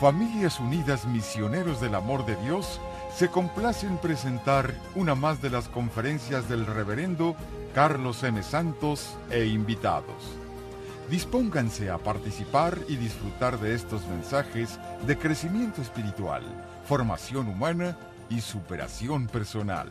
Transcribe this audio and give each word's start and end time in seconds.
Familias 0.00 0.60
Unidas 0.60 1.08
Misioneros 1.08 1.80
del 1.80 1.96
Amor 1.96 2.24
de 2.24 2.36
Dios 2.36 2.80
se 3.16 3.28
complace 3.28 3.84
en 3.84 3.98
presentar 3.98 4.72
una 4.94 5.16
más 5.16 5.42
de 5.42 5.50
las 5.50 5.68
conferencias 5.68 6.48
del 6.48 6.66
reverendo 6.66 7.34
Carlos 7.74 8.22
M. 8.22 8.40
Santos 8.44 9.18
e 9.28 9.46
invitados. 9.46 10.36
Dispónganse 11.10 11.90
a 11.90 11.98
participar 11.98 12.78
y 12.88 12.94
disfrutar 12.94 13.58
de 13.58 13.74
estos 13.74 14.06
mensajes 14.06 14.78
de 15.04 15.18
crecimiento 15.18 15.82
espiritual, 15.82 16.44
formación 16.84 17.48
humana 17.48 17.98
y 18.30 18.40
superación 18.40 19.26
personal. 19.26 19.90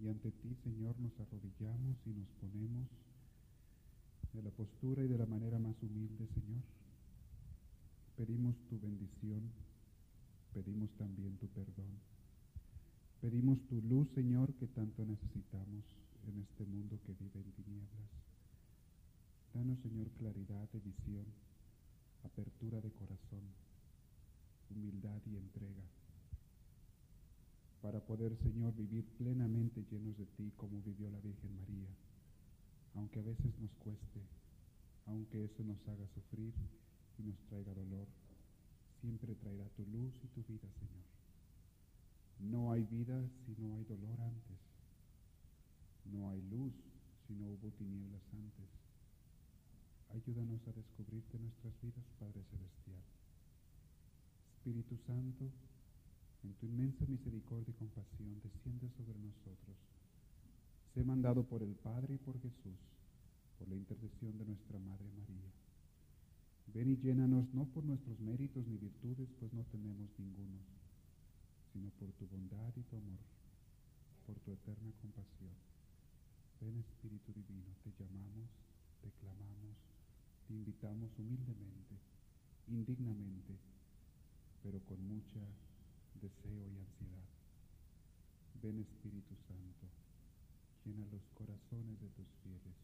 Y 0.00 0.08
ante 0.08 0.30
ti, 0.30 0.56
Señor, 0.64 0.98
nos 0.98 1.12
arrodillamos 1.20 1.98
y 2.06 2.10
nos 2.10 2.28
ponemos 2.40 3.01
de 4.32 4.42
la 4.42 4.50
postura 4.50 5.04
y 5.04 5.08
de 5.08 5.18
la 5.18 5.26
manera 5.26 5.58
más 5.58 5.76
humilde, 5.82 6.26
Señor. 6.34 6.62
Pedimos 8.16 8.56
tu 8.68 8.80
bendición, 8.80 9.42
pedimos 10.54 10.90
también 10.96 11.36
tu 11.36 11.48
perdón. 11.48 11.92
Pedimos 13.20 13.58
tu 13.68 13.80
luz, 13.82 14.08
Señor, 14.14 14.52
que 14.54 14.66
tanto 14.68 15.04
necesitamos 15.04 15.84
en 16.26 16.38
este 16.38 16.64
mundo 16.64 16.98
que 17.04 17.12
vive 17.12 17.40
en 17.40 17.52
tinieblas. 17.52 18.10
Danos, 19.54 19.78
Señor, 19.80 20.08
claridad 20.18 20.68
de 20.72 20.80
visión, 20.80 21.26
apertura 22.24 22.80
de 22.80 22.90
corazón, 22.90 23.44
humildad 24.70 25.20
y 25.26 25.36
entrega, 25.36 25.84
para 27.82 28.00
poder, 28.00 28.34
Señor, 28.36 28.74
vivir 28.74 29.04
plenamente 29.18 29.84
llenos 29.90 30.16
de 30.16 30.24
ti 30.24 30.52
como 30.56 30.80
vivió 30.80 31.10
la 31.10 31.20
Virgen 31.20 31.54
María 31.56 31.88
aunque 32.94 33.20
a 33.20 33.22
veces 33.22 33.58
nos 33.58 33.72
cueste, 33.76 34.20
aunque 35.06 35.44
eso 35.44 35.62
nos 35.64 35.78
haga 35.88 36.06
sufrir 36.08 36.52
y 37.18 37.22
nos 37.22 37.38
traiga 37.48 37.72
dolor, 37.74 38.06
siempre 39.00 39.34
traerá 39.34 39.68
tu 39.70 39.84
luz 39.86 40.12
y 40.22 40.28
tu 40.28 40.42
vida, 40.44 40.68
Señor. 40.78 41.02
No 42.38 42.72
hay 42.72 42.84
vida 42.84 43.28
si 43.44 43.54
no 43.58 43.74
hay 43.76 43.84
dolor 43.84 44.20
antes. 44.20 44.58
No 46.04 46.28
hay 46.28 46.42
luz 46.42 46.74
si 47.26 47.34
no 47.34 47.46
hubo 47.46 47.70
tinieblas 47.72 48.22
antes. 48.32 48.68
Ayúdanos 50.10 50.60
a 50.68 50.72
descubrirte 50.72 51.38
nuestras 51.38 51.72
vidas, 51.80 52.04
Padre 52.18 52.42
Celestial. 52.50 53.02
Espíritu 54.56 54.96
Santo, 55.06 55.50
en 56.44 56.52
tu 56.54 56.66
inmensa 56.66 57.06
misericordia 57.06 57.70
y 57.70 57.78
compasión, 57.78 58.40
desciende 58.42 58.90
sobre 58.90 59.18
nosotros 59.20 59.76
sé 60.94 61.02
mandado 61.04 61.42
por 61.44 61.62
el 61.62 61.74
Padre 61.74 62.14
y 62.14 62.18
por 62.18 62.38
Jesús, 62.40 62.76
por 63.58 63.68
la 63.68 63.76
intercesión 63.76 64.36
de 64.36 64.44
nuestra 64.44 64.78
Madre 64.78 65.08
María. 65.16 65.48
Ven 66.66 66.90
y 66.90 66.96
llénanos 66.96 67.48
no 67.54 67.64
por 67.64 67.84
nuestros 67.84 68.20
méritos 68.20 68.66
ni 68.66 68.76
virtudes, 68.76 69.28
pues 69.40 69.52
no 69.54 69.64
tenemos 69.72 70.08
ninguno, 70.18 70.60
sino 71.72 71.88
por 71.98 72.12
tu 72.12 72.26
bondad 72.26 72.72
y 72.76 72.82
tu 72.82 72.96
amor, 72.96 73.20
por 74.26 74.36
tu 74.40 74.52
eterna 74.52 74.92
compasión. 75.00 75.52
Ven 76.60 76.76
Espíritu 76.76 77.32
Divino, 77.32 77.72
te 77.82 77.90
llamamos, 77.98 78.48
te 79.00 79.10
clamamos, 79.20 79.76
te 80.46 80.52
invitamos 80.52 81.10
humildemente, 81.18 81.96
indignamente, 82.68 83.56
pero 84.62 84.78
con 84.84 85.00
mucha 85.08 85.40
deseo 86.20 86.68
y 86.68 86.76
ansiedad. 86.76 87.28
Ven 88.62 88.78
Espíritu 88.78 89.34
Santo 89.48 89.88
llena 90.84 91.06
los 91.12 91.22
corazones 91.38 92.00
de 92.00 92.08
tus 92.10 92.26
fieles 92.42 92.74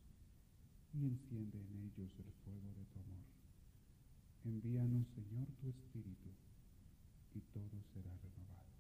y 0.94 1.06
enciende 1.06 1.58
en 1.58 1.91
ellos 1.91 2.10
el 2.18 2.32
fuego 2.44 2.70
de 2.78 2.84
tu 2.94 2.98
amor. 3.02 3.27
Envíanos, 4.44 5.06
Señor, 5.14 5.46
tu 5.60 5.68
Espíritu, 5.68 6.30
y 7.34 7.41
todo 7.52 7.82
será 7.92 8.10
renovado. 8.22 8.70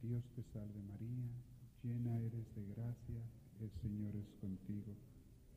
Dios 0.00 0.24
te 0.34 0.42
salve 0.52 0.80
María, 0.82 1.28
llena 1.82 2.18
eres 2.18 2.46
de 2.56 2.64
gracia, 2.74 3.22
el 3.60 3.70
Señor 3.82 4.16
es 4.16 4.28
contigo, 4.40 4.96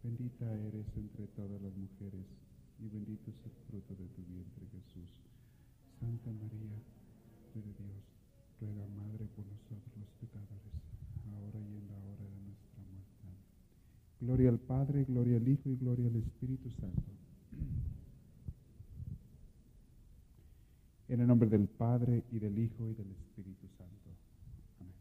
bendita 0.03 0.52
eres 0.52 0.85
entre 0.96 1.28
todas 1.28 1.62
las 1.62 1.75
mujeres, 1.75 2.28
y 2.79 2.90
bendito 2.90 3.31
es 3.31 3.40
el 3.46 3.56
fruto 3.68 3.96
de 3.96 4.08
tu 4.09 4.22
vientre 4.25 4.68
Jesús. 4.68 5.09
Santa 6.00 6.31
María, 6.31 6.78
Madre 7.31 7.62
de 7.62 7.74
Dios, 7.74 8.03
ruega 8.59 8.88
Madre 8.88 9.25
por 9.35 9.46
nosotros 9.47 9.97
los 9.97 10.09
pecadores 10.19 10.97
ahora 11.36 11.60
y 11.60 11.76
en 11.76 11.88
la 11.88 11.98
hora 11.98 12.24
de 12.24 12.40
nuestra 12.46 12.84
muerte. 12.92 13.26
Gloria 14.20 14.50
al 14.50 14.60
Padre, 14.60 15.04
gloria 15.06 15.38
al 15.38 15.48
Hijo 15.48 15.70
y 15.70 15.76
gloria 15.76 16.08
al 16.08 16.16
Espíritu 16.16 16.70
Santo. 16.72 17.12
En 21.10 21.22
el 21.22 21.28
nombre 21.28 21.50
del 21.50 21.68
Padre 21.68 22.24
y 22.32 22.40
del 22.40 22.58
Hijo 22.60 22.90
y 22.90 22.94
del 22.94 23.12
Espíritu 23.12 23.68
Santo. 23.78 24.10
Amén. 24.80 24.94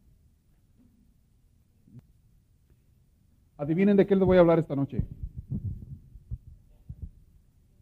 Adivinen 3.57 3.97
de 3.97 4.07
qué 4.07 4.15
les 4.15 4.25
voy 4.25 4.37
a 4.37 4.41
hablar 4.41 4.59
esta 4.59 4.75
noche. 4.75 5.03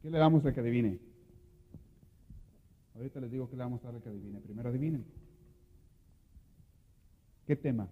¿Qué 0.01 0.09
le 0.09 0.17
damos 0.17 0.45
al 0.45 0.53
que 0.53 0.59
adivine? 0.59 0.99
Ahorita 2.95 3.19
les 3.19 3.31
digo 3.31 3.49
que 3.49 3.57
le 3.57 3.63
vamos 3.63 3.81
a 3.83 3.87
dar 3.87 3.95
al 3.95 4.01
que 4.01 4.09
adivine. 4.09 4.39
Primero 4.39 4.69
adivinen. 4.69 5.03
¿Qué 7.45 7.55
tema? 7.55 7.87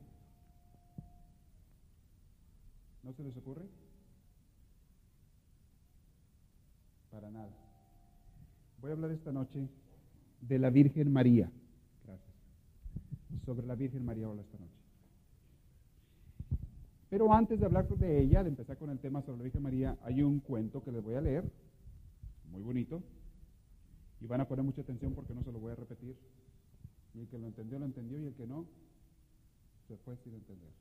¿No 3.03 3.14
se 3.14 3.24
les 3.24 3.36
ocurre? 3.36 3.64
Para 7.12 7.30
nada. 7.30 7.52
Voy 8.80 8.91
a 8.91 8.94
hablar 8.94 9.12
esta 9.12 9.31
noche 9.31 9.68
de 10.41 10.59
la 10.59 10.69
Virgen 10.69 11.12
María. 11.12 11.52
Gracias. 12.06 12.34
Sobre 13.46 13.68
la 13.68 13.75
Virgen 13.75 14.06
María 14.06 14.25
hablo 14.25 14.41
esta 14.41 14.58
noche. 14.58 14.74
Pero 17.09 17.31
antes 17.31 17.59
de 17.59 17.66
hablar 17.66 17.88
de 17.88 18.22
ella, 18.22 18.41
de 18.41 18.50
empezar 18.50 18.78
con 18.78 18.90
el 18.90 19.00
tema 19.00 19.22
sobre 19.22 19.38
la 19.38 19.44
Virgen 19.44 19.62
María, 19.62 19.97
hay 20.02 20.24
un 20.24 20.40
cuento 20.40 20.84
que 20.84 20.91
les 20.91 21.03
voy 21.03 21.16
a 21.16 21.22
leer, 21.22 21.44
muy 22.52 22.62
bonito, 22.62 23.03
y 24.20 24.25
van 24.25 24.41
a 24.41 24.47
poner 24.47 24.66
mucha 24.66 24.81
atención 24.81 25.14
porque 25.14 25.34
no 25.34 25.44
se 25.44 25.52
lo 25.52 25.59
voy 25.59 25.74
a 25.74 25.75
repetir. 25.75 26.16
Y 27.14 27.20
el 27.20 27.28
que 27.28 27.38
lo 27.38 27.46
entendió, 27.46 27.78
lo 27.78 27.85
entendió, 27.85 28.18
y 28.18 28.25
el 28.25 28.34
que 28.34 28.47
no, 28.47 28.66
se 29.88 29.97
fue 29.97 30.18
sin 30.18 30.34
entender. 30.34 30.72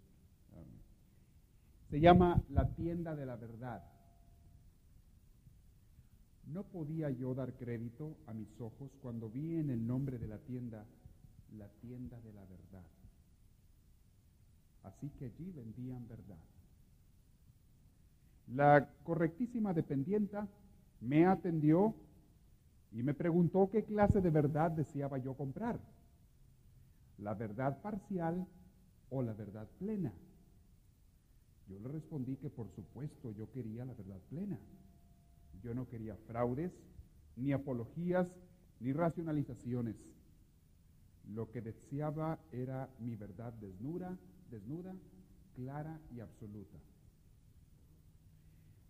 Se 1.93 2.01
llama 2.01 2.43
La 2.49 2.67
tienda 2.71 3.15
de 3.15 3.27
la 3.27 3.37
verdad. 3.37 3.83
No 6.47 6.63
podía 6.63 7.11
yo 7.11 7.35
dar 7.35 7.53
crédito 7.53 8.17
a 8.27 8.33
mis 8.33 8.49
ojos 8.63 8.91
cuando 9.03 9.29
vi 9.29 9.57
en 9.59 9.69
el 9.69 9.87
nombre 9.87 10.17
de 10.17 10.27
la 10.27 10.39
tienda 10.39 10.87
la 11.59 11.69
tienda 11.83 12.19
de 12.21 12.33
la 12.33 12.41
verdad. 12.47 12.87
Así 14.85 15.11
que 15.19 15.27
allí 15.27 15.53
vendían 15.55 16.09
verdad. 16.09 16.39
La 18.55 18.89
correctísima 19.03 19.75
dependienta 19.75 20.49
me 21.03 21.27
atendió 21.27 21.95
y 22.93 23.03
me 23.03 23.13
preguntó 23.13 23.69
qué 23.71 23.85
clase 23.85 24.23
de 24.23 24.31
verdad 24.31 24.71
deseaba 24.71 25.19
yo 25.19 25.35
comprar. 25.35 25.79
La 27.19 27.35
verdad 27.35 27.83
parcial 27.83 28.47
o 29.11 29.21
la 29.21 29.35
verdad 29.35 29.69
plena. 29.79 30.11
Yo 31.69 31.79
le 31.79 31.89
respondí 31.89 32.37
que 32.37 32.51
por 32.51 32.69
supuesto 32.71 33.31
yo 33.33 33.51
quería 33.51 33.85
la 33.85 33.95
verdad 33.95 34.21
plena. 34.29 34.59
Yo 35.63 35.75
no 35.75 35.89
quería 35.89 36.17
fraudes, 36.27 36.73
ni 37.37 37.53
apologías, 37.53 38.29
ni 38.81 38.93
racionalizaciones. 38.93 39.97
Lo 41.29 41.51
que 41.51 41.61
deseaba 41.63 42.39
era 42.51 42.91
mi 42.99 43.17
verdad 43.17 43.53
desnuda, 43.55 44.19
desnuda, 44.51 44.95
clara 45.55 46.01
y 46.11 46.21
absoluta. 46.21 46.79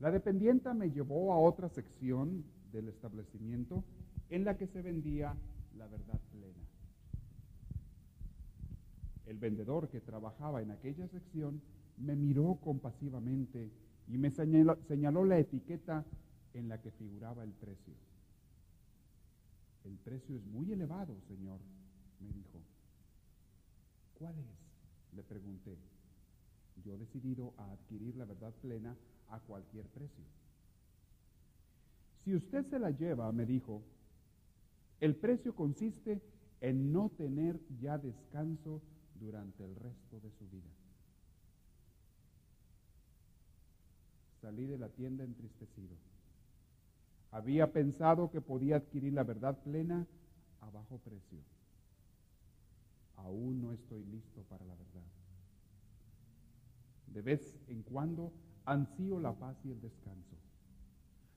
La 0.01 0.11
dependienta 0.11 0.75
me 0.75 0.91
llevó 0.91 1.33
a 1.33 1.39
otra 1.39 1.69
sección 1.69 2.45
del 2.73 2.89
establecimiento 2.89 3.85
en 4.31 4.45
la 4.45 4.57
que 4.57 4.67
se 4.67 4.83
vendía 4.83 5.37
la 5.77 5.87
verdad 5.87 6.19
plena. 6.33 6.59
El 9.27 9.39
vendedor 9.39 9.89
que 9.89 10.01
trabajaba 10.01 10.63
en 10.63 10.71
aquella 10.71 11.07
sección 11.07 11.63
me 12.03 12.17
miró 12.17 12.57
compasivamente 12.57 13.71
y 14.09 14.19
me 14.19 14.31
señaló, 14.31 15.25
la 15.25 15.39
etiqueta 15.39 16.05
en 16.53 16.69
la 16.69 16.81
que 16.81 16.91
figuraba 16.91 17.45
el 17.45 17.53
precio. 17.53 17.95
El 19.85 19.97
precio 19.99 20.37
es 20.37 20.45
muy 20.47 20.73
elevado, 20.73 21.17
Señor, 21.29 21.61
me 22.21 22.33
dijo. 22.33 22.61
¿Cuál 24.19 24.39
es? 24.39 25.17
Le 25.17 25.23
pregunté. 25.23 25.77
Yo 26.85 26.95
he 26.95 26.99
decidido 26.99 27.55
a 27.57 27.71
adquirir 27.73 28.17
la 28.17 28.25
verdad 28.25 28.53
plena 28.61 28.97
a 29.29 29.39
cualquier 29.41 29.87
precio. 29.87 30.25
Si 32.25 32.35
usted 32.35 32.65
se 32.67 32.79
la 32.79 32.91
lleva, 32.91 33.31
me 33.33 33.47
dijo, 33.47 33.83
el 35.01 35.17
precio 35.17 35.55
consiste 35.55 36.23
en 36.61 36.93
no 36.93 37.11
tener 37.11 37.61
ya 37.81 37.99
descanso 37.99 38.81
durante 39.19 39.65
el 39.65 39.75
resto 39.75 40.21
de 40.21 40.31
su 40.31 40.49
vida. 40.49 40.71
Salí 44.43 44.67
de 44.67 44.77
la 44.77 44.89
tienda 44.89 45.23
entristecido. 45.23 45.95
Había 47.31 47.73
pensado 47.73 48.29
que 48.29 48.41
podía 48.41 48.75
adquirir 48.75 49.13
la 49.13 49.23
verdad 49.23 49.57
plena 49.63 50.05
a 50.61 50.69
bajo 50.69 50.99
precio. 50.99 51.39
Aún 53.19 53.63
no 53.63 53.73
estoy 53.73 54.03
listo 54.05 54.43
para 54.51 54.65
la 54.65 54.75
verdad. 54.75 55.07
De 57.07 57.23
vez 57.23 57.57
en 57.69 57.85
cuando 57.85 58.33
ansío 58.65 59.21
la 59.21 59.33
paz 59.33 59.57
y 59.65 59.71
el 59.71 59.81
descanso. 59.81 60.37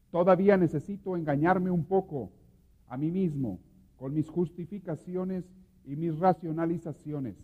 Todavía 0.09 0.57
necesito 0.57 1.15
engañarme 1.15 1.69
un 1.69 1.85
poco 1.85 2.31
a 2.87 2.97
mí 2.97 3.11
mismo 3.11 3.59
con 3.97 4.15
mis 4.15 4.27
justificaciones 4.27 5.45
y 5.85 5.95
mis 5.95 6.17
racionalizaciones. 6.17 7.35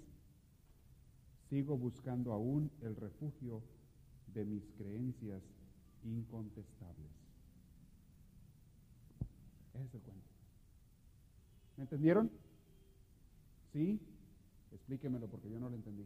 Sigo 1.49 1.77
buscando 1.77 2.33
aún 2.33 2.71
el 2.81 2.95
refugio 2.95 3.61
de 4.33 4.45
mis 4.45 4.63
creencias 4.77 5.41
incontestables. 6.03 7.11
Ese 9.73 9.85
es 9.85 9.93
el 9.93 10.01
cuento. 10.01 10.27
¿Me 11.77 11.83
entendieron? 11.83 12.31
¿Sí? 13.73 13.99
Explíquemelo 14.71 15.27
porque 15.27 15.49
yo 15.49 15.59
no 15.59 15.69
lo 15.69 15.75
entendí. 15.75 16.05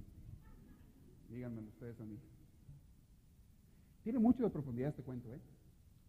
Díganmelo 1.30 1.68
ustedes 1.69 2.00
a 2.00 2.06
mí. 2.06 2.18
Tiene 4.04 4.19
mucho 4.19 4.44
de 4.44 4.50
profundidad 4.50 4.89
este 4.89 5.04
cuento, 5.04 5.33
¿eh? 5.33 5.39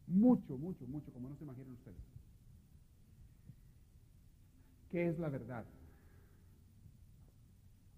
Mucho, 0.06 0.56
mucho, 0.58 0.86
mucho, 0.86 1.12
como 1.12 1.28
no 1.28 1.36
se 1.36 1.44
imaginan 1.44 1.72
ustedes. 1.72 1.96
¿Qué 4.90 5.08
es 5.08 5.18
la 5.18 5.28
verdad? 5.28 5.64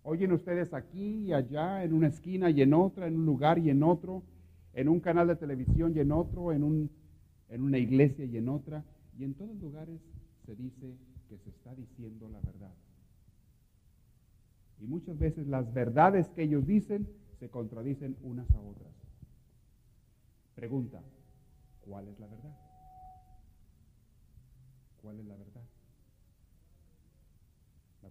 Oyen 0.08 0.32
ustedes 0.32 0.72
aquí 0.72 1.26
y 1.26 1.32
allá, 1.34 1.84
en 1.84 1.93
una 1.93 2.06
esquina 2.06 2.49
y 2.49 2.62
en 2.62 2.72
otra, 2.72 3.06
en 3.06 3.14
un 3.14 3.26
lugar 3.26 3.58
y 3.58 3.69
en 3.69 3.82
otro, 3.82 4.22
en 4.72 4.88
un 4.88 5.00
canal 5.00 5.28
de 5.28 5.37
televisión 5.37 5.93
y 5.94 6.00
en 6.00 6.12
otro, 6.12 6.50
en, 6.50 6.64
un, 6.64 6.90
en 7.50 7.60
una 7.60 7.76
iglesia 7.76 8.25
y 8.25 8.38
en 8.38 8.49
otra, 8.49 8.82
y 9.19 9.25
en 9.25 9.34
todos 9.34 9.55
lugares 9.60 10.00
se 10.46 10.56
dice 10.56 10.96
que 11.28 11.37
se 11.37 11.50
está 11.50 11.75
diciendo 11.75 12.26
la 12.31 12.40
verdad. 12.40 12.72
Y 14.81 14.87
muchas 14.87 15.19
veces 15.19 15.46
las 15.46 15.75
verdades 15.75 16.26
que 16.31 16.44
ellos 16.44 16.66
dicen 16.66 17.06
se 17.38 17.50
contradicen 17.50 18.16
unas 18.22 18.50
a 18.55 18.60
otras. 18.60 18.94
Pregunta, 20.55 21.02
¿cuál 21.82 22.08
es 22.08 22.19
la 22.19 22.28
verdad? 22.28 22.56
¿Cuál 25.02 25.20
es 25.20 25.26
la 25.26 25.37
verdad? 25.37 25.64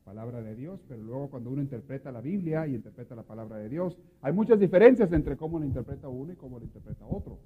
La 0.08 0.14
palabra 0.14 0.42
de 0.42 0.56
Dios, 0.56 0.80
pero 0.88 1.04
luego 1.04 1.30
cuando 1.30 1.50
uno 1.50 1.62
interpreta 1.62 2.14
la 2.14 2.22
Biblia 2.22 2.66
y 2.66 2.76
interpreta 2.76 3.14
la 3.14 3.24
palabra 3.24 3.58
de 3.58 3.68
Dios, 3.68 3.98
hay 4.22 4.32
muchas 4.32 4.58
diferencias 4.58 5.12
entre 5.12 5.36
cómo 5.36 5.60
la 5.60 5.66
interpreta 5.66 6.08
uno 6.08 6.32
y 6.32 6.38
cómo 6.38 6.60
la 6.60 6.64
interpreta 6.64 7.06
otro. 7.06 7.38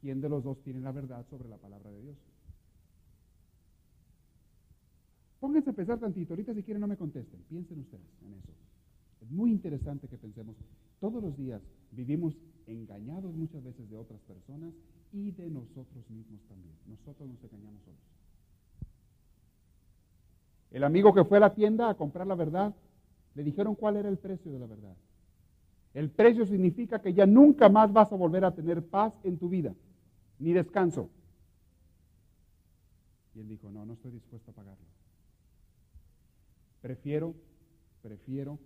¿Quién 0.00 0.18
de 0.22 0.30
los 0.30 0.42
dos 0.42 0.62
tiene 0.62 0.80
la 0.80 0.92
verdad 0.92 1.26
sobre 1.28 1.46
la 1.46 1.58
palabra 1.58 1.90
de 1.90 2.00
Dios? 2.00 2.16
Pónganse 5.40 5.68
a 5.68 5.72
pensar 5.74 5.98
tantito, 5.98 6.32
ahorita 6.32 6.54
si 6.54 6.62
quieren 6.62 6.80
no 6.80 6.86
me 6.86 6.96
contesten, 6.96 7.42
piensen 7.50 7.80
ustedes 7.80 8.22
en 8.22 8.32
eso. 8.32 8.52
Es 9.20 9.30
muy 9.30 9.50
interesante 9.50 10.08
que 10.08 10.16
pensemos, 10.16 10.56
todos 11.00 11.22
los 11.22 11.36
días 11.36 11.60
vivimos 11.92 12.34
engañados 12.66 13.34
muchas 13.34 13.62
veces 13.62 13.90
de 13.90 13.96
otras 13.98 14.22
personas 14.22 14.72
y 15.12 15.32
de 15.32 15.50
nosotros 15.50 16.08
mismos 16.08 16.40
también. 16.48 16.74
Nosotros 16.86 17.28
nos 17.28 17.44
engañamos 17.44 17.82
solos. 17.82 18.17
El 20.70 20.84
amigo 20.84 21.14
que 21.14 21.24
fue 21.24 21.38
a 21.38 21.40
la 21.40 21.54
tienda 21.54 21.88
a 21.88 21.94
comprar 21.94 22.26
la 22.26 22.34
verdad, 22.34 22.74
le 23.34 23.42
dijeron 23.42 23.74
cuál 23.74 23.96
era 23.96 24.08
el 24.08 24.18
precio 24.18 24.52
de 24.52 24.58
la 24.58 24.66
verdad. 24.66 24.96
El 25.94 26.10
precio 26.10 26.44
significa 26.44 27.00
que 27.00 27.14
ya 27.14 27.26
nunca 27.26 27.68
más 27.68 27.92
vas 27.92 28.12
a 28.12 28.16
volver 28.16 28.44
a 28.44 28.54
tener 28.54 28.84
paz 28.84 29.14
en 29.24 29.38
tu 29.38 29.48
vida, 29.48 29.74
ni 30.38 30.52
descanso. 30.52 31.08
Y 33.34 33.40
él 33.40 33.48
dijo, 33.48 33.70
no, 33.70 33.86
no 33.86 33.94
estoy 33.94 34.12
dispuesto 34.12 34.50
a 34.50 34.54
pagarlo. 34.54 34.84
Prefiero, 36.80 37.34
prefiero 38.02 38.58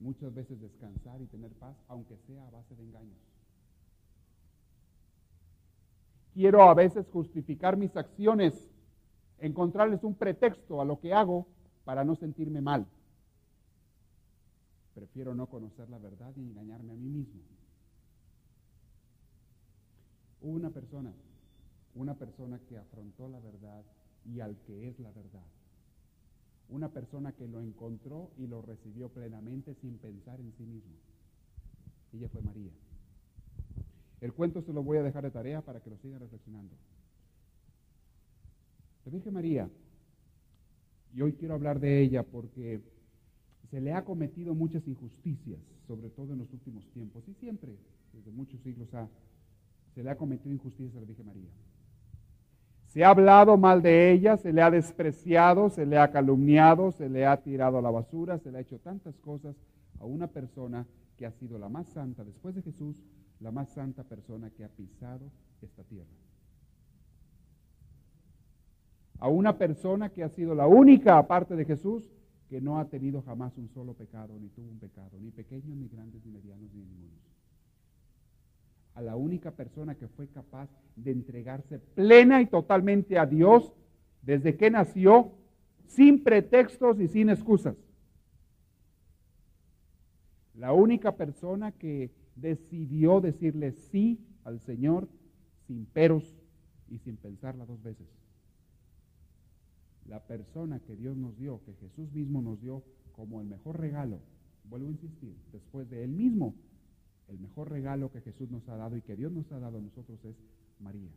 muchas 0.00 0.32
veces 0.34 0.60
descansar 0.60 1.20
y 1.20 1.26
tener 1.26 1.50
paz, 1.52 1.76
aunque 1.88 2.16
sea 2.26 2.46
a 2.46 2.50
base 2.50 2.74
de 2.76 2.82
engaños. 2.82 3.18
Quiero 6.34 6.62
a 6.62 6.74
veces 6.74 7.08
justificar 7.10 7.76
mis 7.76 7.96
acciones, 7.96 8.70
encontrarles 9.46 10.02
un 10.04 10.14
pretexto 10.14 10.80
a 10.80 10.84
lo 10.84 11.00
que 11.00 11.12
hago 11.12 11.46
para 11.84 12.04
no 12.04 12.16
sentirme 12.16 12.60
mal. 12.60 12.86
Prefiero 14.94 15.34
no 15.34 15.46
conocer 15.46 15.88
la 15.90 15.98
verdad 15.98 16.32
y 16.36 16.40
engañarme 16.40 16.92
a 16.92 16.96
mí 16.96 17.08
mismo. 17.08 17.40
Una 20.40 20.70
persona, 20.70 21.12
una 21.94 22.14
persona 22.14 22.58
que 22.68 22.76
afrontó 22.76 23.28
la 23.28 23.40
verdad 23.40 23.82
y 24.24 24.40
al 24.40 24.56
que 24.66 24.88
es 24.88 24.98
la 25.00 25.10
verdad 25.10 25.44
una 26.68 26.88
persona 26.88 27.32
que 27.32 27.46
lo 27.46 27.60
encontró 27.60 28.30
y 28.38 28.46
lo 28.46 28.62
recibió 28.62 29.08
plenamente 29.08 29.74
sin 29.74 29.98
pensar 29.98 30.40
en 30.40 30.52
sí 30.56 30.64
mismo. 30.64 30.94
Ella 32.12 32.28
fue 32.28 32.42
María. 32.42 32.72
El 34.20 34.32
cuento 34.32 34.62
se 34.62 34.72
lo 34.72 34.82
voy 34.82 34.98
a 34.98 35.02
dejar 35.02 35.24
de 35.24 35.30
tarea 35.30 35.60
para 35.60 35.80
que 35.80 35.90
lo 35.90 35.98
sigan 35.98 36.20
reflexionando. 36.20 36.74
La 39.04 39.12
Virgen 39.12 39.34
María, 39.34 39.68
y 41.12 41.20
hoy 41.20 41.34
quiero 41.34 41.54
hablar 41.54 41.78
de 41.78 42.00
ella 42.00 42.22
porque 42.22 42.80
se 43.70 43.80
le 43.80 43.92
ha 43.92 44.04
cometido 44.04 44.54
muchas 44.54 44.86
injusticias, 44.88 45.60
sobre 45.86 46.08
todo 46.08 46.32
en 46.32 46.38
los 46.38 46.52
últimos 46.52 46.88
tiempos, 46.88 47.22
y 47.28 47.34
siempre, 47.34 47.76
desde 48.14 48.30
muchos 48.30 48.60
siglos, 48.62 48.88
se 49.94 50.02
le 50.02 50.10
ha 50.10 50.16
cometido 50.16 50.54
injusticias 50.54 50.96
a 50.96 51.00
la 51.00 51.06
Virgen 51.06 51.26
María. 51.26 51.50
Se 52.86 53.04
ha 53.04 53.10
hablado 53.10 53.58
mal 53.58 53.82
de 53.82 54.12
ella, 54.12 54.38
se 54.38 54.52
le 54.52 54.62
ha 54.62 54.70
despreciado, 54.70 55.68
se 55.68 55.84
le 55.84 55.98
ha 55.98 56.10
calumniado, 56.10 56.92
se 56.92 57.08
le 57.08 57.26
ha 57.26 57.36
tirado 57.42 57.78
a 57.78 57.82
la 57.82 57.90
basura, 57.90 58.38
se 58.38 58.50
le 58.50 58.58
ha 58.58 58.60
hecho 58.62 58.78
tantas 58.78 59.18
cosas 59.18 59.54
a 59.98 60.06
una 60.06 60.28
persona 60.28 60.86
que 61.18 61.26
ha 61.26 61.32
sido 61.32 61.58
la 61.58 61.68
más 61.68 61.88
santa 61.88 62.24
después 62.24 62.54
de 62.54 62.62
Jesús, 62.62 63.02
la 63.40 63.50
más 63.50 63.68
santa 63.68 64.02
persona 64.04 64.48
que 64.50 64.64
ha 64.64 64.68
pisado 64.68 65.30
esta 65.60 65.82
tierra. 65.82 66.23
A 69.18 69.28
una 69.28 69.56
persona 69.56 70.10
que 70.10 70.22
ha 70.22 70.28
sido 70.28 70.54
la 70.54 70.66
única, 70.66 71.18
aparte 71.18 71.56
de 71.56 71.64
Jesús, 71.64 72.10
que 72.48 72.60
no 72.60 72.78
ha 72.78 72.86
tenido 72.86 73.22
jamás 73.22 73.56
un 73.56 73.68
solo 73.68 73.94
pecado, 73.94 74.38
ni 74.38 74.48
tuvo 74.48 74.70
un 74.70 74.78
pecado, 74.78 75.18
ni 75.20 75.30
pequeños, 75.30 75.76
ni 75.76 75.88
grandes, 75.88 76.24
ni 76.24 76.32
medianos, 76.32 76.70
ni 76.72 76.84
ninguno 76.84 77.24
a 78.94 79.02
la 79.02 79.16
única 79.16 79.50
persona 79.50 79.94
que 79.96 80.08
fue 80.08 80.28
capaz 80.28 80.68
de 80.96 81.10
entregarse 81.10 81.78
plena 81.78 82.40
y 82.40 82.46
totalmente 82.46 83.18
a 83.18 83.26
Dios 83.26 83.72
desde 84.22 84.56
que 84.56 84.70
nació, 84.70 85.32
sin 85.86 86.22
pretextos 86.22 86.98
y 87.00 87.08
sin 87.08 87.28
excusas. 87.28 87.76
La 90.54 90.72
única 90.72 91.16
persona 91.16 91.72
que 91.72 92.10
decidió 92.36 93.20
decirle 93.20 93.72
sí 93.72 94.20
al 94.44 94.60
Señor 94.60 95.08
sin 95.66 95.84
peros 95.86 96.36
y 96.88 96.98
sin 96.98 97.16
pensarla 97.16 97.66
dos 97.66 97.82
veces. 97.82 98.06
La 100.06 100.20
persona 100.20 100.80
que 100.80 100.96
Dios 100.96 101.16
nos 101.16 101.36
dio, 101.36 101.62
que 101.64 101.74
Jesús 101.74 102.12
mismo 102.12 102.42
nos 102.42 102.60
dio 102.60 102.82
como 103.12 103.40
el 103.40 103.46
mejor 103.46 103.80
regalo, 103.80 104.20
vuelvo 104.68 104.88
a 104.88 104.92
insistir, 104.92 105.34
después 105.52 105.88
de 105.88 106.04
Él 106.04 106.10
mismo, 106.10 106.54
el 107.28 107.38
mejor 107.38 107.70
regalo 107.70 108.10
que 108.10 108.20
Jesús 108.20 108.50
nos 108.50 108.68
ha 108.68 108.76
dado 108.76 108.96
y 108.96 109.02
que 109.02 109.16
Dios 109.16 109.32
nos 109.32 109.50
ha 109.52 109.58
dado 109.58 109.78
a 109.78 109.80
nosotros 109.80 110.18
es 110.24 110.36
María. 110.78 111.10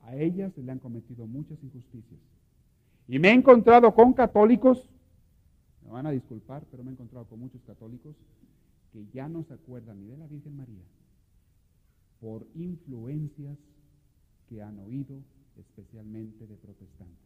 A 0.00 0.16
ella 0.16 0.50
se 0.50 0.62
le 0.62 0.72
han 0.72 0.78
cometido 0.78 1.26
muchas 1.26 1.62
injusticias. 1.62 2.20
Y 3.08 3.18
me 3.18 3.28
he 3.28 3.32
encontrado 3.32 3.94
con 3.94 4.14
católicos, 4.14 4.90
me 5.84 5.90
van 5.90 6.06
a 6.06 6.10
disculpar, 6.10 6.64
pero 6.70 6.82
me 6.82 6.90
he 6.90 6.92
encontrado 6.94 7.26
con 7.26 7.40
muchos 7.40 7.62
católicos 7.62 8.16
que 8.92 9.06
ya 9.12 9.28
no 9.28 9.42
se 9.44 9.54
acuerdan 9.54 10.00
ni 10.00 10.06
de 10.06 10.16
la 10.16 10.26
Virgen 10.26 10.56
María 10.56 10.84
por 12.20 12.46
influencias 12.54 13.58
que 14.48 14.62
han 14.62 14.78
oído 14.78 15.20
especialmente 15.56 16.46
de 16.46 16.56
protestantes. 16.56 17.23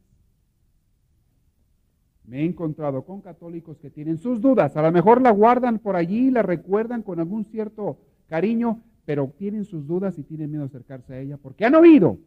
Me 2.29 2.43
he 2.43 2.45
encontrado 2.45 3.07
con 3.07 3.23
católicos 3.23 3.79
que 3.79 3.89
tienen 3.89 4.19
sus 4.19 4.43
dudas, 4.43 4.77
a 4.77 4.83
lo 4.83 4.93
mejor 4.93 5.23
la 5.23 5.31
guardan 5.31 5.79
por 5.79 5.97
allí, 5.97 6.31
la 6.31 6.43
recuerdan 6.43 7.03
con 7.03 7.21
algún 7.21 7.47
cierto 7.47 7.97
cariño, 8.27 8.83
pero 9.07 9.33
tienen 9.39 9.65
sus 9.65 9.87
dudas 9.87 10.19
y 10.19 10.25
tienen 10.25 10.51
miedo 10.51 10.65
de 10.65 10.69
acercarse 10.69 11.15
a 11.15 11.21
ella 11.21 11.39
porque 11.39 11.65
han 11.65 11.75
oído 11.75 12.19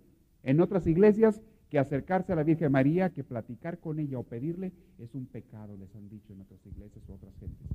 en 0.41 0.59
otras 0.59 0.87
iglesias 0.87 1.39
que 1.69 1.77
acercarse 1.77 2.33
a 2.33 2.35
la 2.35 2.41
Virgen 2.41 2.71
María, 2.71 3.11
que 3.11 3.23
platicar 3.23 3.77
con 3.77 3.99
ella 3.99 4.17
o 4.17 4.23
pedirle 4.23 4.71
es 4.97 5.13
un 5.13 5.27
pecado, 5.27 5.77
les 5.77 5.95
han 5.95 6.09
dicho 6.09 6.33
en 6.33 6.41
otras 6.41 6.65
iglesias 6.65 7.07
o 7.07 7.13
otras 7.13 7.35
gentes. 7.39 7.67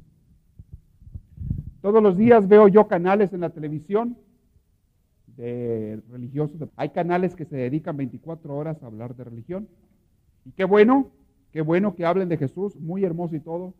Todos 1.80 2.02
los 2.02 2.16
días 2.16 2.48
veo 2.48 2.66
yo 2.66 2.88
canales 2.88 3.32
en 3.32 3.40
la 3.42 3.50
televisión 3.50 4.18
de 5.36 6.02
religiosos. 6.10 6.68
Hay 6.74 6.88
canales 6.88 7.36
que 7.36 7.44
se 7.44 7.56
dedican 7.56 7.96
24 7.96 8.56
horas 8.56 8.82
a 8.82 8.86
hablar 8.86 9.14
de 9.14 9.22
religión. 9.22 9.68
Y 10.44 10.50
qué 10.50 10.64
bueno, 10.64 11.12
Qué 11.56 11.62
bueno 11.62 11.94
que 11.94 12.04
hablen 12.04 12.28
de 12.28 12.36
Jesús, 12.36 12.76
muy 12.76 13.02
hermoso 13.02 13.34
y 13.34 13.40
todo, 13.40 13.72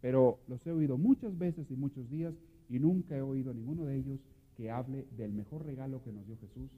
pero 0.00 0.38
los 0.46 0.64
he 0.64 0.70
oído 0.70 0.96
muchas 0.96 1.36
veces 1.36 1.68
y 1.68 1.74
muchos 1.74 2.08
días 2.08 2.32
y 2.68 2.78
nunca 2.78 3.16
he 3.16 3.20
oído 3.20 3.50
a 3.50 3.54
ninguno 3.54 3.86
de 3.86 3.96
ellos 3.96 4.20
que 4.56 4.70
hable 4.70 5.04
del 5.16 5.32
mejor 5.32 5.66
regalo 5.66 6.00
que 6.04 6.12
nos 6.12 6.24
dio 6.28 6.36
Jesús, 6.36 6.70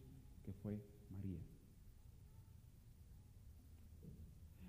que 0.46 0.52
fue 0.62 0.80
María. 1.14 1.40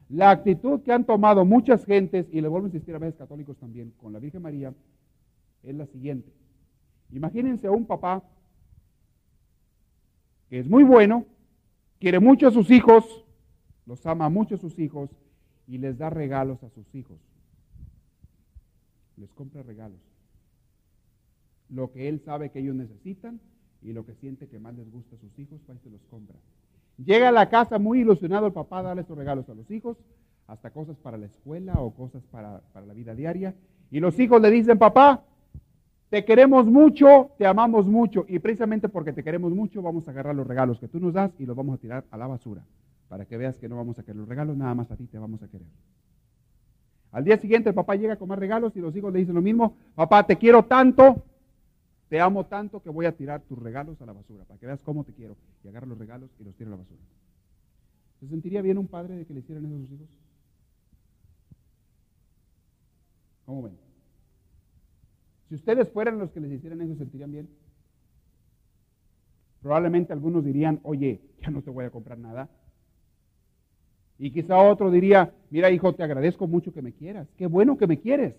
La 0.10 0.32
actitud 0.32 0.82
que 0.82 0.92
han 0.92 1.06
tomado 1.06 1.46
muchas 1.46 1.86
gentes, 1.86 2.28
y 2.34 2.42
le 2.42 2.50
vuelvo 2.50 2.66
a 2.66 2.68
insistir 2.68 2.94
a 2.94 3.00
veces 3.00 3.16
católicos 3.16 3.56
también, 3.56 3.94
con 3.96 4.12
la 4.12 4.20
Virgen 4.20 4.42
María, 4.42 4.74
es 5.64 5.74
la 5.74 5.86
siguiente. 5.86 6.34
Imagínense 7.14 7.68
a 7.68 7.72
un 7.72 7.86
papá 7.86 8.22
que 10.50 10.60
es 10.60 10.68
muy 10.68 10.84
bueno, 10.84 11.26
quiere 11.98 12.20
mucho 12.20 12.50
a 12.50 12.52
sus 12.52 12.70
hijos, 12.72 13.24
los 13.86 14.06
ama 14.06 14.28
mucho 14.28 14.56
a 14.56 14.58
sus 14.58 14.78
hijos 14.78 15.10
y 15.72 15.78
les 15.78 15.98
da 15.98 16.10
regalos 16.10 16.62
a 16.64 16.70
sus 16.70 16.94
hijos. 16.94 17.18
Les 19.16 19.32
compra 19.32 19.64
regalos. 19.64 20.02
Lo 21.70 21.94
que 21.94 22.10
él 22.10 22.20
sabe 22.26 22.52
que 22.52 22.60
ellos 22.60 22.76
necesitan 22.76 23.40
y 23.82 23.94
lo 23.94 24.06
que 24.06 24.14
siente 24.16 24.50
que 24.50 24.60
más 24.60 24.76
les 24.76 24.92
gusta 24.92 25.16
a 25.16 25.20
sus 25.20 25.40
hijos, 25.40 25.62
pues 25.66 25.80
se 25.80 25.90
los 25.90 26.02
compra. 26.10 26.36
Llega 26.98 27.30
a 27.30 27.32
la 27.32 27.50
casa 27.50 27.80
muy 27.80 28.02
ilusionado 28.02 28.48
el 28.48 28.52
papá 28.52 28.80
a 28.80 28.84
darle 28.84 29.06
regalos 29.16 29.48
a 29.48 29.54
los 29.54 29.72
hijos, 29.72 29.96
hasta 30.46 30.72
cosas 30.72 30.98
para 30.98 31.18
la 31.18 31.28
escuela 31.28 31.76
o 31.80 31.96
cosas 31.96 32.22
para, 32.32 32.60
para 32.74 32.86
la 32.86 32.94
vida 32.94 33.16
diaria. 33.16 33.56
Y 33.92 34.02
los 34.02 34.20
hijos 34.20 34.42
le 34.42 34.52
dicen, 34.52 34.78
papá, 34.78 35.24
te 36.10 36.26
queremos 36.26 36.66
mucho, 36.66 37.32
te 37.38 37.46
amamos 37.46 37.86
mucho 37.86 38.26
y 38.28 38.40
precisamente 38.40 38.90
porque 38.90 39.14
te 39.14 39.24
queremos 39.24 39.54
mucho 39.54 39.82
vamos 39.82 40.06
a 40.06 40.12
agarrar 40.12 40.36
los 40.36 40.46
regalos 40.46 40.82
que 40.82 40.90
tú 40.90 41.00
nos 41.00 41.14
das 41.14 41.32
y 41.40 41.46
los 41.46 41.56
vamos 41.56 41.76
a 41.76 41.82
tirar 41.82 42.04
a 42.12 42.18
la 42.18 42.28
basura 42.28 42.62
para 43.12 43.26
que 43.26 43.36
veas 43.36 43.58
que 43.58 43.68
no 43.68 43.76
vamos 43.76 44.00
a 44.00 44.04
querer 44.04 44.16
los 44.16 44.30
regalos, 44.30 44.56
nada 44.56 44.74
más 44.74 44.90
a 44.90 44.96
ti 44.96 45.06
te 45.06 45.20
vamos 45.20 45.44
a 45.44 45.48
querer. 45.50 45.68
Al 47.12 47.26
día 47.26 47.36
siguiente 47.36 47.68
el 47.68 47.76
papá 47.76 47.98
llega 47.98 48.14
a 48.14 48.16
comer 48.16 48.40
regalos 48.40 48.74
y 48.78 48.80
los 48.80 48.96
hijos 48.96 49.12
le 49.12 49.20
dicen 49.20 49.36
lo 49.36 49.42
mismo, 49.42 49.76
papá 49.96 50.26
te 50.26 50.38
quiero 50.38 50.64
tanto, 50.64 51.22
te 52.08 52.22
amo 52.22 52.46
tanto 52.46 52.82
que 52.82 52.90
voy 52.90 53.08
a 53.08 53.12
tirar 53.12 53.42
tus 53.42 53.60
regalos 53.60 54.02
a 54.02 54.06
la 54.06 54.14
basura 54.14 54.46
para 54.46 54.58
que 54.58 54.66
veas 54.66 54.82
cómo 54.82 55.04
te 55.04 55.12
quiero 55.12 55.36
y 55.62 55.68
agarra 55.68 55.88
los 55.88 55.98
regalos 55.98 56.30
y 56.40 56.46
los 56.46 56.56
tira 56.56 56.70
a 56.70 56.72
la 56.72 56.78
basura. 56.78 57.02
¿Se 58.22 58.28
sentiría 58.30 58.62
bien 58.62 58.78
un 58.78 58.88
padre 58.88 59.18
de 59.18 59.26
que 59.26 59.34
le 59.34 59.42
hicieran 59.42 59.66
eso 59.66 59.76
a 59.76 59.80
sus 59.80 59.92
hijos? 59.92 60.08
¿Cómo 63.46 63.64
ven? 63.64 63.78
Si 65.50 65.56
ustedes 65.56 65.90
fueran 65.90 66.18
los 66.18 66.32
que 66.32 66.40
les 66.40 66.54
hicieran 66.54 66.80
eso, 66.80 66.94
¿se 66.94 67.00
sentirían 67.00 67.32
bien? 67.34 67.50
Probablemente 69.62 70.14
algunos 70.14 70.46
dirían, 70.46 70.80
oye, 70.84 71.20
ya 71.42 71.50
no 71.50 71.62
te 71.62 71.72
voy 71.72 71.84
a 71.84 71.92
comprar 71.92 72.18
nada. 72.18 72.50
Y 74.22 74.30
quizá 74.30 74.56
otro 74.56 74.92
diría, 74.92 75.34
mira 75.50 75.72
hijo, 75.72 75.96
te 75.96 76.04
agradezco 76.04 76.48
mucho 76.48 76.72
que 76.72 76.84
me 76.84 76.94
quieras. 76.94 77.28
Qué 77.38 77.48
bueno 77.48 77.76
que 77.76 77.88
me 77.88 78.00
quieres. 78.00 78.36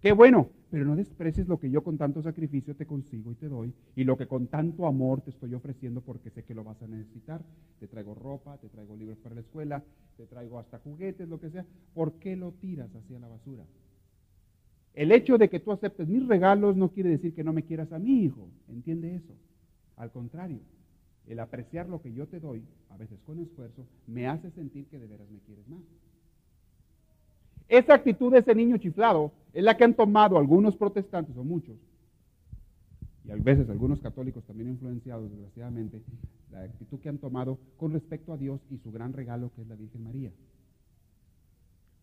Qué 0.00 0.12
bueno. 0.12 0.50
Pero 0.70 0.84
no 0.84 0.94
desprecies 0.94 1.48
lo 1.48 1.58
que 1.58 1.68
yo 1.68 1.82
con 1.82 1.98
tanto 1.98 2.22
sacrificio 2.22 2.76
te 2.76 2.86
consigo 2.86 3.32
y 3.32 3.34
te 3.34 3.48
doy. 3.48 3.74
Y 3.96 4.04
lo 4.04 4.16
que 4.16 4.28
con 4.28 4.46
tanto 4.46 4.86
amor 4.86 5.20
te 5.22 5.30
estoy 5.30 5.52
ofreciendo 5.54 6.00
porque 6.00 6.30
sé 6.30 6.44
que 6.44 6.54
lo 6.54 6.62
vas 6.62 6.80
a 6.80 6.86
necesitar. 6.86 7.42
Te 7.80 7.88
traigo 7.88 8.14
ropa, 8.14 8.56
te 8.58 8.68
traigo 8.68 8.94
libros 8.94 9.18
para 9.18 9.34
la 9.34 9.40
escuela, 9.40 9.82
te 10.16 10.26
traigo 10.26 10.60
hasta 10.60 10.78
juguetes, 10.78 11.28
lo 11.28 11.40
que 11.40 11.50
sea. 11.50 11.66
¿Por 11.92 12.12
qué 12.20 12.36
lo 12.36 12.52
tiras 12.52 12.94
hacia 12.94 13.18
la 13.18 13.26
basura? 13.26 13.64
El 14.94 15.10
hecho 15.10 15.38
de 15.38 15.48
que 15.48 15.58
tú 15.58 15.72
aceptes 15.72 16.06
mis 16.06 16.24
regalos 16.24 16.76
no 16.76 16.90
quiere 16.90 17.10
decir 17.10 17.34
que 17.34 17.42
no 17.42 17.52
me 17.52 17.64
quieras 17.64 17.90
a 17.90 17.98
mi 17.98 18.22
hijo. 18.22 18.48
¿Entiende 18.68 19.16
eso? 19.16 19.34
Al 19.96 20.12
contrario, 20.12 20.60
el 21.28 21.40
apreciar 21.40 21.88
lo 21.88 22.00
que 22.00 22.12
yo 22.12 22.26
te 22.26 22.40
doy, 22.40 22.62
a 22.90 22.96
veces 22.96 23.18
con 23.26 23.38
esfuerzo, 23.38 23.86
me 24.06 24.26
hace 24.26 24.50
sentir 24.50 24.86
que 24.86 24.98
de 24.98 25.06
veras 25.06 25.28
me 25.30 25.38
quieres 25.40 25.68
más. 25.68 25.82
Esa 27.68 27.94
actitud 27.94 28.32
de 28.32 28.38
ese 28.38 28.54
niño 28.54 28.78
chiflado 28.78 29.30
es 29.52 29.62
la 29.62 29.76
que 29.76 29.84
han 29.84 29.94
tomado 29.94 30.38
algunos 30.38 30.74
protestantes 30.76 31.36
o 31.36 31.44
muchos, 31.44 31.76
y 33.26 33.30
a 33.30 33.36
veces 33.36 33.68
algunos 33.68 34.00
católicos 34.00 34.42
también 34.44 34.70
influenciados, 34.70 35.30
desgraciadamente, 35.30 36.00
la 36.50 36.62
actitud 36.62 36.98
que 36.98 37.10
han 37.10 37.18
tomado 37.18 37.58
con 37.76 37.92
respecto 37.92 38.32
a 38.32 38.38
Dios 38.38 38.58
y 38.70 38.78
su 38.78 38.90
gran 38.90 39.12
regalo 39.12 39.50
que 39.54 39.60
es 39.60 39.68
la 39.68 39.74
Virgen 39.74 40.02
María. 40.02 40.30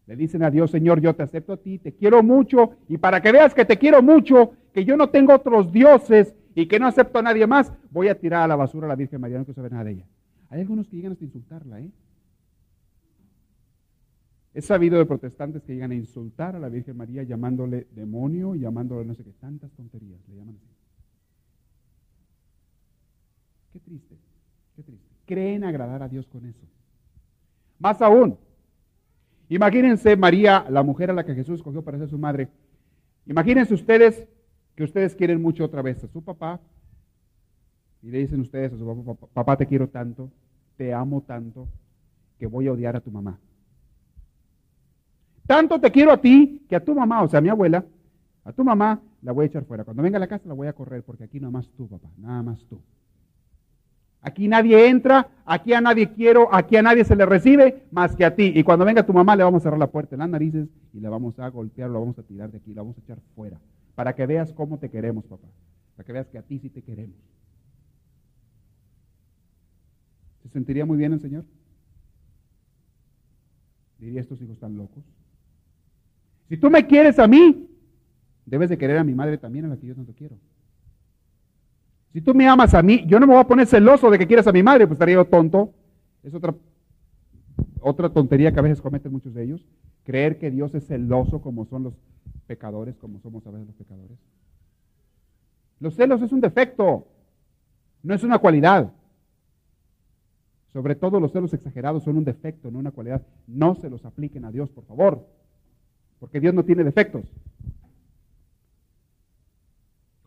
Le 0.06 0.16
dicen 0.16 0.44
a 0.44 0.52
Dios, 0.52 0.70
Señor, 0.70 1.02
yo 1.02 1.16
te 1.16 1.24
acepto 1.24 1.54
a 1.54 1.58
ti, 1.58 1.80
te 1.80 1.94
quiero 1.94 2.22
mucho, 2.22 2.78
y 2.88 3.00
para 3.00 3.22
que 3.22 3.32
veas 3.32 3.56
que 3.56 3.66
te 3.66 3.80
quiero 3.80 4.04
mucho, 4.04 4.52
que 4.72 4.86
yo 4.86 4.96
no 4.96 5.10
tengo 5.10 5.34
otros 5.34 5.72
dioses 5.72 6.36
y 6.56 6.68
que 6.68 6.80
no 6.80 6.88
acepto 6.88 7.20
a 7.20 7.22
nadie 7.22 7.46
más, 7.46 7.72
voy 7.92 8.08
a 8.08 8.18
tirar 8.18 8.44
a 8.44 8.48
la 8.48 8.56
basura 8.56 8.88
a 8.88 8.90
la 8.90 8.96
Virgen 8.96 9.22
María, 9.22 9.38
no 9.38 9.44
quiero 9.44 9.56
saber 9.56 9.74
nada 9.74 9.84
de 9.84 9.92
ella. 9.92 10.06
Hay 10.50 10.62
algunos 10.62 10.88
que 10.88 10.96
llegan 10.96 11.12
hasta 11.12 11.26
insultarla, 11.26 11.82
¿eh? 11.82 11.92
Es 14.54 14.66
sabido 14.66 14.98
de 14.98 15.06
protestantes 15.06 15.64
que 15.64 15.74
llegan 15.74 15.92
a 15.92 15.96
insultar 15.96 16.56
a 16.56 16.60
la 16.60 16.70
Virgen 16.70 16.96
María 16.96 17.24
llamándole 17.24 17.88
demonio, 17.92 18.56
llamándole 18.56 19.06
no 19.06 19.14
sé 19.14 19.24
qué, 19.26 19.34
tantas 19.34 19.70
tonterías, 19.74 20.26
le 20.30 20.36
llaman 20.38 20.56
así. 20.56 20.68
Qué 23.74 23.80
triste, 23.80 24.16
qué 24.78 24.84
triste. 24.84 25.10
Creen 25.26 25.66
agradar 25.66 26.04
a 26.04 26.08
Dios 26.08 26.26
con 26.28 26.46
eso. 26.46 26.66
Más 27.80 28.02
aún, 28.02 28.38
Imagínense 29.50 30.16
María, 30.16 30.66
la 30.70 30.82
mujer 30.84 31.12
a 31.12 31.14
la 31.14 31.24
que 31.24 31.36
Jesús 31.36 31.56
escogió 31.56 31.84
para 31.84 32.00
ser 32.00 32.10
su 32.10 32.18
madre. 32.18 32.50
Imagínense 33.28 33.74
ustedes 33.74 34.28
que 34.76 34.84
ustedes 34.84 35.16
quieren 35.16 35.42
mucho 35.42 35.64
otra 35.64 35.82
vez 35.82 36.04
a 36.04 36.08
su 36.08 36.22
papá 36.22 36.60
y 38.02 38.10
le 38.10 38.20
dicen 38.20 38.42
ustedes 38.42 38.74
a 38.74 38.78
su 38.78 38.86
papá, 38.86 39.28
papá 39.34 39.58
te 39.58 39.66
quiero 39.66 39.88
tanto, 39.88 40.30
te 40.78 40.94
amo 40.94 41.22
tanto, 41.22 41.68
que 42.38 42.46
voy 42.46 42.68
a 42.68 42.74
odiar 42.74 42.96
a 42.96 43.00
tu 43.00 43.10
mamá. 43.10 43.40
Tanto 45.48 45.80
te 45.80 45.92
quiero 45.92 46.12
a 46.12 46.18
ti 46.18 46.66
que 46.68 46.76
a 46.76 46.84
tu 46.84 46.94
mamá, 46.94 47.24
o 47.24 47.28
sea, 47.28 47.40
a 47.40 47.42
mi 47.42 47.50
abuela, 47.50 47.86
a 48.44 48.52
tu 48.52 48.64
mamá 48.64 49.00
la 49.22 49.32
voy 49.32 49.44
a 49.44 49.48
echar 49.48 49.64
fuera. 49.64 49.84
Cuando 49.84 50.04
venga 50.04 50.18
a 50.18 50.20
la 50.20 50.28
casa 50.28 50.48
la 50.48 50.54
voy 50.54 50.68
a 50.68 50.74
correr 50.74 51.04
porque 51.04 51.24
aquí 51.24 51.40
nada 51.40 51.52
más 51.52 51.70
tú, 51.70 51.88
papá, 51.88 52.10
nada 52.18 52.44
más 52.44 52.64
tú. 52.66 52.80
Aquí 54.22 54.48
nadie 54.48 54.88
entra, 54.90 55.30
aquí 55.46 55.74
a 55.74 55.82
nadie 55.82 56.12
quiero, 56.12 56.54
aquí 56.54 56.76
a 56.78 56.82
nadie 56.82 57.06
se 57.06 57.16
le 57.16 57.28
recibe 57.28 57.84
más 57.92 58.16
que 58.16 58.26
a 58.26 58.36
ti. 58.36 58.52
Y 58.56 58.64
cuando 58.64 58.84
venga 58.84 59.06
tu 59.06 59.14
mamá 59.14 59.36
le 59.36 59.44
vamos 59.44 59.62
a 59.62 59.64
cerrar 59.64 59.80
la 59.80 59.88
puerta 59.88 60.16
en 60.16 60.20
las 60.20 60.30
narices 60.30 60.68
y 60.94 61.00
la 61.00 61.12
vamos 61.12 61.40
a 61.40 61.48
golpear, 61.50 61.90
la 61.92 62.00
vamos 62.00 62.18
a 62.18 62.24
tirar 62.24 62.52
de 62.52 62.58
aquí, 62.58 62.74
la 62.74 62.82
vamos 62.82 62.98
a 62.98 63.02
echar 63.02 63.20
fuera. 63.36 63.60
Para 63.96 64.14
que 64.14 64.26
veas 64.26 64.54
cómo 64.54 64.78
te 64.78 64.90
queremos, 64.90 65.26
papá. 65.26 65.48
Para 65.96 66.06
que 66.06 66.14
veas 66.14 66.28
que 66.28 66.38
a 66.38 66.42
ti 66.42 66.60
sí 66.60 66.70
te 66.70 66.82
queremos. 66.82 67.16
¿Se 70.44 70.50
sentiría 70.50 70.86
muy 70.86 70.98
bien 70.98 71.14
el 71.14 71.22
Señor? 71.22 71.46
Diría, 73.98 74.22
estos 74.22 74.42
hijos 74.42 74.54
están 74.54 74.78
locos. 74.78 75.04
Si 76.50 76.58
tú 76.58 76.70
me 76.70 76.86
quieres 76.86 77.18
a 77.18 77.28
mí, 77.28 77.68
debes 78.46 78.70
de 78.70 78.78
querer 78.78 78.98
a 78.98 79.04
mi 79.04 79.16
madre 79.16 79.38
también, 79.38 79.66
a 79.66 79.70
la 79.70 79.78
que 79.78 79.88
yo 79.88 79.96
te 79.96 80.14
quiero. 80.14 80.36
Si 82.14 82.22
tú 82.22 82.34
me 82.34 82.48
amas 82.48 82.74
a 82.74 82.84
mí, 82.84 83.04
yo 83.08 83.20
no 83.20 83.28
me 83.28 83.34
voy 83.34 83.42
a 83.42 83.48
poner 83.48 83.66
celoso 83.66 84.10
de 84.10 84.20
que 84.20 84.28
quieras 84.28 84.48
a 84.48 84.52
mi 84.52 84.62
madre, 84.62 84.86
pues 84.86 84.96
estaría 84.96 85.16
yo 85.16 85.26
tonto. 85.26 85.74
Es 86.24 86.34
otra, 86.34 86.54
otra 87.82 88.10
tontería 88.10 88.52
que 88.52 88.60
a 88.60 88.64
veces 88.64 88.82
cometen 88.82 89.12
muchos 89.12 89.34
de 89.34 89.44
ellos. 89.44 89.66
Creer 90.04 90.38
que 90.38 90.52
Dios 90.52 90.74
es 90.76 90.88
celoso 90.88 91.42
como 91.42 91.66
son 91.66 91.84
los 91.84 91.98
pecadores, 92.48 92.98
como 92.98 93.20
somos 93.20 93.46
a 93.48 93.52
veces 93.52 93.68
los 93.68 93.76
pecadores. 93.76 94.18
Los 95.80 95.96
celos 95.96 96.22
es 96.22 96.32
un 96.32 96.42
defecto, 96.42 97.08
no 98.04 98.14
es 98.14 98.24
una 98.24 98.40
cualidad. 98.40 98.92
Sobre 100.74 100.96
todo 100.96 101.20
los 101.20 101.32
celos 101.32 101.54
exagerados 101.54 102.04
son 102.04 102.18
un 102.18 102.26
defecto, 102.26 102.72
no 102.72 102.80
una 102.80 102.92
cualidad. 102.92 103.22
No 103.48 103.76
se 103.76 103.90
los 103.90 104.06
apliquen 104.06 104.46
a 104.46 104.52
Dios, 104.52 104.70
por 104.70 104.86
favor, 104.86 105.28
porque 106.20 106.40
Dios 106.40 106.54
no 106.54 106.64
tiene 106.64 106.84
defectos. 106.84 107.24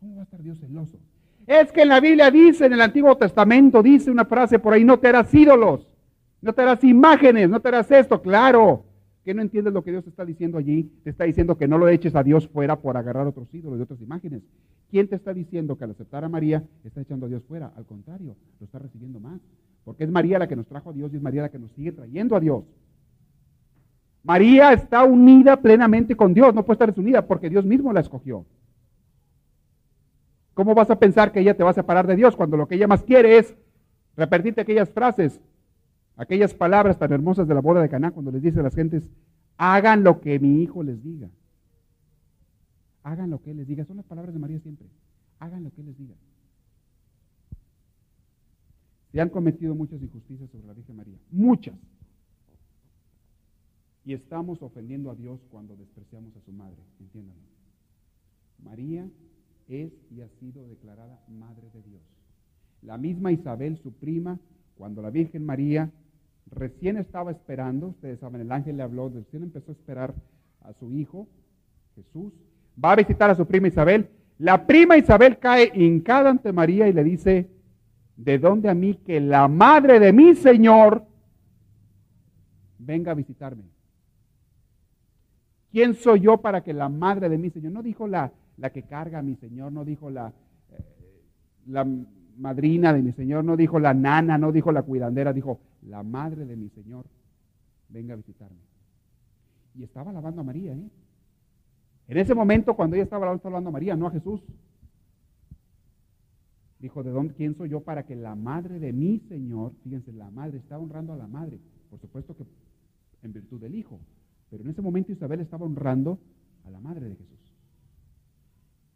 ¿Cómo 0.01 0.15
va 0.17 0.21
a 0.21 0.25
estar 0.25 0.43
Dios 0.43 0.59
celoso? 0.59 0.99
Es 1.47 1.73
que 1.73 1.83
en 1.83 1.89
la 1.89 2.01
Biblia 2.01 2.31
dice, 2.31 2.67
en 2.67 2.75
el 2.75 2.81
Antiguo 2.81 3.17
Testamento 3.17 3.83
dice 3.83 4.11
una 4.11 4.27
frase 4.27 4.59
por 4.59 4.75
ahí, 4.75 4.85
no 4.85 4.99
te 4.99 5.09
harás 5.09 5.33
ídolos, 5.35 5.88
no 6.41 6.53
te 6.53 6.63
harás 6.63 6.83
imágenes, 6.85 7.49
no 7.49 7.61
te 7.61 7.69
harás 7.69 7.91
esto, 7.91 8.21
claro. 8.21 8.85
Que 9.25 9.35
no 9.35 9.43
entiendes 9.43 9.75
lo 9.75 9.83
que 9.83 9.91
Dios 9.91 10.07
está 10.07 10.25
diciendo 10.25 10.59
allí. 10.59 10.85
Te 11.05 11.11
está 11.11 11.25
diciendo 11.25 11.59
que 11.59 11.69
no 11.69 11.79
lo 11.79 11.89
eches 11.89 12.15
a 12.15 12.23
Dios 12.23 12.49
fuera 12.49 12.77
por 12.77 12.97
agarrar 12.97 13.27
otros 13.27 13.53
ídolos 13.53 13.79
y 13.79 13.83
otras 13.83 14.01
imágenes. 14.01 14.43
¿Quién 14.91 15.09
te 15.09 15.17
está 15.17 15.35
diciendo 15.35 15.77
que 15.77 15.85
al 15.85 15.91
aceptar 15.91 16.25
a 16.25 16.29
María 16.29 16.65
está 16.85 17.03
echando 17.03 17.27
a 17.27 17.29
Dios 17.29 17.43
fuera? 17.45 17.73
Al 17.77 17.85
contrario, 17.85 18.37
lo 18.59 18.65
está 18.65 18.79
recibiendo 18.79 19.21
más. 19.21 19.41
Porque 19.85 20.05
es 20.05 20.11
María 20.11 20.39
la 20.39 20.49
que 20.49 20.57
nos 20.57 20.67
trajo 20.67 20.91
a 20.91 20.93
Dios 20.93 21.13
y 21.13 21.17
es 21.17 21.23
María 21.23 21.43
la 21.43 21.51
que 21.51 21.59
nos 21.59 21.73
sigue 21.73 21.93
trayendo 21.93 22.37
a 22.37 22.41
Dios. 22.41 22.65
María 24.23 24.73
está 24.73 25.05
unida 25.05 25.57
plenamente 25.61 26.15
con 26.15 26.35
Dios, 26.35 26.55
no 26.55 26.65
puede 26.65 26.75
estar 26.75 26.89
desunida 26.89 27.27
porque 27.27 27.49
Dios 27.49 27.65
mismo 27.65 27.93
la 27.93 28.01
escogió. 28.01 28.45
¿Cómo 30.55 30.75
vas 30.75 30.91
a 30.91 30.99
pensar 30.99 31.33
que 31.33 31.41
ella 31.41 31.57
te 31.57 31.63
va 31.63 31.71
a 31.71 31.75
separar 31.75 32.07
de 32.07 32.17
Dios 32.17 32.37
cuando 32.37 32.57
lo 32.57 32.67
que 32.67 32.75
ella 32.75 32.87
más 32.87 33.03
quiere 33.03 33.39
es 33.39 33.55
repetirte 34.17 34.61
aquellas 34.61 34.91
frases, 34.91 35.41
aquellas 36.19 36.53
palabras 36.53 36.99
tan 36.99 37.13
hermosas 37.13 37.49
de 37.49 37.55
la 37.55 37.61
boda 37.61 37.81
de 37.81 37.89
Caná 37.89 38.11
cuando 38.11 38.31
les 38.31 38.43
dice 38.43 38.61
a 38.61 38.63
las 38.63 38.75
gentes, 38.75 39.09
hagan 39.57 40.05
lo 40.05 40.21
que 40.21 40.39
mi 40.39 40.63
hijo 40.63 40.83
les 40.83 41.03
diga. 41.03 41.31
Hagan 43.05 43.31
lo 43.31 43.41
que 43.41 43.53
él 43.53 43.57
les 43.57 43.67
diga. 43.67 43.87
Son 43.87 43.97
las 43.97 44.05
palabras 44.05 44.35
de 44.35 44.41
María 44.41 44.59
siempre. 44.59 44.87
Hagan 45.39 45.65
lo 45.65 45.71
que 45.71 45.81
él 45.81 45.87
les 45.87 45.97
diga. 45.97 46.15
Se 49.13 49.21
han 49.21 49.31
cometido 49.31 49.75
muchas 49.75 50.03
injusticias 50.03 50.51
sobre 50.51 50.67
la 50.67 50.75
Virgen 50.75 50.97
María. 50.97 51.17
Muchas. 51.31 51.77
Y 54.05 54.13
estamos 54.13 54.63
ofendiendo 54.63 55.11
a 55.11 55.15
Dios 55.15 55.41
cuando 55.51 55.77
despreciamos 55.77 56.37
a 56.37 56.41
su 56.41 56.53
madre. 56.53 56.83
Entiéndanlo. 57.01 57.43
María 58.63 59.09
es 59.69 59.93
y 60.11 60.21
ha 60.21 60.29
sido 60.41 60.67
declarada 60.67 61.23
Madre 61.29 61.71
de 61.73 61.83
Dios. 61.83 62.03
La 62.83 62.99
misma 62.99 63.33
Isabel, 63.33 63.79
su 63.79 63.93
prima, 63.93 64.39
cuando 64.77 65.03
la 65.03 65.11
Virgen 65.11 65.45
María 65.45 65.91
recién 66.51 66.97
estaba 66.97 67.31
esperando, 67.31 67.89
ustedes 67.89 68.21
saben, 68.21 68.41
el 68.41 68.53
ángel 68.53 68.77
le 68.77 68.83
habló, 68.83 69.09
recién 69.09 69.43
empezó 69.43 69.73
a 69.73 69.75
esperar 69.75 70.15
a 70.63 70.73
su 70.75 70.93
hijo, 70.93 71.27
Jesús, 71.95 72.33
va 72.83 72.93
a 72.93 72.97
visitar 72.97 73.31
a 73.31 73.35
su 73.35 73.47
prima 73.47 73.69
Isabel. 73.69 74.09
La 74.39 74.67
prima 74.67 74.97
Isabel 74.97 75.39
cae 75.39 75.71
hincada 75.75 76.31
ante 76.31 76.53
María 76.53 76.89
y 76.89 76.93
le 76.93 77.05
dice, 77.05 77.51
¿de 78.17 78.39
dónde 78.39 78.69
a 78.69 78.75
mí 78.75 78.95
que 78.95 79.21
la 79.21 79.49
madre 79.49 79.99
de 79.99 80.13
mi 80.13 80.35
Señor 80.35 81.05
venga 82.79 83.13
a 83.13 83.15
visitarme? 83.15 83.65
¿Quién 85.71 85.95
soy 85.95 86.21
yo 86.21 86.39
para 86.39 86.63
que 86.63 86.73
la 86.73 86.89
madre 86.89 87.29
de 87.29 87.39
mi 87.39 87.51
Señor? 87.51 87.73
No 87.73 87.83
dijo 87.83 88.07
la, 88.07 88.33
la 88.57 88.71
que 88.71 88.83
carga 88.85 89.19
a 89.19 89.23
mi 89.23 89.35
Señor, 89.37 89.73
no 89.73 89.85
dijo 89.85 90.09
la, 90.11 90.33
eh, 90.73 90.85
la 91.67 91.87
madrina 92.39 92.93
de 92.93 93.03
mi 93.03 93.13
Señor, 93.13 93.45
no 93.45 93.57
dijo 93.57 93.79
la 93.79 93.95
nana, 93.95 94.39
no 94.39 94.53
dijo 94.53 94.73
la 94.73 94.83
cuidandera, 94.83 95.33
dijo 95.33 95.61
la 95.83 96.03
madre 96.03 96.47
de 96.47 96.57
mi 96.57 96.69
Señor, 96.71 97.07
venga 97.89 98.15
a 98.15 98.17
visitarme. 98.17 98.61
Y 99.75 99.83
estaba 99.85 100.11
alabando 100.11 100.41
a 100.41 100.45
María, 100.45 100.73
¿eh? 100.73 100.91
En 102.09 102.17
ese 102.17 102.35
momento, 102.35 102.75
cuando 102.75 102.97
ella 102.97 103.05
estaba 103.05 103.31
hablando 103.31 103.69
a 103.69 103.73
María, 103.73 103.95
no 103.95 104.07
a 104.07 104.11
Jesús. 104.11 104.41
Dijo, 106.79 107.03
¿de 107.03 107.11
dónde, 107.11 107.35
quién 107.35 107.55
soy 107.55 107.69
yo 107.69 107.81
para 107.81 108.05
que 108.07 108.17
la 108.17 108.35
madre 108.35 108.79
de 108.79 108.93
mi 108.93 109.19
Señor, 109.29 109.73
fíjense, 109.83 110.13
la 110.13 110.31
madre, 110.31 110.59
está 110.59 110.79
honrando 110.79 111.13
a 111.13 111.17
la 111.17 111.27
madre, 111.27 111.61
por 111.91 112.01
supuesto 112.01 112.35
que 112.35 112.47
en 113.23 113.33
virtud 113.33 113.61
del 113.61 113.75
Hijo, 113.75 114.01
pero 114.49 114.63
en 114.63 114.71
ese 114.71 114.81
momento 114.81 115.13
Isabel 115.13 115.41
estaba 115.41 115.67
honrando 115.67 116.19
a 116.65 116.71
la 116.71 116.81
madre 116.81 117.09
de 117.09 117.17
Jesús. 117.17 117.39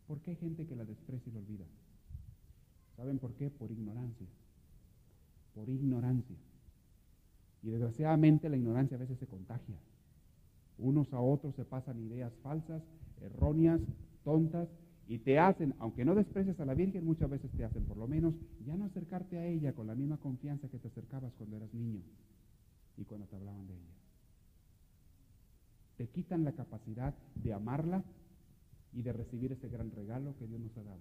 ¿Por 0.06 0.20
qué 0.20 0.30
hay 0.30 0.36
gente 0.36 0.66
que 0.66 0.76
la 0.76 0.84
desprecia 0.84 1.28
y 1.28 1.34
la 1.34 1.40
olvida? 1.40 1.64
¿Saben 2.96 3.18
por 3.18 3.34
qué? 3.34 3.50
Por 3.50 3.70
ignorancia. 3.70 4.26
Por 5.54 5.68
ignorancia. 5.68 6.36
Y 7.62 7.70
desgraciadamente 7.70 8.48
la 8.48 8.56
ignorancia 8.56 8.96
a 8.96 9.00
veces 9.00 9.18
se 9.18 9.26
contagia. 9.26 9.76
Unos 10.78 11.12
a 11.12 11.20
otros 11.20 11.54
se 11.54 11.64
pasan 11.64 12.00
ideas 12.00 12.32
falsas, 12.42 12.82
erróneas, 13.20 13.80
tontas, 14.24 14.68
y 15.08 15.18
te 15.18 15.38
hacen, 15.38 15.74
aunque 15.78 16.04
no 16.04 16.14
desprecias 16.14 16.58
a 16.60 16.64
la 16.64 16.74
Virgen, 16.74 17.04
muchas 17.04 17.28
veces 17.28 17.50
te 17.52 17.64
hacen 17.64 17.84
por 17.84 17.96
lo 17.96 18.06
menos 18.06 18.34
ya 18.64 18.76
no 18.76 18.84
acercarte 18.84 19.36
a 19.36 19.46
ella 19.46 19.72
con 19.74 19.86
la 19.86 19.94
misma 19.94 20.16
confianza 20.16 20.68
que 20.68 20.78
te 20.78 20.88
acercabas 20.88 21.32
cuando 21.34 21.56
eras 21.56 21.74
niño 21.74 22.00
y 22.96 23.04
cuando 23.04 23.26
te 23.26 23.36
hablaban 23.36 23.66
de 23.66 23.74
ella. 23.74 23.92
Te 25.96 26.08
quitan 26.08 26.44
la 26.44 26.52
capacidad 26.52 27.14
de 27.34 27.52
amarla 27.52 28.02
y 28.92 29.02
de 29.02 29.12
recibir 29.12 29.52
ese 29.52 29.68
gran 29.68 29.90
regalo 29.90 30.34
que 30.38 30.46
Dios 30.46 30.60
nos 30.60 30.76
ha 30.78 30.82
dado. 30.82 31.00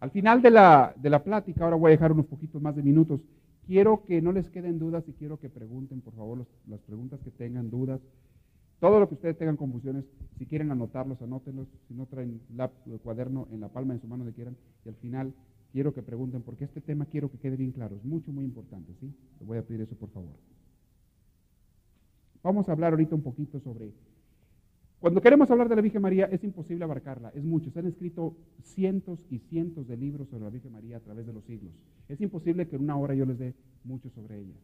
Al 0.00 0.10
final 0.10 0.42
de 0.42 0.50
la, 0.50 0.94
de 0.96 1.10
la 1.10 1.24
plática, 1.24 1.64
ahora 1.64 1.76
voy 1.76 1.88
a 1.88 1.92
dejar 1.92 2.12
unos 2.12 2.26
poquitos 2.26 2.62
más 2.62 2.76
de 2.76 2.82
minutos, 2.82 3.20
quiero 3.66 4.04
que 4.04 4.22
no 4.22 4.32
les 4.32 4.48
queden 4.48 4.78
dudas 4.78 5.04
y 5.08 5.12
quiero 5.12 5.38
que 5.38 5.48
pregunten, 5.50 6.00
por 6.00 6.14
favor, 6.14 6.46
las 6.66 6.80
preguntas 6.80 7.20
que 7.20 7.30
tengan 7.30 7.70
dudas. 7.70 8.00
Todo 8.80 9.00
lo 9.00 9.08
que 9.08 9.14
ustedes 9.14 9.36
tengan 9.36 9.56
confusiones, 9.56 10.04
si 10.38 10.46
quieren 10.46 10.70
anotarlos, 10.70 11.20
anótenlos. 11.20 11.66
Si 11.88 11.94
no 11.94 12.06
traen 12.06 12.40
lápiz 12.54 12.78
o 12.92 12.98
cuaderno 12.98 13.48
en 13.50 13.60
la 13.60 13.68
palma 13.68 13.94
de 13.94 14.00
su 14.00 14.06
mano, 14.06 14.24
de 14.24 14.32
quieran. 14.32 14.56
Y 14.84 14.88
al 14.88 14.94
final 14.94 15.34
quiero 15.72 15.92
que 15.92 16.02
pregunten, 16.02 16.42
porque 16.42 16.64
este 16.64 16.80
tema 16.80 17.04
quiero 17.06 17.28
que 17.30 17.38
quede 17.38 17.56
bien 17.56 17.72
claro. 17.72 17.96
Es 17.96 18.04
mucho, 18.04 18.32
muy 18.32 18.44
importante, 18.44 18.94
¿sí? 19.00 19.12
Les 19.40 19.48
voy 19.48 19.58
a 19.58 19.62
pedir 19.62 19.80
eso, 19.80 19.96
por 19.96 20.10
favor. 20.10 20.36
Vamos 22.42 22.68
a 22.68 22.72
hablar 22.72 22.92
ahorita 22.92 23.16
un 23.16 23.22
poquito 23.22 23.58
sobre 23.60 23.92
cuando 25.00 25.20
queremos 25.20 25.48
hablar 25.50 25.68
de 25.68 25.76
la 25.76 25.82
Virgen 25.82 26.02
María 26.02 26.26
es 26.26 26.42
imposible 26.42 26.82
abarcarla, 26.84 27.30
es 27.34 27.44
mucho. 27.44 27.70
Se 27.70 27.78
han 27.78 27.86
escrito 27.86 28.36
cientos 28.62 29.20
y 29.30 29.38
cientos 29.38 29.86
de 29.86 29.96
libros 29.96 30.28
sobre 30.28 30.44
la 30.44 30.50
Virgen 30.50 30.72
María 30.72 30.96
a 30.96 31.00
través 31.00 31.24
de 31.24 31.32
los 31.32 31.44
siglos. 31.44 31.72
Es 32.08 32.20
imposible 32.20 32.66
que 32.66 32.76
en 32.76 32.82
una 32.82 32.96
hora 32.96 33.14
yo 33.14 33.24
les 33.24 33.38
dé 33.38 33.54
mucho 33.84 34.10
sobre 34.10 34.40
ella. 34.40 34.54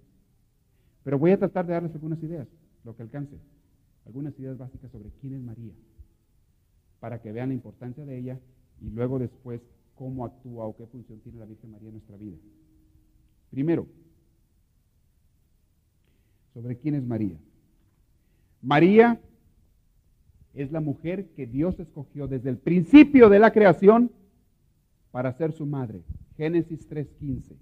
Pero 1.04 1.18
voy 1.18 1.30
a 1.30 1.38
tratar 1.38 1.66
de 1.66 1.74
darles 1.74 1.94
algunas 1.94 2.20
ideas, 2.22 2.48
lo 2.82 2.96
que 2.96 3.02
alcance, 3.02 3.36
algunas 4.06 4.36
ideas 4.38 4.58
básicas 4.58 4.90
sobre 4.90 5.10
quién 5.20 5.34
es 5.34 5.42
María, 5.42 5.72
para 6.98 7.20
que 7.20 7.30
vean 7.30 7.50
la 7.50 7.54
importancia 7.54 8.04
de 8.04 8.18
ella 8.18 8.40
y 8.80 8.90
luego 8.90 9.20
después 9.20 9.60
cómo 9.94 10.24
actúa 10.24 10.66
o 10.66 10.74
qué 10.74 10.86
función 10.86 11.20
tiene 11.20 11.38
la 11.38 11.46
Virgen 11.46 11.70
María 11.70 11.88
en 11.88 11.94
nuestra 11.94 12.16
vida. 12.16 12.36
Primero, 13.50 13.86
sobre 16.54 16.76
quién 16.76 16.96
es 16.96 17.04
María. 17.04 17.38
María 18.62 19.20
es 20.54 20.70
la 20.72 20.80
mujer 20.80 21.26
que 21.36 21.46
Dios 21.46 21.78
escogió 21.80 22.28
desde 22.28 22.50
el 22.50 22.56
principio 22.56 23.28
de 23.28 23.38
la 23.38 23.52
creación 23.52 24.10
para 25.10 25.32
ser 25.32 25.52
su 25.52 25.66
madre. 25.66 26.00
Génesis 26.36 26.88
3:15. 26.88 27.56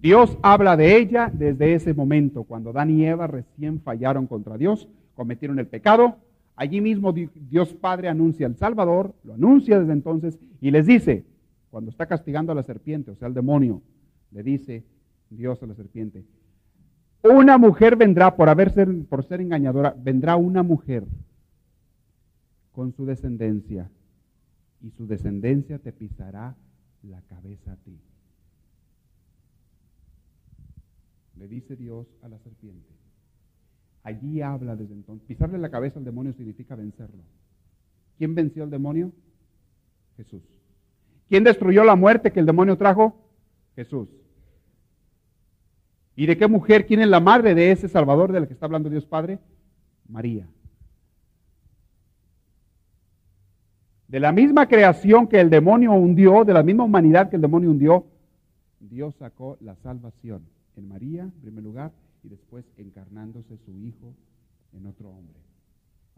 Dios 0.00 0.36
habla 0.42 0.76
de 0.76 0.96
ella 0.96 1.30
desde 1.32 1.74
ese 1.74 1.94
momento, 1.94 2.44
cuando 2.44 2.70
Adán 2.70 2.90
y 2.90 3.04
Eva 3.04 3.26
recién 3.26 3.80
fallaron 3.80 4.26
contra 4.26 4.58
Dios, 4.58 4.88
cometieron 5.14 5.58
el 5.58 5.68
pecado. 5.68 6.16
Allí 6.56 6.80
mismo 6.80 7.12
Dios 7.12 7.72
Padre 7.74 8.08
anuncia 8.08 8.46
al 8.46 8.56
Salvador, 8.56 9.14
lo 9.24 9.34
anuncia 9.34 9.78
desde 9.78 9.92
entonces 9.92 10.38
y 10.60 10.70
les 10.70 10.86
dice, 10.86 11.24
cuando 11.70 11.90
está 11.90 12.06
castigando 12.06 12.52
a 12.52 12.54
la 12.54 12.62
serpiente, 12.62 13.12
o 13.12 13.16
sea, 13.16 13.28
al 13.28 13.34
demonio, 13.34 13.80
le 14.32 14.42
dice 14.42 14.84
Dios 15.30 15.62
a 15.62 15.66
la 15.66 15.74
serpiente, 15.74 16.24
una 17.22 17.56
mujer 17.56 17.96
vendrá 17.96 18.34
por, 18.34 18.48
haber 18.48 18.70
ser, 18.72 18.88
por 19.08 19.24
ser 19.24 19.40
engañadora, 19.40 19.94
vendrá 19.96 20.36
una 20.36 20.62
mujer 20.62 21.04
con 22.72 22.92
su 22.92 23.04
descendencia, 23.06 23.90
y 24.82 24.90
su 24.90 25.06
descendencia 25.06 25.78
te 25.78 25.92
pisará 25.92 26.56
la 27.02 27.20
cabeza 27.22 27.72
a 27.72 27.76
ti. 27.76 27.98
Le 31.38 31.48
dice 31.48 31.76
Dios 31.76 32.06
a 32.22 32.28
la 32.28 32.38
serpiente. 32.38 32.88
Allí 34.02 34.42
habla 34.42 34.74
desde 34.74 34.94
entonces. 34.94 35.26
Pisarle 35.26 35.58
la 35.58 35.70
cabeza 35.70 35.98
al 35.98 36.04
demonio 36.04 36.32
significa 36.32 36.74
vencerlo. 36.74 37.22
¿Quién 38.18 38.34
venció 38.34 38.64
al 38.64 38.70
demonio? 38.70 39.12
Jesús. 40.16 40.42
¿Quién 41.28 41.44
destruyó 41.44 41.84
la 41.84 41.96
muerte 41.96 42.32
que 42.32 42.40
el 42.40 42.46
demonio 42.46 42.76
trajo? 42.76 43.16
Jesús. 43.76 44.08
¿Y 46.14 46.26
de 46.26 46.36
qué 46.36 46.46
mujer? 46.46 46.86
¿Quién 46.86 47.00
es 47.00 47.08
la 47.08 47.20
madre 47.20 47.54
de 47.54 47.70
ese 47.70 47.88
Salvador 47.88 48.32
del 48.32 48.46
que 48.46 48.52
está 48.52 48.66
hablando 48.66 48.90
Dios 48.90 49.06
Padre? 49.06 49.38
María. 50.08 50.46
De 54.12 54.20
la 54.20 54.30
misma 54.30 54.68
creación 54.68 55.26
que 55.26 55.40
el 55.40 55.48
demonio 55.48 55.94
hundió, 55.94 56.44
de 56.44 56.52
la 56.52 56.62
misma 56.62 56.84
humanidad 56.84 57.30
que 57.30 57.36
el 57.36 57.40
demonio 57.40 57.70
hundió, 57.70 58.04
Dios 58.78 59.14
sacó 59.14 59.56
la 59.62 59.74
salvación 59.76 60.42
en 60.76 60.86
María, 60.86 61.22
en 61.22 61.30
primer 61.40 61.64
lugar, 61.64 61.92
y 62.22 62.28
después 62.28 62.62
encarnándose 62.76 63.56
su 63.64 63.70
Hijo 63.78 64.12
en 64.74 64.84
otro 64.84 65.08
hombre, 65.08 65.40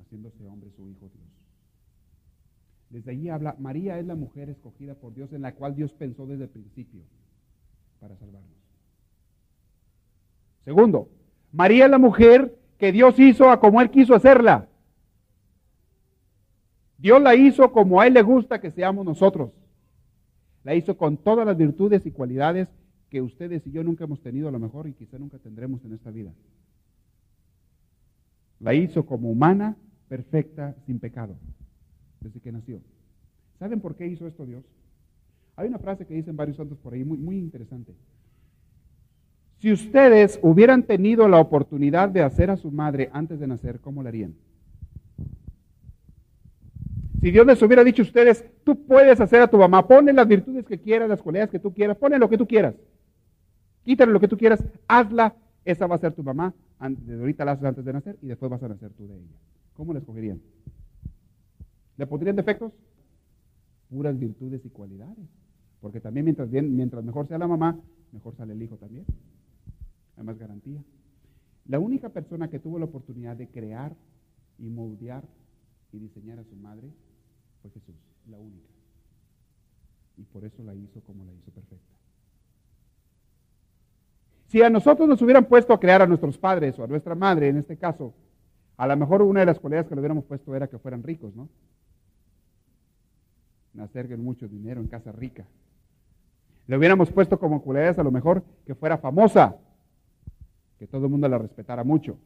haciéndose 0.00 0.44
hombre 0.44 0.70
su 0.72 0.88
Hijo 0.88 1.08
Dios. 1.08 1.24
Desde 2.90 3.12
allí 3.12 3.28
habla, 3.28 3.54
María 3.60 3.96
es 4.00 4.06
la 4.06 4.16
mujer 4.16 4.50
escogida 4.50 4.96
por 4.96 5.14
Dios 5.14 5.32
en 5.32 5.42
la 5.42 5.54
cual 5.54 5.76
Dios 5.76 5.92
pensó 5.92 6.26
desde 6.26 6.44
el 6.44 6.50
principio 6.50 7.02
para 8.00 8.16
salvarnos. 8.16 8.58
Segundo, 10.64 11.10
María 11.52 11.84
es 11.84 11.92
la 11.92 11.98
mujer 11.98 12.58
que 12.76 12.90
Dios 12.90 13.20
hizo 13.20 13.50
a 13.50 13.60
como 13.60 13.80
Él 13.80 13.90
quiso 13.90 14.16
hacerla. 14.16 14.66
Dios 16.98 17.20
la 17.20 17.34
hizo 17.34 17.72
como 17.72 18.00
a 18.00 18.06
Él 18.06 18.14
le 18.14 18.22
gusta 18.22 18.60
que 18.60 18.70
seamos 18.70 19.04
nosotros. 19.04 19.50
La 20.62 20.74
hizo 20.74 20.96
con 20.96 21.16
todas 21.16 21.46
las 21.46 21.56
virtudes 21.56 22.06
y 22.06 22.10
cualidades 22.10 22.68
que 23.10 23.20
ustedes 23.20 23.66
y 23.66 23.70
yo 23.70 23.84
nunca 23.84 24.04
hemos 24.04 24.20
tenido 24.20 24.48
a 24.48 24.52
lo 24.52 24.58
mejor 24.58 24.88
y 24.88 24.92
quizá 24.92 25.18
nunca 25.18 25.38
tendremos 25.38 25.84
en 25.84 25.92
esta 25.92 26.10
vida. 26.10 26.32
La 28.60 28.74
hizo 28.74 29.04
como 29.04 29.30
humana, 29.30 29.76
perfecta, 30.08 30.74
sin 30.86 30.98
pecado, 30.98 31.36
desde 32.20 32.40
que 32.40 32.52
nació. 32.52 32.80
¿Saben 33.58 33.80
por 33.80 33.94
qué 33.94 34.06
hizo 34.06 34.26
esto 34.26 34.46
Dios? 34.46 34.64
Hay 35.56 35.68
una 35.68 35.78
frase 35.78 36.06
que 36.06 36.14
dicen 36.14 36.36
varios 36.36 36.56
santos 36.56 36.78
por 36.78 36.94
ahí, 36.94 37.04
muy, 37.04 37.18
muy 37.18 37.38
interesante. 37.38 37.94
Si 39.58 39.72
ustedes 39.72 40.38
hubieran 40.42 40.82
tenido 40.82 41.28
la 41.28 41.38
oportunidad 41.38 42.08
de 42.08 42.22
hacer 42.22 42.50
a 42.50 42.56
su 42.56 42.70
madre 42.70 43.10
antes 43.12 43.38
de 43.38 43.46
nacer, 43.46 43.80
¿cómo 43.80 44.02
la 44.02 44.08
harían? 44.08 44.34
Si 47.24 47.30
Dios 47.30 47.46
les 47.46 47.62
hubiera 47.62 47.82
dicho 47.82 48.02
a 48.02 48.04
ustedes, 48.04 48.44
tú 48.64 48.84
puedes 48.84 49.18
hacer 49.18 49.40
a 49.40 49.48
tu 49.48 49.56
mamá, 49.56 49.88
ponle 49.88 50.12
las 50.12 50.28
virtudes 50.28 50.66
que 50.66 50.78
quieras, 50.78 51.08
las 51.08 51.22
cualidades 51.22 51.50
que 51.50 51.58
tú 51.58 51.72
quieras, 51.72 51.96
ponle 51.96 52.18
lo 52.18 52.28
que 52.28 52.36
tú 52.36 52.46
quieras. 52.46 52.74
Quítale 53.82 54.12
lo 54.12 54.20
que 54.20 54.28
tú 54.28 54.36
quieras, 54.36 54.62
hazla, 54.88 55.34
esa 55.64 55.86
va 55.86 55.94
a 55.94 55.98
ser 56.00 56.12
tu 56.12 56.22
mamá, 56.22 56.52
desde 56.86 57.18
ahorita 57.18 57.46
la 57.46 57.52
haces 57.52 57.64
antes 57.64 57.82
de 57.82 57.94
nacer 57.94 58.18
y 58.20 58.26
después 58.26 58.50
vas 58.50 58.62
a 58.62 58.68
nacer 58.68 58.90
tú 58.90 59.08
de 59.08 59.16
ella. 59.16 59.38
¿Cómo 59.72 59.94
la 59.94 60.00
escogerían? 60.00 60.38
¿Le 61.96 62.06
pondrían 62.06 62.36
defectos? 62.36 62.74
Puras 63.88 64.18
virtudes 64.18 64.62
y 64.62 64.68
cualidades. 64.68 65.26
Porque 65.80 66.00
también 66.00 66.24
mientras, 66.24 66.50
bien, 66.50 66.76
mientras 66.76 67.02
mejor 67.04 67.26
sea 67.26 67.38
la 67.38 67.48
mamá, 67.48 67.80
mejor 68.12 68.36
sale 68.36 68.52
el 68.52 68.62
hijo 68.62 68.76
también. 68.76 69.06
Hay 70.18 70.24
más 70.24 70.38
garantía. 70.38 70.82
La 71.68 71.78
única 71.78 72.10
persona 72.10 72.50
que 72.50 72.58
tuvo 72.58 72.78
la 72.78 72.84
oportunidad 72.84 73.34
de 73.34 73.48
crear 73.48 73.96
y 74.58 74.68
moldear 74.68 75.24
y 75.90 75.98
diseñar 76.00 76.38
a 76.38 76.44
su 76.44 76.54
madre 76.56 76.90
fue 77.64 77.80
Jesús, 77.80 77.94
la 78.28 78.38
única. 78.38 78.68
¿Y 80.18 80.22
por 80.24 80.44
eso 80.44 80.62
la 80.62 80.74
hizo 80.74 81.00
como 81.00 81.24
la 81.24 81.32
hizo 81.32 81.50
perfecta. 81.50 81.94
Si 84.48 84.62
a 84.62 84.68
nosotros 84.68 85.08
nos 85.08 85.20
hubieran 85.22 85.46
puesto 85.46 85.72
a 85.72 85.80
crear 85.80 86.02
a 86.02 86.06
nuestros 86.06 86.36
padres 86.36 86.78
o 86.78 86.84
a 86.84 86.86
nuestra 86.86 87.14
madre, 87.14 87.48
en 87.48 87.56
este 87.56 87.76
caso, 87.76 88.12
a 88.76 88.86
lo 88.86 88.96
mejor 88.96 89.22
una 89.22 89.40
de 89.40 89.46
las 89.46 89.58
cualidades 89.58 89.88
que 89.88 89.94
le 89.94 90.00
hubiéramos 90.00 90.24
puesto 90.24 90.54
era 90.54 90.68
que 90.68 90.78
fueran 90.78 91.02
ricos, 91.02 91.34
¿no? 91.34 91.48
Nacer 93.72 94.08
con 94.08 94.22
mucho 94.22 94.46
dinero 94.46 94.80
en 94.80 94.86
casa 94.86 95.10
rica. 95.10 95.46
Le 96.66 96.76
hubiéramos 96.76 97.10
puesto 97.10 97.38
como 97.38 97.62
cualidades 97.62 97.98
a 97.98 98.04
lo 98.04 98.10
mejor 98.10 98.44
que 98.66 98.74
fuera 98.74 98.98
famosa, 98.98 99.56
que 100.78 100.86
todo 100.86 101.06
el 101.06 101.10
mundo 101.10 101.28
la 101.28 101.38
respetara 101.38 101.82
mucho. 101.82 102.18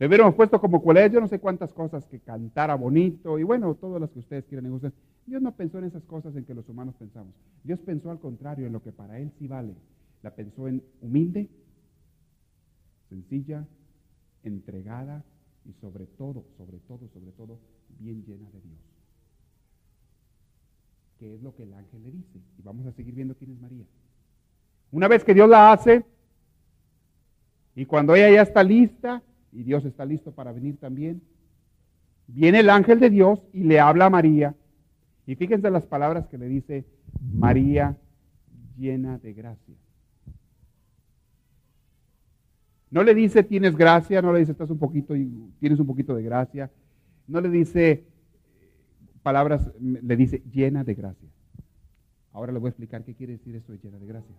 Le 0.00 0.06
hubiéramos 0.06 0.34
puesto 0.34 0.58
como 0.58 0.80
cualidades 0.80 1.12
yo 1.12 1.20
no 1.20 1.28
sé 1.28 1.38
cuántas 1.38 1.74
cosas, 1.74 2.06
que 2.06 2.20
cantara 2.20 2.74
bonito 2.74 3.38
y 3.38 3.42
bueno, 3.42 3.74
todas 3.74 4.00
las 4.00 4.10
que 4.10 4.20
ustedes 4.20 4.46
quieran 4.46 4.74
y 4.74 4.80
Dios 5.26 5.42
no 5.42 5.54
pensó 5.54 5.78
en 5.78 5.84
esas 5.84 6.02
cosas 6.04 6.34
en 6.36 6.46
que 6.46 6.54
los 6.54 6.66
humanos 6.70 6.94
pensamos. 6.98 7.34
Dios 7.62 7.78
pensó 7.80 8.10
al 8.10 8.18
contrario, 8.18 8.66
en 8.66 8.72
lo 8.72 8.82
que 8.82 8.92
para 8.92 9.18
Él 9.18 9.30
sí 9.38 9.46
vale, 9.46 9.74
la 10.22 10.34
pensó 10.34 10.68
en 10.68 10.82
humilde, 11.02 11.50
sencilla, 13.10 13.66
entregada 14.42 15.22
y 15.66 15.74
sobre 15.74 16.06
todo, 16.06 16.46
sobre 16.56 16.78
todo, 16.78 17.06
sobre 17.12 17.32
todo, 17.32 17.58
bien 17.98 18.24
llena 18.24 18.48
de 18.50 18.60
Dios. 18.62 18.80
Que 21.18 21.34
es 21.34 21.42
lo 21.42 21.54
que 21.54 21.64
el 21.64 21.74
ángel 21.74 22.02
le 22.02 22.10
dice. 22.10 22.40
Y 22.58 22.62
vamos 22.62 22.86
a 22.86 22.92
seguir 22.92 23.14
viendo 23.14 23.34
quién 23.34 23.50
es 23.50 23.60
María. 23.60 23.84
Una 24.92 25.08
vez 25.08 25.24
que 25.24 25.34
Dios 25.34 25.48
la 25.48 25.72
hace, 25.72 26.06
y 27.76 27.84
cuando 27.84 28.14
ella 28.14 28.30
ya 28.30 28.42
está 28.42 28.62
lista, 28.64 29.22
y 29.52 29.62
Dios 29.62 29.84
está 29.84 30.04
listo 30.04 30.32
para 30.32 30.52
venir 30.52 30.76
también, 30.78 31.22
viene 32.26 32.60
el 32.60 32.70
ángel 32.70 33.00
de 33.00 33.10
Dios 33.10 33.40
y 33.52 33.64
le 33.64 33.80
habla 33.80 34.06
a 34.06 34.10
María. 34.10 34.54
Y 35.26 35.34
fíjense 35.34 35.70
las 35.70 35.86
palabras 35.86 36.26
que 36.26 36.38
le 36.38 36.48
dice 36.48 36.84
María 37.20 37.96
llena 38.76 39.18
de 39.18 39.32
gracia. 39.32 39.74
No 42.90 43.04
le 43.04 43.14
dice 43.14 43.44
tienes 43.44 43.76
gracia, 43.76 44.20
no 44.20 44.32
le 44.32 44.40
dice 44.40 44.52
estás 44.52 44.70
un 44.70 44.78
poquito 44.78 45.14
y 45.14 45.52
tienes 45.60 45.78
un 45.78 45.86
poquito 45.86 46.14
de 46.14 46.22
gracia. 46.22 46.70
No 47.28 47.40
le 47.40 47.48
dice 47.48 47.90
eh, 47.90 48.04
palabras, 49.22 49.70
le 49.80 50.16
dice 50.16 50.42
llena 50.52 50.82
de 50.82 50.94
gracia. 50.94 51.28
Ahora 52.32 52.52
le 52.52 52.58
voy 52.58 52.68
a 52.68 52.70
explicar 52.70 53.04
qué 53.04 53.14
quiere 53.14 53.34
decir 53.34 53.54
eso 53.54 53.72
de 53.72 53.78
llena 53.78 53.98
de 53.98 54.06
gracia. 54.06 54.34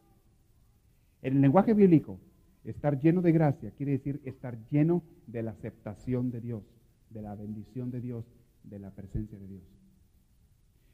En 1.21 1.36
el 1.36 1.41
lenguaje 1.41 1.74
bíblico, 1.74 2.19
estar 2.63 3.00
lleno 3.00 3.21
de 3.21 3.32
gracia 3.32 3.71
quiere 3.71 3.93
decir 3.93 4.21
estar 4.24 4.58
lleno 4.69 5.04
de 5.28 5.43
la 5.43 5.52
aceptación 5.52 6.32
de 6.32 6.41
Dios, 6.41 6.63
de 7.10 7.21
la 7.21 7.36
bendición 7.36 7.91
de 7.91 8.02
Dios, 8.02 8.26
de 8.63 8.80
la 8.80 8.91
presencia 8.91 9.38
de 9.38 9.47
Dios. 9.47 9.63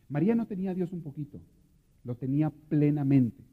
María 0.10 0.36
no 0.36 0.48
tenía 0.48 0.72
a 0.72 0.74
Dios 0.74 0.94
un 0.94 1.02
poquito, 1.02 1.42
lo 2.04 2.16
tenía 2.16 2.50
plenamente. 2.70 3.44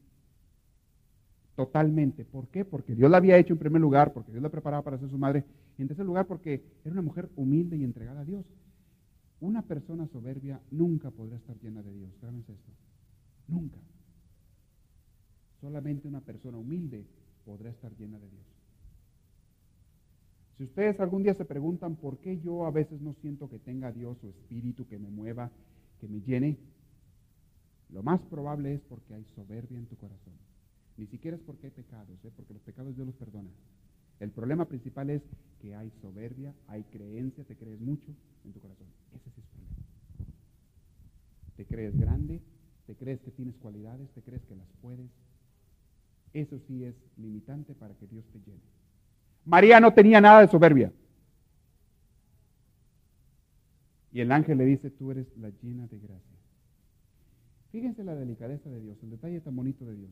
Totalmente. 1.55 2.25
¿Por 2.25 2.49
qué? 2.49 2.65
Porque 2.65 2.95
Dios 2.95 3.09
la 3.09 3.17
había 3.17 3.37
hecho 3.37 3.53
en 3.53 3.59
primer 3.59 3.81
lugar, 3.81 4.13
porque 4.13 4.31
Dios 4.31 4.43
la 4.43 4.49
preparaba 4.49 4.83
para 4.83 4.97
ser 4.97 5.09
su 5.09 5.17
madre. 5.17 5.45
Y 5.77 5.81
en 5.81 5.87
tercer 5.87 6.05
lugar, 6.05 6.27
porque 6.27 6.63
era 6.83 6.91
una 6.91 7.01
mujer 7.01 7.29
humilde 7.35 7.77
y 7.77 7.83
entregada 7.83 8.21
a 8.21 8.25
Dios. 8.25 8.45
Una 9.39 9.61
persona 9.61 10.07
soberbia 10.07 10.59
nunca 10.71 11.11
podrá 11.11 11.37
estar 11.37 11.57
llena 11.59 11.81
de 11.81 11.93
Dios. 11.93 12.09
Grábense 12.21 12.53
esto. 12.53 12.71
Nunca. 13.47 13.77
Solamente 15.61 16.07
una 16.07 16.21
persona 16.21 16.57
humilde 16.57 17.05
podrá 17.45 17.69
estar 17.69 17.95
llena 17.95 18.19
de 18.19 18.29
Dios. 18.29 18.45
Si 20.57 20.63
ustedes 20.63 20.99
algún 20.99 21.23
día 21.23 21.33
se 21.33 21.45
preguntan 21.45 21.95
por 21.95 22.17
qué 22.19 22.39
yo 22.39 22.65
a 22.65 22.71
veces 22.71 23.01
no 23.01 23.13
siento 23.13 23.49
que 23.49 23.59
tenga 23.59 23.91
Dios 23.91 24.17
o 24.23 24.29
espíritu 24.29 24.87
que 24.87 24.97
me 24.97 25.09
mueva, 25.09 25.51
que 25.99 26.07
me 26.07 26.21
llene, 26.21 26.57
lo 27.89 28.03
más 28.03 28.21
probable 28.21 28.73
es 28.73 28.81
porque 28.81 29.13
hay 29.13 29.25
soberbia 29.35 29.77
en 29.77 29.85
tu 29.85 29.95
corazón. 29.97 30.33
Ni 30.97 31.07
siquiera 31.07 31.35
es 31.35 31.43
porque 31.43 31.67
hay 31.67 31.71
pecados, 31.71 32.17
¿eh? 32.23 32.31
porque 32.35 32.53
los 32.53 32.61
pecados 32.61 32.95
Dios 32.95 33.05
los 33.05 33.15
perdona. 33.15 33.49
El 34.19 34.31
problema 34.31 34.65
principal 34.65 35.09
es 35.09 35.21
que 35.61 35.75
hay 35.75 35.91
soberbia, 36.01 36.53
hay 36.67 36.83
creencia, 36.83 37.43
te 37.43 37.57
crees 37.57 37.79
mucho 37.81 38.13
en 38.45 38.53
tu 38.53 38.61
corazón. 38.61 38.87
Ese 39.13 39.29
es 39.29 39.37
el 39.37 39.43
problema. 39.43 39.75
Te 41.57 41.65
crees 41.65 41.97
grande, 41.97 42.41
te 42.87 42.95
crees 42.95 43.19
que 43.21 43.31
tienes 43.31 43.55
cualidades, 43.57 44.09
te 44.11 44.21
crees 44.21 44.43
que 44.45 44.55
las 44.55 44.69
puedes. 44.81 45.09
Eso 46.35 46.59
sí 46.67 46.83
es 46.83 46.93
limitante 47.15 47.73
para 47.73 47.93
que 47.93 48.07
Dios 48.07 48.25
te 48.33 48.39
llene. 48.39 48.59
María 49.45 49.79
no 49.79 49.93
tenía 49.93 50.19
nada 50.19 50.41
de 50.41 50.49
soberbia. 50.49 50.91
Y 54.11 54.19
el 54.19 54.29
ángel 54.33 54.57
le 54.57 54.65
dice, 54.65 54.89
tú 54.89 55.11
eres 55.11 55.27
la 55.37 55.49
llena 55.63 55.87
de 55.87 55.97
gracia. 55.97 56.37
Fíjense 57.71 58.03
la 58.03 58.15
delicadeza 58.15 58.69
de 58.69 58.81
Dios, 58.81 58.97
el 59.01 59.11
detalle 59.11 59.39
tan 59.39 59.55
bonito 59.55 59.85
de 59.85 59.95
Dios 59.95 60.11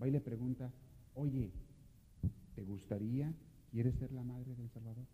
va 0.00 0.08
y 0.08 0.10
le 0.10 0.20
pregunta, 0.20 0.70
oye, 1.14 1.50
¿te 2.54 2.62
gustaría, 2.62 3.30
quieres 3.70 3.94
ser 3.96 4.10
la 4.12 4.22
madre 4.22 4.54
del 4.54 4.70
Salvador? 4.70 5.04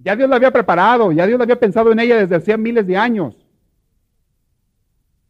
Ya 0.00 0.16
Dios 0.16 0.28
la 0.28 0.36
había 0.36 0.50
preparado, 0.50 1.12
ya 1.12 1.24
Dios 1.24 1.38
la 1.38 1.44
había 1.44 1.60
pensado 1.60 1.92
en 1.92 2.00
ella 2.00 2.16
desde 2.16 2.34
hacía 2.34 2.56
miles 2.56 2.84
de 2.84 2.96
años. 2.96 3.46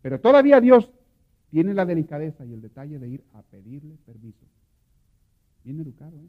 Pero 0.01 0.19
todavía 0.21 0.59
Dios 0.59 0.91
tiene 1.51 1.75
la 1.75 1.85
delicadeza 1.85 2.45
y 2.45 2.53
el 2.53 2.61
detalle 2.61 2.99
de 2.99 3.09
ir 3.09 3.25
a 3.35 3.43
pedirle 3.43 3.97
permiso. 4.07 4.47
Bien 5.65 5.81
educado, 5.81 6.17
¿eh? 6.17 6.29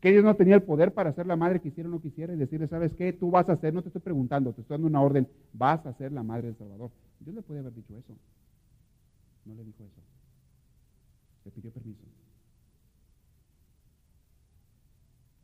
Que 0.00 0.10
Dios 0.10 0.24
no 0.24 0.34
tenía 0.34 0.56
el 0.56 0.62
poder 0.62 0.92
para 0.92 1.12
ser 1.12 1.26
la 1.26 1.36
madre 1.36 1.60
quisiera 1.60 1.88
o 1.88 1.92
no 1.92 2.00
quisiera 2.00 2.34
y 2.34 2.36
decirle, 2.36 2.66
¿sabes 2.66 2.92
qué? 2.94 3.12
Tú 3.12 3.30
vas 3.30 3.48
a 3.48 3.56
ser, 3.56 3.72
no 3.72 3.82
te 3.82 3.88
estoy 3.88 4.02
preguntando, 4.02 4.52
te 4.52 4.60
estoy 4.60 4.74
dando 4.74 4.88
una 4.88 5.00
orden, 5.00 5.28
vas 5.52 5.86
a 5.86 5.92
ser 5.92 6.10
la 6.10 6.24
madre 6.24 6.48
del 6.48 6.56
Salvador. 6.56 6.90
Dios 7.20 7.36
le 7.36 7.42
puede 7.42 7.60
haber 7.60 7.72
dicho 7.72 7.96
eso. 7.96 8.12
No 9.44 9.54
le 9.54 9.64
dijo 9.64 9.84
eso. 9.84 10.00
Le 11.44 11.50
pidió 11.52 11.70
permiso. 11.70 12.02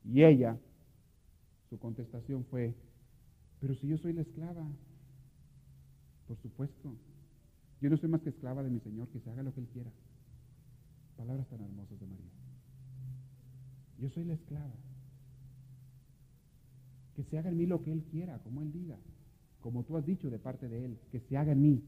Y 0.05 0.25
ella, 0.25 0.59
su 1.71 1.79
contestación 1.79 2.45
fue, 2.47 2.75
pero 3.61 3.75
si 3.77 3.87
yo 3.87 3.97
soy 3.97 4.13
la 4.13 4.23
esclava, 4.23 4.67
por 6.29 6.37
supuesto, 6.37 6.95
yo 7.81 7.89
no 7.91 7.97
soy 7.97 8.11
más 8.11 8.21
que 8.21 8.29
esclava 8.29 8.63
de 8.63 8.71
mi 8.71 8.81
Señor, 8.81 9.09
que 9.09 9.19
se 9.19 9.31
haga 9.31 9.43
lo 9.43 9.55
que 9.55 9.61
Él 9.61 9.69
quiera. 9.73 9.91
Palabras 11.17 11.49
tan 11.49 11.63
hermosas 11.63 11.99
de 11.99 12.07
María. 12.07 12.31
Yo 13.99 14.11
soy 14.11 14.25
la 14.25 14.35
esclava. 14.35 14.75
Que 17.17 17.25
se 17.25 17.39
haga 17.39 17.49
en 17.49 17.57
mí 17.57 17.67
lo 17.67 17.83
que 17.83 17.91
Él 17.91 18.05
quiera, 18.11 18.39
como 18.41 18.63
Él 18.63 18.71
diga, 18.73 18.97
como 19.61 19.83
tú 19.85 19.97
has 19.97 20.07
dicho 20.07 20.31
de 20.31 20.39
parte 20.39 20.69
de 20.69 20.85
Él, 20.85 20.99
que 21.11 21.19
se 21.19 21.37
haga 21.37 21.53
en 21.53 21.63
mí 21.63 21.83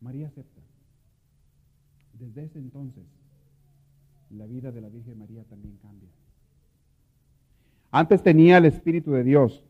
María 0.00 0.26
acepta. 0.28 0.60
Desde 2.18 2.44
ese 2.44 2.58
entonces, 2.58 3.04
la 4.30 4.46
vida 4.46 4.72
de 4.72 4.80
la 4.80 4.88
Virgen 4.88 5.18
María 5.18 5.44
también 5.44 5.76
cambia. 5.78 6.08
Antes 7.90 8.22
tenía 8.22 8.58
el 8.58 8.64
Espíritu 8.64 9.12
de 9.12 9.24
Dios, 9.24 9.64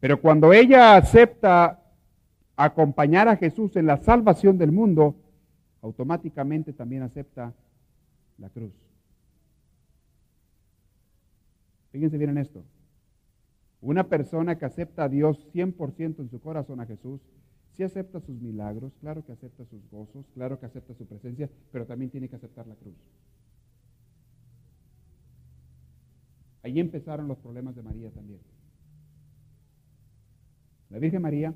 pero 0.00 0.20
cuando 0.20 0.52
ella 0.52 0.96
acepta 0.96 1.82
acompañar 2.56 3.28
a 3.28 3.36
Jesús 3.36 3.76
en 3.76 3.86
la 3.86 3.98
salvación 3.98 4.58
del 4.58 4.72
mundo, 4.72 5.14
automáticamente 5.82 6.72
también 6.72 7.02
acepta 7.02 7.54
la 8.38 8.48
cruz. 8.48 8.72
Fíjense 11.92 12.18
bien 12.18 12.30
en 12.30 12.38
esto. 12.38 12.64
Una 13.82 14.08
persona 14.08 14.58
que 14.58 14.64
acepta 14.64 15.04
a 15.04 15.08
Dios 15.08 15.46
100% 15.54 16.20
en 16.20 16.30
su 16.30 16.40
corazón 16.40 16.80
a 16.80 16.86
Jesús, 16.86 17.20
si 17.72 17.82
acepta 17.82 18.20
sus 18.20 18.40
milagros, 18.40 18.92
claro 19.00 19.24
que 19.24 19.32
acepta 19.32 19.64
sus 19.64 19.80
gozos, 19.90 20.26
claro 20.34 20.58
que 20.58 20.66
acepta 20.66 20.94
su 20.94 21.06
presencia, 21.06 21.48
pero 21.72 21.86
también 21.86 22.10
tiene 22.10 22.28
que 22.28 22.36
aceptar 22.36 22.66
la 22.66 22.74
cruz. 22.74 22.94
Ahí 26.62 26.78
empezaron 26.78 27.26
los 27.26 27.38
problemas 27.38 27.74
de 27.74 27.82
María 27.82 28.10
también. 28.10 28.40
La 30.90 30.98
Virgen 30.98 31.22
María, 31.22 31.54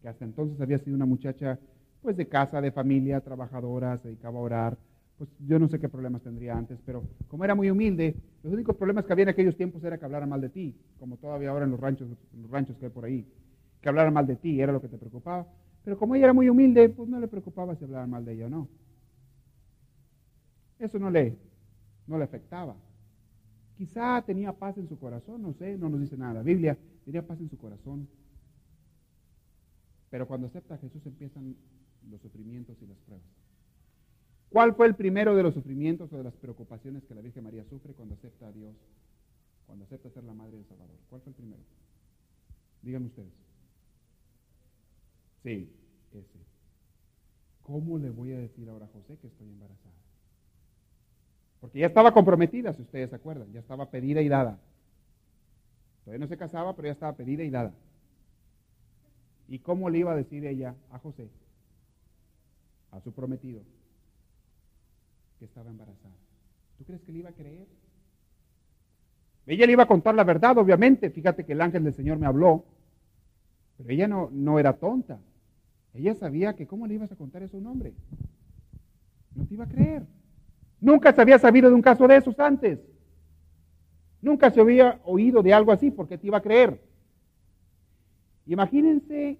que 0.00 0.08
hasta 0.08 0.24
entonces 0.24 0.60
había 0.60 0.78
sido 0.78 0.96
una 0.96 1.06
muchacha 1.06 1.58
pues 2.00 2.16
de 2.16 2.26
casa, 2.26 2.60
de 2.60 2.72
familia, 2.72 3.20
trabajadora, 3.20 3.96
se 3.98 4.08
dedicaba 4.08 4.38
a 4.40 4.42
orar, 4.42 4.78
pues 5.16 5.30
yo 5.46 5.58
no 5.58 5.68
sé 5.68 5.78
qué 5.78 5.88
problemas 5.88 6.22
tendría 6.22 6.56
antes, 6.56 6.80
pero 6.84 7.04
como 7.28 7.44
era 7.44 7.54
muy 7.54 7.70
humilde, 7.70 8.16
los 8.42 8.52
únicos 8.52 8.74
problemas 8.74 9.04
que 9.04 9.12
había 9.12 9.22
en 9.22 9.28
aquellos 9.28 9.56
tiempos 9.56 9.84
era 9.84 9.98
que 9.98 10.04
hablaran 10.04 10.28
mal 10.28 10.40
de 10.40 10.48
ti, 10.48 10.74
como 10.98 11.16
todavía 11.16 11.50
ahora 11.50 11.64
en 11.64 11.70
los 11.70 11.78
ranchos, 11.78 12.08
en 12.34 12.42
los 12.42 12.50
ranchos 12.50 12.76
que 12.76 12.86
hay 12.86 12.90
por 12.90 13.04
ahí 13.04 13.24
que 13.82 13.88
hablaran 13.88 14.14
mal 14.14 14.26
de 14.26 14.36
ti, 14.36 14.60
era 14.60 14.72
lo 14.72 14.80
que 14.80 14.88
te 14.88 14.96
preocupaba. 14.96 15.46
Pero 15.84 15.98
como 15.98 16.14
ella 16.14 16.26
era 16.26 16.32
muy 16.32 16.48
humilde, 16.48 16.88
pues 16.88 17.08
no 17.08 17.18
le 17.18 17.26
preocupaba 17.26 17.74
si 17.74 17.84
hablaran 17.84 18.08
mal 18.08 18.24
de 18.24 18.32
ella 18.34 18.46
o 18.46 18.48
no. 18.48 18.68
Eso 20.78 20.98
no 20.98 21.10
le, 21.10 21.36
no 22.06 22.16
le 22.16 22.24
afectaba. 22.24 22.76
Quizá 23.76 24.22
tenía 24.22 24.52
paz 24.52 24.78
en 24.78 24.88
su 24.88 24.98
corazón, 24.98 25.42
no 25.42 25.52
sé, 25.54 25.76
no 25.76 25.88
nos 25.88 26.00
dice 26.00 26.16
nada 26.16 26.34
la 26.34 26.42
Biblia, 26.42 26.78
tenía 27.04 27.26
paz 27.26 27.40
en 27.40 27.50
su 27.50 27.58
corazón. 27.58 28.08
Pero 30.12 30.26
cuando 30.26 30.46
acepta 30.46 30.74
a 30.74 30.78
Jesús 30.78 31.06
empiezan 31.06 31.56
los 32.10 32.20
sufrimientos 32.20 32.76
y 32.82 32.86
las 32.86 32.98
pruebas. 32.98 33.26
¿Cuál 34.50 34.74
fue 34.74 34.86
el 34.86 34.94
primero 34.94 35.34
de 35.34 35.42
los 35.42 35.54
sufrimientos 35.54 36.12
o 36.12 36.18
de 36.18 36.24
las 36.24 36.34
preocupaciones 36.34 37.02
que 37.04 37.14
la 37.14 37.22
Virgen 37.22 37.44
María 37.44 37.64
sufre 37.64 37.94
cuando 37.94 38.14
acepta 38.14 38.48
a 38.48 38.52
Dios, 38.52 38.74
cuando 39.64 39.86
acepta 39.86 40.10
ser 40.10 40.24
la 40.24 40.34
madre 40.34 40.58
del 40.58 40.66
Salvador? 40.66 40.94
¿Cuál 41.08 41.22
fue 41.22 41.30
el 41.30 41.36
primero? 41.36 41.62
Díganme 42.82 43.06
ustedes. 43.06 43.32
Sí, 45.44 45.72
ese. 46.12 46.38
¿Cómo 47.62 47.96
le 47.96 48.10
voy 48.10 48.32
a 48.32 48.38
decir 48.38 48.68
ahora 48.68 48.84
a 48.84 48.88
José 48.88 49.16
que 49.16 49.28
estoy 49.28 49.48
embarazada? 49.48 49.94
Porque 51.58 51.78
ya 51.78 51.86
estaba 51.86 52.12
comprometida, 52.12 52.74
si 52.74 52.82
ustedes 52.82 53.08
se 53.08 53.16
acuerdan, 53.16 53.50
ya 53.50 53.60
estaba 53.60 53.90
pedida 53.90 54.20
y 54.20 54.28
dada. 54.28 54.60
Todavía 56.04 56.22
no 56.22 56.28
se 56.28 56.36
casaba, 56.36 56.76
pero 56.76 56.88
ya 56.88 56.92
estaba 56.92 57.16
pedida 57.16 57.44
y 57.44 57.48
dada. 57.48 57.72
¿Y 59.48 59.58
cómo 59.58 59.90
le 59.90 59.98
iba 59.98 60.12
a 60.12 60.16
decir 60.16 60.46
ella 60.46 60.74
a 60.90 60.98
José, 60.98 61.28
a 62.90 63.00
su 63.00 63.12
prometido, 63.12 63.62
que 65.38 65.44
estaba 65.44 65.70
embarazada? 65.70 66.14
¿Tú 66.78 66.84
crees 66.84 67.02
que 67.02 67.12
le 67.12 67.18
iba 67.18 67.30
a 67.30 67.34
creer? 67.34 67.66
Ella 69.46 69.66
le 69.66 69.72
iba 69.72 69.82
a 69.82 69.88
contar 69.88 70.14
la 70.14 70.24
verdad, 70.24 70.56
obviamente. 70.58 71.10
Fíjate 71.10 71.44
que 71.44 71.52
el 71.52 71.60
ángel 71.60 71.84
del 71.84 71.94
Señor 71.94 72.18
me 72.18 72.26
habló. 72.26 72.64
Pero 73.76 73.90
ella 73.90 74.08
no, 74.08 74.30
no 74.32 74.58
era 74.58 74.72
tonta. 74.74 75.20
Ella 75.94 76.14
sabía 76.14 76.54
que 76.54 76.66
cómo 76.66 76.86
le 76.86 76.94
ibas 76.94 77.12
a 77.12 77.16
contar 77.16 77.42
eso 77.42 77.56
a 77.56 77.60
un 77.60 77.66
hombre. 77.66 77.92
No 79.34 79.44
te 79.46 79.54
iba 79.54 79.64
a 79.64 79.68
creer. 79.68 80.06
Nunca 80.80 81.12
se 81.12 81.20
había 81.20 81.38
sabido 81.38 81.68
de 81.68 81.74
un 81.74 81.82
caso 81.82 82.06
de 82.08 82.16
esos 82.16 82.38
antes. 82.38 82.80
Nunca 84.20 84.50
se 84.50 84.60
había 84.60 85.00
oído 85.04 85.42
de 85.42 85.52
algo 85.52 85.72
así, 85.72 85.90
porque 85.90 86.18
te 86.18 86.28
iba 86.28 86.38
a 86.38 86.42
creer? 86.42 86.80
Imagínense 88.46 89.38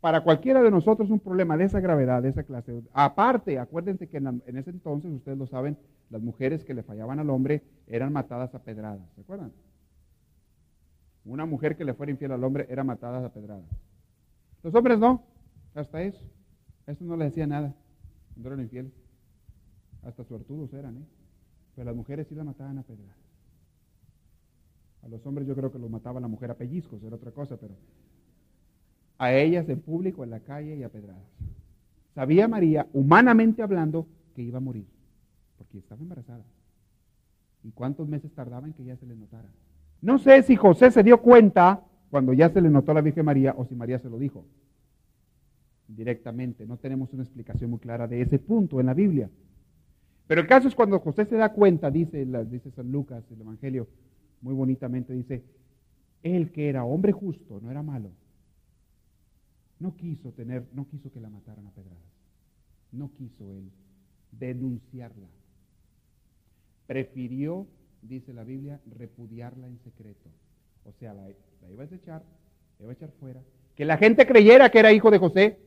para 0.00 0.22
cualquiera 0.22 0.62
de 0.62 0.70
nosotros 0.70 1.10
un 1.10 1.20
problema 1.20 1.56
de 1.56 1.64
esa 1.64 1.80
gravedad, 1.80 2.22
de 2.22 2.30
esa 2.30 2.42
clase. 2.42 2.82
Aparte, 2.92 3.58
acuérdense 3.58 4.08
que 4.08 4.16
en, 4.16 4.42
ese 4.56 4.70
entonces, 4.70 5.10
ustedes 5.12 5.38
lo 5.38 5.46
saben, 5.46 5.78
las 6.10 6.20
mujeres 6.20 6.64
que 6.64 6.74
le 6.74 6.82
fallaban 6.82 7.20
al 7.20 7.30
hombre 7.30 7.62
eran 7.86 8.12
matadas 8.12 8.52
a 8.54 8.62
pedradas. 8.62 9.08
¿Se 9.14 9.20
acuerdan? 9.20 9.52
Una 11.24 11.46
mujer 11.46 11.76
que 11.76 11.84
le 11.84 11.94
fuera 11.94 12.10
infiel 12.10 12.32
al 12.32 12.42
hombre 12.42 12.66
era 12.68 12.82
matada 12.82 13.24
a 13.24 13.32
pedradas. 13.32 13.64
Los 14.64 14.74
hombres 14.74 14.98
no, 14.98 15.22
hasta 15.74 16.02
eso. 16.02 16.26
Eso 16.88 17.04
no 17.04 17.16
le 17.16 17.26
decía 17.26 17.46
nada 17.46 17.72
cuando 18.34 18.48
eran 18.48 18.60
infieles. 18.60 18.92
Hasta 20.02 20.24
suertudos 20.24 20.72
eran, 20.74 20.96
¿eh? 20.96 21.06
Pero 21.76 21.84
las 21.84 21.94
mujeres 21.94 22.26
sí 22.26 22.34
la 22.34 22.42
mataban 22.42 22.78
a 22.78 22.82
pedradas. 22.82 23.21
A 25.02 25.08
los 25.08 25.24
hombres 25.26 25.46
yo 25.46 25.54
creo 25.54 25.72
que 25.72 25.78
los 25.78 25.90
mataba 25.90 26.20
la 26.20 26.28
mujer 26.28 26.50
a 26.50 26.54
pellizcos, 26.54 27.02
era 27.02 27.16
otra 27.16 27.32
cosa, 27.32 27.56
pero 27.56 27.74
a 29.18 29.34
ellas 29.34 29.68
en 29.68 29.80
público, 29.80 30.24
en 30.24 30.30
la 30.30 30.40
calle 30.40 30.76
y 30.76 30.82
a 30.82 30.88
pedradas. 30.88 31.22
Sabía 32.14 32.48
María, 32.48 32.86
humanamente 32.92 33.62
hablando, 33.62 34.06
que 34.34 34.42
iba 34.42 34.58
a 34.58 34.60
morir, 34.60 34.86
porque 35.58 35.78
estaba 35.78 36.02
embarazada. 36.02 36.44
¿Y 37.64 37.70
cuántos 37.70 38.08
meses 38.08 38.32
tardaba 38.32 38.66
en 38.66 38.72
que 38.72 38.84
ya 38.84 38.96
se 38.96 39.06
le 39.06 39.14
notara? 39.14 39.48
No 40.00 40.18
sé 40.18 40.42
si 40.42 40.56
José 40.56 40.90
se 40.90 41.02
dio 41.02 41.20
cuenta 41.20 41.84
cuando 42.10 42.32
ya 42.32 42.50
se 42.50 42.60
le 42.60 42.68
notó 42.68 42.90
a 42.90 42.94
la 42.94 43.00
Virgen 43.00 43.24
María 43.24 43.54
o 43.56 43.64
si 43.64 43.74
María 43.74 43.98
se 43.98 44.10
lo 44.10 44.18
dijo 44.18 44.44
directamente. 45.88 46.66
No 46.66 46.76
tenemos 46.76 47.12
una 47.12 47.22
explicación 47.22 47.70
muy 47.70 47.78
clara 47.78 48.08
de 48.08 48.20
ese 48.20 48.38
punto 48.38 48.80
en 48.80 48.86
la 48.86 48.94
Biblia. 48.94 49.30
Pero 50.26 50.40
el 50.40 50.46
caso 50.46 50.68
es 50.68 50.74
cuando 50.74 50.98
José 51.00 51.24
se 51.26 51.36
da 51.36 51.52
cuenta, 51.52 51.90
dice, 51.90 52.24
dice 52.46 52.70
San 52.70 52.90
Lucas, 52.90 53.24
el 53.30 53.40
Evangelio, 53.40 53.86
muy 54.42 54.54
bonitamente 54.54 55.12
dice, 55.12 55.42
él 56.22 56.52
que 56.52 56.68
era 56.68 56.84
hombre 56.84 57.12
justo, 57.12 57.60
no 57.60 57.70
era 57.70 57.82
malo, 57.82 58.10
no 59.82 59.96
quiso 59.96 60.30
tener, 60.30 60.64
no 60.72 60.86
quiso 60.86 61.10
que 61.10 61.20
la 61.20 61.28
mataran 61.28 61.66
a 61.66 61.70
pedradas. 61.72 61.98
No 62.92 63.10
quiso 63.16 63.52
él 63.52 63.68
denunciarla. 64.30 65.26
Prefirió, 66.86 67.66
dice 68.00 68.32
la 68.32 68.44
Biblia, 68.44 68.80
repudiarla 68.96 69.66
en 69.66 69.80
secreto. 69.80 70.30
O 70.84 70.92
sea, 70.92 71.14
la, 71.14 71.30
iba 71.68 71.82
a 71.82 71.86
echar, 71.86 72.22
la 72.78 72.84
iba 72.84 72.92
a 72.92 72.94
echar 72.94 73.10
fuera. 73.18 73.42
Que 73.74 73.84
la 73.84 73.96
gente 73.96 74.24
creyera 74.24 74.70
que 74.70 74.78
era 74.78 74.92
hijo 74.92 75.10
de 75.10 75.18
José, 75.18 75.58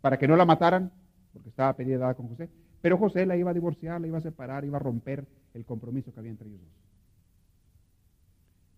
para 0.00 0.18
que 0.18 0.26
no 0.26 0.34
la 0.34 0.44
mataran, 0.44 0.90
porque 1.32 1.50
estaba 1.50 1.76
pedida 1.76 2.12
con 2.14 2.28
José. 2.28 2.48
Pero 2.80 2.98
José 2.98 3.26
la 3.26 3.36
iba 3.36 3.52
a 3.52 3.54
divorciar, 3.54 4.00
la 4.00 4.08
iba 4.08 4.18
a 4.18 4.22
separar, 4.22 4.64
iba 4.64 4.78
a 4.78 4.80
romper 4.80 5.24
el 5.54 5.64
compromiso 5.64 6.12
que 6.12 6.18
había 6.18 6.32
entre 6.32 6.48
ellos 6.48 6.60
dos. 6.60 6.83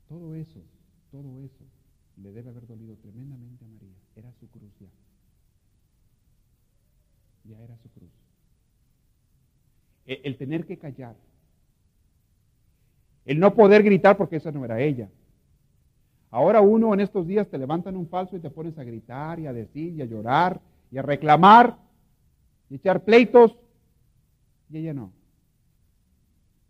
Todo 0.08 0.34
eso, 0.34 0.60
todo 1.10 1.40
eso 1.40 1.64
le 2.16 2.32
debe 2.32 2.50
haber 2.50 2.66
dolido 2.66 2.96
tremendamente 2.96 3.64
a 3.64 3.68
María. 3.68 3.94
Era 4.14 4.32
su 4.40 4.48
cruz 4.48 4.72
ya. 4.80 4.88
Ya 7.44 7.62
era 7.62 7.76
su 7.78 7.88
cruz. 7.90 8.10
El, 10.06 10.20
el 10.24 10.36
tener 10.36 10.66
que 10.66 10.78
callar. 10.78 11.16
El 13.24 13.40
no 13.40 13.54
poder 13.54 13.82
gritar 13.82 14.16
porque 14.16 14.36
esa 14.36 14.52
no 14.52 14.64
era 14.64 14.80
ella. 14.80 15.10
Ahora 16.30 16.60
uno 16.60 16.92
en 16.94 17.00
estos 17.00 17.26
días 17.26 17.48
te 17.48 17.58
levantan 17.58 17.96
un 17.96 18.08
falso 18.08 18.36
y 18.36 18.40
te 18.40 18.50
pones 18.50 18.78
a 18.78 18.84
gritar 18.84 19.40
y 19.40 19.46
a 19.46 19.52
decir 19.52 19.94
y 19.94 20.02
a 20.02 20.06
llorar 20.06 20.60
y 20.90 20.98
a 20.98 21.02
reclamar 21.02 21.78
y 22.70 22.76
echar 22.76 23.04
pleitos. 23.04 23.56
Y 24.70 24.78
ella 24.78 24.94
no. 24.94 25.12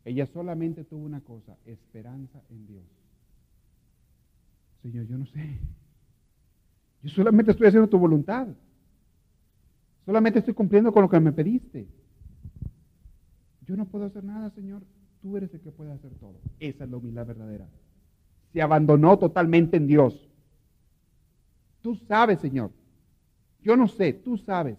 Ella 0.04 0.26
solamente 0.26 0.84
tuvo 0.84 1.04
una 1.04 1.20
cosa, 1.20 1.56
esperanza 1.64 2.40
en 2.48 2.66
Dios. 2.66 2.84
Señor, 4.86 5.06
yo 5.08 5.18
no 5.18 5.26
sé. 5.26 5.58
Yo 7.02 7.10
solamente 7.10 7.50
estoy 7.50 7.66
haciendo 7.66 7.88
tu 7.88 7.98
voluntad. 7.98 8.46
Solamente 10.04 10.38
estoy 10.38 10.54
cumpliendo 10.54 10.92
con 10.92 11.02
lo 11.02 11.08
que 11.08 11.18
me 11.18 11.32
pediste. 11.32 11.88
Yo 13.66 13.76
no 13.76 13.86
puedo 13.86 14.04
hacer 14.04 14.22
nada, 14.22 14.48
Señor. 14.50 14.82
Tú 15.20 15.36
eres 15.36 15.52
el 15.52 15.60
que 15.60 15.72
puede 15.72 15.90
hacer 15.90 16.12
todo. 16.20 16.36
Esa 16.60 16.84
es 16.84 16.90
la 16.90 16.96
humildad 16.98 17.26
verdadera. 17.26 17.66
Se 18.52 18.62
abandonó 18.62 19.18
totalmente 19.18 19.76
en 19.76 19.88
Dios. 19.88 20.30
Tú 21.82 21.96
sabes, 21.96 22.38
Señor. 22.38 22.70
Yo 23.62 23.76
no 23.76 23.88
sé, 23.88 24.12
tú 24.12 24.38
sabes. 24.38 24.78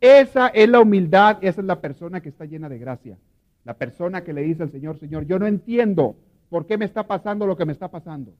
Esa 0.00 0.48
es 0.48 0.66
la 0.66 0.80
humildad, 0.80 1.36
esa 1.42 1.60
es 1.60 1.66
la 1.66 1.82
persona 1.82 2.22
que 2.22 2.30
está 2.30 2.46
llena 2.46 2.70
de 2.70 2.78
gracia. 2.78 3.18
La 3.64 3.74
persona 3.74 4.24
que 4.24 4.32
le 4.32 4.40
dice 4.40 4.62
al 4.62 4.70
Señor, 4.70 4.98
Señor, 4.98 5.26
yo 5.26 5.38
no 5.38 5.46
entiendo 5.46 6.16
por 6.48 6.64
qué 6.64 6.78
me 6.78 6.86
está 6.86 7.06
pasando 7.06 7.46
lo 7.46 7.58
que 7.58 7.66
me 7.66 7.72
está 7.72 7.90
pasando. 7.90 8.32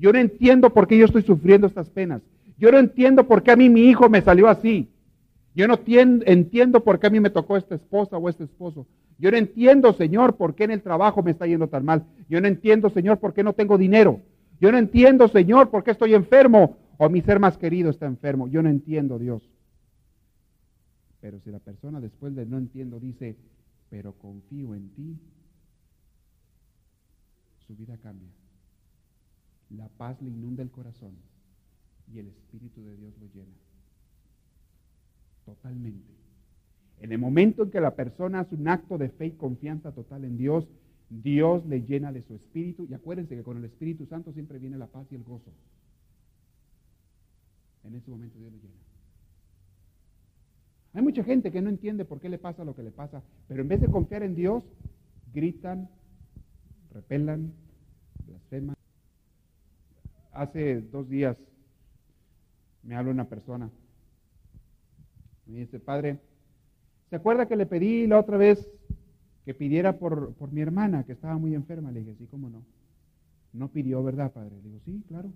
Yo 0.00 0.14
no 0.14 0.18
entiendo 0.18 0.70
por 0.70 0.88
qué 0.88 0.96
yo 0.96 1.04
estoy 1.04 1.22
sufriendo 1.22 1.66
estas 1.66 1.90
penas. 1.90 2.22
Yo 2.56 2.72
no 2.72 2.78
entiendo 2.78 3.26
por 3.28 3.42
qué 3.42 3.50
a 3.50 3.56
mí 3.56 3.68
mi 3.68 3.82
hijo 3.82 4.08
me 4.08 4.22
salió 4.22 4.48
así. 4.48 4.88
Yo 5.54 5.68
no 5.68 5.78
entiendo 5.86 6.82
por 6.82 6.98
qué 6.98 7.08
a 7.08 7.10
mí 7.10 7.20
me 7.20 7.28
tocó 7.28 7.58
esta 7.58 7.74
esposa 7.74 8.16
o 8.16 8.28
este 8.30 8.44
esposo. 8.44 8.86
Yo 9.18 9.30
no 9.30 9.36
entiendo, 9.36 9.92
Señor, 9.92 10.36
por 10.36 10.54
qué 10.54 10.64
en 10.64 10.70
el 10.70 10.80
trabajo 10.80 11.22
me 11.22 11.32
está 11.32 11.46
yendo 11.46 11.68
tan 11.68 11.84
mal. 11.84 12.06
Yo 12.30 12.40
no 12.40 12.48
entiendo, 12.48 12.88
Señor, 12.88 13.18
por 13.18 13.34
qué 13.34 13.44
no 13.44 13.52
tengo 13.52 13.76
dinero. 13.76 14.22
Yo 14.58 14.72
no 14.72 14.78
entiendo, 14.78 15.28
Señor, 15.28 15.68
por 15.68 15.84
qué 15.84 15.90
estoy 15.90 16.14
enfermo 16.14 16.78
o 16.96 17.10
mi 17.10 17.20
ser 17.20 17.38
más 17.38 17.58
querido 17.58 17.90
está 17.90 18.06
enfermo. 18.06 18.48
Yo 18.48 18.62
no 18.62 18.70
entiendo, 18.70 19.18
Dios. 19.18 19.42
Pero 21.20 21.40
si 21.40 21.50
la 21.50 21.58
persona 21.58 22.00
después 22.00 22.34
de 22.34 22.46
no 22.46 22.56
entiendo 22.56 22.98
dice, 22.98 23.36
pero 23.90 24.14
confío 24.14 24.74
en 24.74 24.88
ti, 24.94 25.18
su 27.66 27.76
vida 27.76 27.98
cambia 28.02 28.28
la 29.70 29.88
paz 29.88 30.20
le 30.20 30.30
inunda 30.30 30.62
el 30.62 30.70
corazón 30.70 31.12
y 32.12 32.18
el 32.18 32.28
Espíritu 32.28 32.82
de 32.82 32.96
Dios 32.96 33.14
lo 33.20 33.26
llena. 33.28 33.54
Totalmente. 35.44 36.12
En 37.00 37.12
el 37.12 37.18
momento 37.18 37.62
en 37.62 37.70
que 37.70 37.80
la 37.80 37.94
persona 37.94 38.40
hace 38.40 38.54
un 38.54 38.68
acto 38.68 38.98
de 38.98 39.08
fe 39.08 39.26
y 39.26 39.32
confianza 39.32 39.92
total 39.92 40.24
en 40.24 40.36
Dios, 40.36 40.66
Dios 41.08 41.64
le 41.66 41.82
llena 41.82 42.12
de 42.12 42.22
su 42.22 42.34
Espíritu. 42.34 42.86
Y 42.88 42.94
acuérdense 42.94 43.36
que 43.36 43.42
con 43.42 43.56
el 43.56 43.64
Espíritu 43.64 44.06
Santo 44.06 44.32
siempre 44.32 44.58
viene 44.58 44.76
la 44.76 44.86
paz 44.86 45.06
y 45.10 45.14
el 45.14 45.22
gozo. 45.22 45.50
En 47.84 47.94
ese 47.94 48.10
momento 48.10 48.38
Dios 48.38 48.52
lo 48.52 48.58
llena. 48.58 48.74
Hay 50.92 51.02
mucha 51.02 51.22
gente 51.22 51.52
que 51.52 51.62
no 51.62 51.70
entiende 51.70 52.04
por 52.04 52.20
qué 52.20 52.28
le 52.28 52.38
pasa 52.38 52.64
lo 52.64 52.74
que 52.74 52.82
le 52.82 52.90
pasa, 52.90 53.22
pero 53.46 53.62
en 53.62 53.68
vez 53.68 53.80
de 53.80 53.86
confiar 53.86 54.24
en 54.24 54.34
Dios, 54.34 54.64
gritan, 55.32 55.88
repelan, 56.92 57.52
hace 60.40 60.80
dos 60.80 61.06
días 61.08 61.36
me 62.82 62.96
habla 62.96 63.12
una 63.12 63.28
persona. 63.28 63.70
Me 65.46 65.60
dice, 65.60 65.78
padre, 65.78 66.18
¿se 67.10 67.16
acuerda 67.16 67.46
que 67.46 67.56
le 67.56 67.66
pedí 67.66 68.06
la 68.06 68.18
otra 68.18 68.38
vez 68.38 68.70
que 69.44 69.52
pidiera 69.52 69.98
por, 69.98 70.32
por 70.34 70.50
mi 70.50 70.62
hermana 70.62 71.04
que 71.04 71.12
estaba 71.12 71.36
muy 71.36 71.54
enferma? 71.54 71.92
Le 71.92 72.00
dije, 72.00 72.14
sí, 72.14 72.26
cómo 72.26 72.48
no. 72.48 72.62
No 73.52 73.68
pidió, 73.68 74.02
¿verdad, 74.02 74.32
padre? 74.32 74.56
Le 74.56 74.62
digo, 74.62 74.80
sí, 74.86 75.04
claro. 75.08 75.30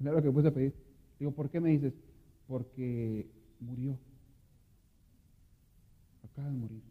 Lo 0.00 0.22
que 0.22 0.30
puse 0.30 0.48
a 0.48 0.54
pedir. 0.54 0.72
Digo, 1.18 1.32
¿por 1.32 1.50
qué 1.50 1.60
me 1.60 1.70
dices? 1.70 1.92
Porque 2.46 3.26
murió. 3.60 3.98
Acaba 6.24 6.48
de 6.48 6.54
morir. 6.54 6.82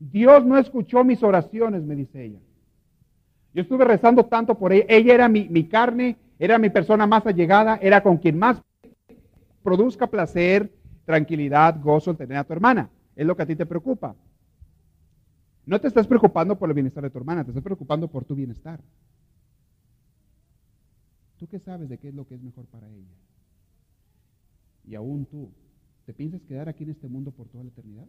Dios 0.00 0.44
no 0.44 0.58
escuchó 0.58 1.04
mis 1.04 1.22
oraciones, 1.22 1.84
me 1.84 1.94
dice 1.94 2.24
ella. 2.24 2.40
Yo 3.54 3.62
estuve 3.62 3.84
rezando 3.84 4.26
tanto 4.26 4.58
por 4.58 4.72
ella. 4.72 4.84
Ella 4.88 5.14
era 5.14 5.28
mi, 5.28 5.68
carne, 5.68 6.16
era 6.38 6.58
mi 6.58 6.70
persona 6.70 7.06
más 7.06 7.24
allegada, 7.24 7.78
era 7.80 8.02
con 8.02 8.18
quien 8.18 8.36
más 8.36 8.60
produzca 9.62 10.08
placer, 10.08 10.74
tranquilidad, 11.04 11.80
gozo 11.80 12.10
el 12.10 12.16
tener 12.16 12.36
a 12.36 12.44
tu 12.44 12.52
hermana. 12.52 12.90
Es 13.14 13.24
lo 13.24 13.36
que 13.36 13.44
a 13.44 13.46
ti 13.46 13.54
te 13.54 13.64
preocupa. 13.64 14.16
No 15.66 15.80
te 15.80 15.86
estás 15.86 16.06
preocupando 16.06 16.58
por 16.58 16.68
el 16.68 16.74
bienestar 16.74 17.04
de 17.04 17.10
tu 17.10 17.18
hermana, 17.18 17.44
te 17.44 17.50
estás 17.50 17.62
preocupando 17.62 18.08
por 18.08 18.24
tu 18.24 18.34
bienestar. 18.34 18.80
¿Tú 21.38 21.46
qué 21.46 21.58
sabes 21.60 21.88
de 21.88 21.98
qué 21.98 22.08
es 22.08 22.14
lo 22.14 22.26
que 22.26 22.34
es 22.34 22.42
mejor 22.42 22.66
para 22.66 22.88
ella? 22.90 23.14
Y 24.84 24.96
aún 24.96 25.26
tú, 25.26 25.50
¿te 26.04 26.12
piensas 26.12 26.42
quedar 26.42 26.68
aquí 26.68 26.84
en 26.84 26.90
este 26.90 27.08
mundo 27.08 27.30
por 27.30 27.48
toda 27.48 27.64
la 27.64 27.70
eternidad? 27.70 28.06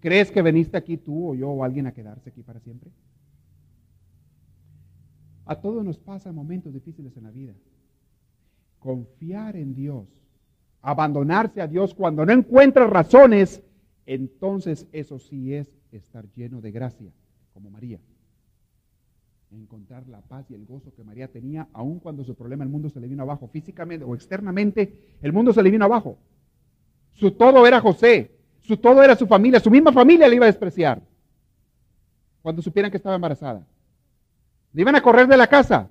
¿Crees 0.00 0.30
que 0.30 0.42
veniste 0.42 0.76
aquí 0.76 0.96
tú 0.96 1.30
o 1.30 1.34
yo 1.34 1.50
o 1.50 1.62
alguien 1.62 1.86
a 1.86 1.92
quedarse 1.92 2.30
aquí 2.30 2.42
para 2.42 2.60
siempre? 2.60 2.90
A 5.46 5.56
todos 5.56 5.84
nos 5.84 5.98
pasan 5.98 6.34
momentos 6.34 6.72
difíciles 6.72 7.16
en 7.16 7.24
la 7.24 7.30
vida. 7.30 7.52
Confiar 8.78 9.56
en 9.56 9.74
Dios, 9.74 10.06
abandonarse 10.80 11.60
a 11.60 11.66
Dios 11.66 11.94
cuando 11.94 12.24
no 12.24 12.32
encuentras 12.32 12.88
razones, 12.88 13.62
entonces 14.06 14.86
eso 14.92 15.18
sí 15.18 15.54
es 15.54 15.70
estar 15.92 16.26
lleno 16.34 16.60
de 16.60 16.70
gracia, 16.70 17.12
como 17.52 17.70
María. 17.70 17.98
Encontrar 19.50 20.06
la 20.08 20.20
paz 20.20 20.50
y 20.50 20.54
el 20.54 20.66
gozo 20.66 20.92
que 20.94 21.04
María 21.04 21.28
tenía, 21.28 21.68
aun 21.72 22.00
cuando 22.00 22.24
su 22.24 22.34
problema, 22.34 22.64
el 22.64 22.70
mundo 22.70 22.90
se 22.90 23.00
le 23.00 23.06
vino 23.06 23.22
abajo, 23.22 23.48
físicamente 23.48 24.04
o 24.04 24.14
externamente, 24.14 25.16
el 25.22 25.32
mundo 25.32 25.52
se 25.52 25.62
le 25.62 25.70
vino 25.70 25.84
abajo. 25.84 26.18
Su 27.12 27.30
todo 27.32 27.66
era 27.66 27.80
José, 27.80 28.32
su 28.60 28.76
todo 28.76 29.02
era 29.02 29.14
su 29.14 29.26
familia, 29.26 29.60
su 29.60 29.70
misma 29.70 29.92
familia 29.92 30.26
le 30.26 30.36
iba 30.36 30.46
a 30.46 30.48
despreciar 30.48 31.00
cuando 32.42 32.60
supieran 32.60 32.90
que 32.90 32.98
estaba 32.98 33.14
embarazada. 33.14 33.66
Le 34.74 34.82
iban 34.82 34.96
a 34.96 35.02
correr 35.02 35.28
de 35.28 35.36
la 35.36 35.46
casa. 35.46 35.88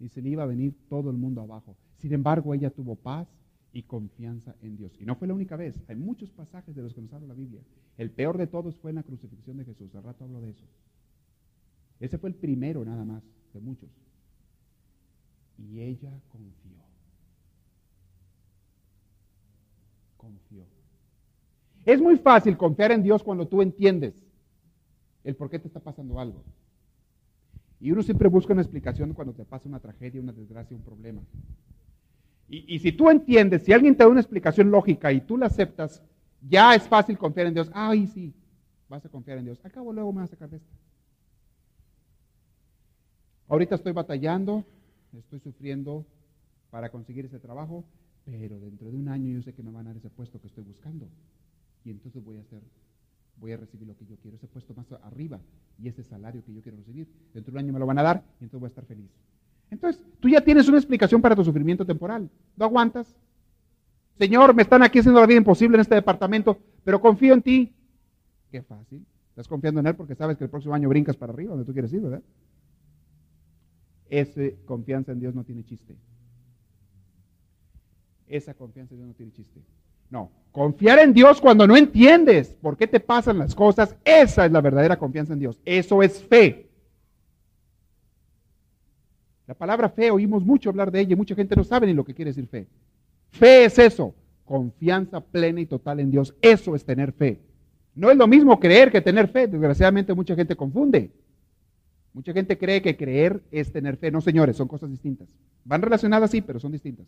Y 0.00 0.08
se 0.08 0.20
le 0.20 0.30
iba 0.30 0.42
a 0.42 0.46
venir 0.46 0.74
todo 0.88 1.08
el 1.08 1.16
mundo 1.16 1.40
abajo. 1.40 1.76
Sin 1.98 2.12
embargo, 2.12 2.52
ella 2.52 2.70
tuvo 2.70 2.96
paz 2.96 3.28
y 3.72 3.84
confianza 3.84 4.56
en 4.60 4.76
Dios. 4.76 4.92
Y 5.00 5.04
no 5.04 5.14
fue 5.14 5.28
la 5.28 5.34
única 5.34 5.56
vez. 5.56 5.80
Hay 5.88 5.94
muchos 5.94 6.30
pasajes 6.32 6.74
de 6.74 6.82
los 6.82 6.92
que 6.92 7.00
nos 7.00 7.12
habla 7.12 7.28
la 7.28 7.34
Biblia. 7.34 7.60
El 7.96 8.10
peor 8.10 8.36
de 8.38 8.48
todos 8.48 8.76
fue 8.76 8.90
en 8.90 8.96
la 8.96 9.04
crucifixión 9.04 9.56
de 9.56 9.64
Jesús. 9.64 9.94
Al 9.94 10.02
rato 10.02 10.24
hablo 10.24 10.40
de 10.40 10.50
eso. 10.50 10.64
Ese 12.00 12.18
fue 12.18 12.28
el 12.28 12.34
primero 12.34 12.84
nada 12.84 13.04
más 13.04 13.22
de 13.52 13.60
muchos. 13.60 13.90
Y 15.58 15.80
ella 15.80 16.10
confió. 16.28 16.72
Confió. 20.16 20.64
Es 21.84 22.00
muy 22.00 22.16
fácil 22.16 22.56
confiar 22.56 22.90
en 22.90 23.02
Dios 23.04 23.22
cuando 23.22 23.46
tú 23.46 23.62
entiendes 23.62 24.23
el 25.24 25.34
por 25.34 25.50
qué 25.50 25.58
te 25.58 25.66
está 25.66 25.80
pasando 25.80 26.20
algo. 26.20 26.42
Y 27.80 27.90
uno 27.90 28.02
siempre 28.02 28.28
busca 28.28 28.52
una 28.52 28.62
explicación 28.62 29.12
cuando 29.14 29.34
te 29.34 29.44
pasa 29.44 29.68
una 29.68 29.80
tragedia, 29.80 30.20
una 30.20 30.32
desgracia, 30.32 30.76
un 30.76 30.82
problema. 30.82 31.22
Y, 32.46 32.78
si 32.78 32.92
tú 32.92 33.10
entiendes, 33.10 33.62
si 33.62 33.72
alguien 33.72 33.96
te 33.96 34.04
da 34.04 34.08
una 34.08 34.20
explicación 34.20 34.70
lógica 34.70 35.10
y 35.10 35.22
tú 35.22 35.36
la 35.36 35.46
aceptas, 35.46 36.02
ya 36.40 36.74
es 36.74 36.86
fácil 36.86 37.16
confiar 37.18 37.46
en 37.46 37.54
Dios. 37.54 37.70
Ay, 37.72 38.06
sí, 38.06 38.34
vas 38.88 39.04
a 39.04 39.08
confiar 39.08 39.38
en 39.38 39.46
Dios. 39.46 39.64
Al 39.64 39.72
cabo 39.72 39.92
luego 39.92 40.12
me 40.12 40.20
vas 40.20 40.30
a 40.30 40.34
sacar 40.34 40.50
de 40.50 40.58
esto. 40.58 40.70
Ahorita 43.48 43.74
estoy 43.74 43.92
batallando, 43.92 44.64
estoy 45.16 45.40
sufriendo 45.40 46.06
para 46.70 46.90
conseguir 46.90 47.24
ese 47.24 47.38
trabajo, 47.38 47.84
pero 48.24 48.60
dentro 48.60 48.90
de 48.90 48.96
un 48.96 49.08
año 49.08 49.32
yo 49.32 49.42
sé 49.42 49.54
que 49.54 49.62
me 49.62 49.70
van 49.70 49.86
a 49.86 49.90
dar 49.90 49.96
ese 49.96 50.10
puesto 50.10 50.40
que 50.40 50.46
estoy 50.46 50.64
buscando. 50.64 51.08
Y 51.84 51.90
entonces 51.90 52.22
voy 52.22 52.36
a 52.36 52.40
hacer 52.40 52.62
voy 53.36 53.52
a 53.52 53.56
recibir 53.56 53.86
lo 53.86 53.96
que 53.96 54.06
yo 54.06 54.16
quiero, 54.16 54.36
ese 54.36 54.46
puesto 54.46 54.74
más 54.74 54.90
arriba 55.02 55.40
y 55.78 55.88
ese 55.88 56.02
salario 56.02 56.44
que 56.44 56.52
yo 56.52 56.62
quiero 56.62 56.78
recibir. 56.78 57.08
Dentro 57.32 57.52
de 57.52 57.58
un 57.58 57.64
año 57.64 57.72
me 57.72 57.78
lo 57.78 57.86
van 57.86 57.98
a 57.98 58.02
dar 58.02 58.24
y 58.40 58.44
entonces 58.44 58.60
voy 58.60 58.66
a 58.66 58.68
estar 58.68 58.84
feliz. 58.84 59.10
Entonces, 59.70 60.02
tú 60.20 60.28
ya 60.28 60.40
tienes 60.40 60.68
una 60.68 60.78
explicación 60.78 61.20
para 61.20 61.34
tu 61.34 61.44
sufrimiento 61.44 61.84
temporal. 61.84 62.30
¿No 62.56 62.64
aguantas? 62.64 63.16
Señor, 64.18 64.54
me 64.54 64.62
están 64.62 64.82
aquí 64.82 65.00
haciendo 65.00 65.20
la 65.20 65.26
vida 65.26 65.38
imposible 65.38 65.76
en 65.76 65.80
este 65.80 65.96
departamento, 65.96 66.58
pero 66.84 67.00
confío 67.00 67.34
en 67.34 67.42
ti. 67.42 67.74
Qué 68.50 68.62
fácil. 68.62 69.04
Estás 69.30 69.48
confiando 69.48 69.80
en 69.80 69.88
Él 69.88 69.96
porque 69.96 70.14
sabes 70.14 70.36
que 70.36 70.44
el 70.44 70.50
próximo 70.50 70.74
año 70.74 70.88
brincas 70.88 71.16
para 71.16 71.32
arriba, 71.32 71.50
donde 71.50 71.64
tú 71.64 71.72
quieres 71.72 71.92
ir, 71.92 72.00
¿verdad? 72.00 72.22
Esa 74.08 74.42
confianza 74.64 75.10
en 75.10 75.18
Dios 75.18 75.34
no 75.34 75.42
tiene 75.42 75.64
chiste. 75.64 75.96
Esa 78.28 78.54
confianza 78.54 78.94
en 78.94 79.00
Dios 79.00 79.08
no 79.08 79.14
tiene 79.14 79.32
chiste. 79.32 79.60
No, 80.10 80.30
confiar 80.52 80.98
en 80.98 81.12
Dios 81.12 81.40
cuando 81.40 81.66
no 81.66 81.76
entiendes 81.76 82.56
por 82.60 82.76
qué 82.76 82.86
te 82.86 83.00
pasan 83.00 83.38
las 83.38 83.54
cosas, 83.54 83.96
esa 84.04 84.46
es 84.46 84.52
la 84.52 84.60
verdadera 84.60 84.98
confianza 84.98 85.32
en 85.32 85.40
Dios. 85.40 85.60
Eso 85.64 86.02
es 86.02 86.22
fe. 86.22 86.68
La 89.46 89.54
palabra 89.54 89.88
fe 89.88 90.10
oímos 90.10 90.44
mucho 90.44 90.70
hablar 90.70 90.90
de 90.90 91.00
ella 91.00 91.12
y 91.12 91.16
mucha 91.16 91.34
gente 91.34 91.54
no 91.54 91.64
sabe 91.64 91.86
ni 91.86 91.92
lo 91.92 92.04
que 92.04 92.14
quiere 92.14 92.30
decir 92.30 92.46
fe. 92.46 92.66
Fe 93.30 93.64
es 93.66 93.78
eso, 93.78 94.14
confianza 94.44 95.20
plena 95.20 95.60
y 95.60 95.66
total 95.66 96.00
en 96.00 96.10
Dios. 96.10 96.34
Eso 96.40 96.74
es 96.74 96.84
tener 96.84 97.12
fe. 97.12 97.40
No 97.94 98.10
es 98.10 98.16
lo 98.16 98.26
mismo 98.26 98.58
creer 98.58 98.90
que 98.90 99.00
tener 99.00 99.28
fe. 99.28 99.46
Desgraciadamente 99.46 100.14
mucha 100.14 100.34
gente 100.34 100.56
confunde. 100.56 101.10
Mucha 102.12 102.32
gente 102.32 102.56
cree 102.56 102.80
que 102.80 102.96
creer 102.96 103.42
es 103.50 103.72
tener 103.72 103.96
fe. 103.96 104.10
No, 104.10 104.20
señores, 104.20 104.56
son 104.56 104.68
cosas 104.68 104.90
distintas. 104.90 105.28
Van 105.64 105.82
relacionadas, 105.82 106.30
sí, 106.30 106.40
pero 106.40 106.60
son 106.60 106.72
distintas. 106.72 107.06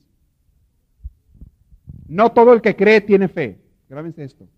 No 2.08 2.32
todo 2.32 2.52
el 2.52 2.62
que 2.62 2.76
cree 2.76 3.00
tiene 3.00 3.28
fe. 3.28 3.60
Grábense 3.88 4.24
esto. 4.24 4.48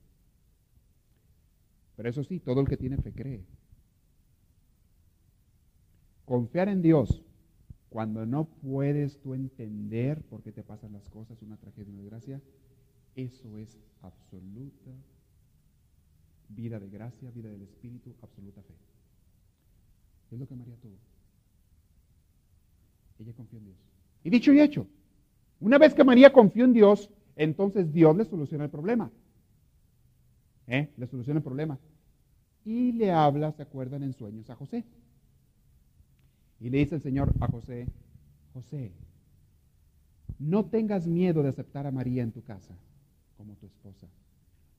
Pero 1.96 2.08
eso 2.08 2.22
sí, 2.24 2.40
todo 2.40 2.60
el 2.60 2.68
que 2.68 2.76
tiene 2.76 2.96
fe 2.98 3.12
cree. 3.12 3.44
Confiar 6.24 6.68
en 6.68 6.82
Dios 6.82 7.22
cuando 7.88 8.26
no 8.26 8.44
puedes 8.44 9.18
tú 9.20 9.34
entender 9.34 10.22
por 10.22 10.42
qué 10.42 10.52
te 10.52 10.62
pasan 10.62 10.92
las 10.92 11.08
cosas, 11.08 11.40
una 11.42 11.56
tragedia, 11.56 11.92
una 11.92 12.02
desgracia, 12.02 12.40
eso 13.16 13.58
es 13.58 13.78
absoluta 14.02 14.90
vida 16.50 16.78
de 16.78 16.88
gracia, 16.88 17.30
vida 17.30 17.50
del 17.50 17.62
Espíritu, 17.62 18.14
absoluta 18.22 18.62
fe. 18.62 18.74
Es 20.30 20.38
lo 20.38 20.46
que 20.46 20.54
María 20.54 20.76
tuvo. 20.76 20.96
Ella 23.18 23.32
confió 23.32 23.58
en 23.58 23.64
Dios. 23.64 23.78
Y 24.22 24.30
dicho 24.30 24.52
y 24.52 24.60
hecho, 24.60 24.86
una 25.60 25.78
vez 25.78 25.94
que 25.94 26.04
María 26.04 26.32
confió 26.32 26.64
en 26.64 26.72
Dios, 26.72 27.10
entonces 27.38 27.92
Dios 27.92 28.16
le 28.16 28.24
soluciona 28.24 28.64
el 28.64 28.70
problema. 28.70 29.10
¿Eh? 30.66 30.92
Le 30.96 31.06
soluciona 31.06 31.38
el 31.38 31.44
problema. 31.44 31.78
Y 32.64 32.92
le 32.92 33.12
habla, 33.12 33.52
¿se 33.52 33.62
acuerdan? 33.62 34.02
En 34.02 34.12
sueños 34.12 34.50
a 34.50 34.56
José. 34.56 34.84
Y 36.60 36.68
le 36.68 36.78
dice 36.78 36.96
el 36.96 37.00
Señor 37.00 37.32
a 37.38 37.46
José, 37.46 37.86
José, 38.52 38.92
no 40.40 40.64
tengas 40.66 41.06
miedo 41.06 41.44
de 41.44 41.50
aceptar 41.50 41.86
a 41.86 41.92
María 41.92 42.24
en 42.24 42.32
tu 42.32 42.42
casa 42.42 42.76
como 43.36 43.54
tu 43.54 43.66
esposa, 43.66 44.08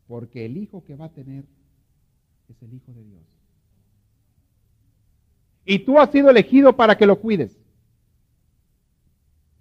porque 0.06 0.46
el 0.46 0.58
hijo 0.58 0.84
que 0.84 0.98
va 0.98 1.06
a 1.06 1.14
tener 1.14 1.46
es 2.50 2.62
el 2.62 2.74
Hijo 2.74 2.92
de 2.92 3.06
Dios. 3.06 3.24
Y 5.64 5.80
tú 5.80 5.98
has 5.98 6.12
sido 6.12 6.30
elegido 6.30 6.76
para 6.76 6.98
que 6.98 7.06
lo 7.06 7.22
cuides. 7.22 7.58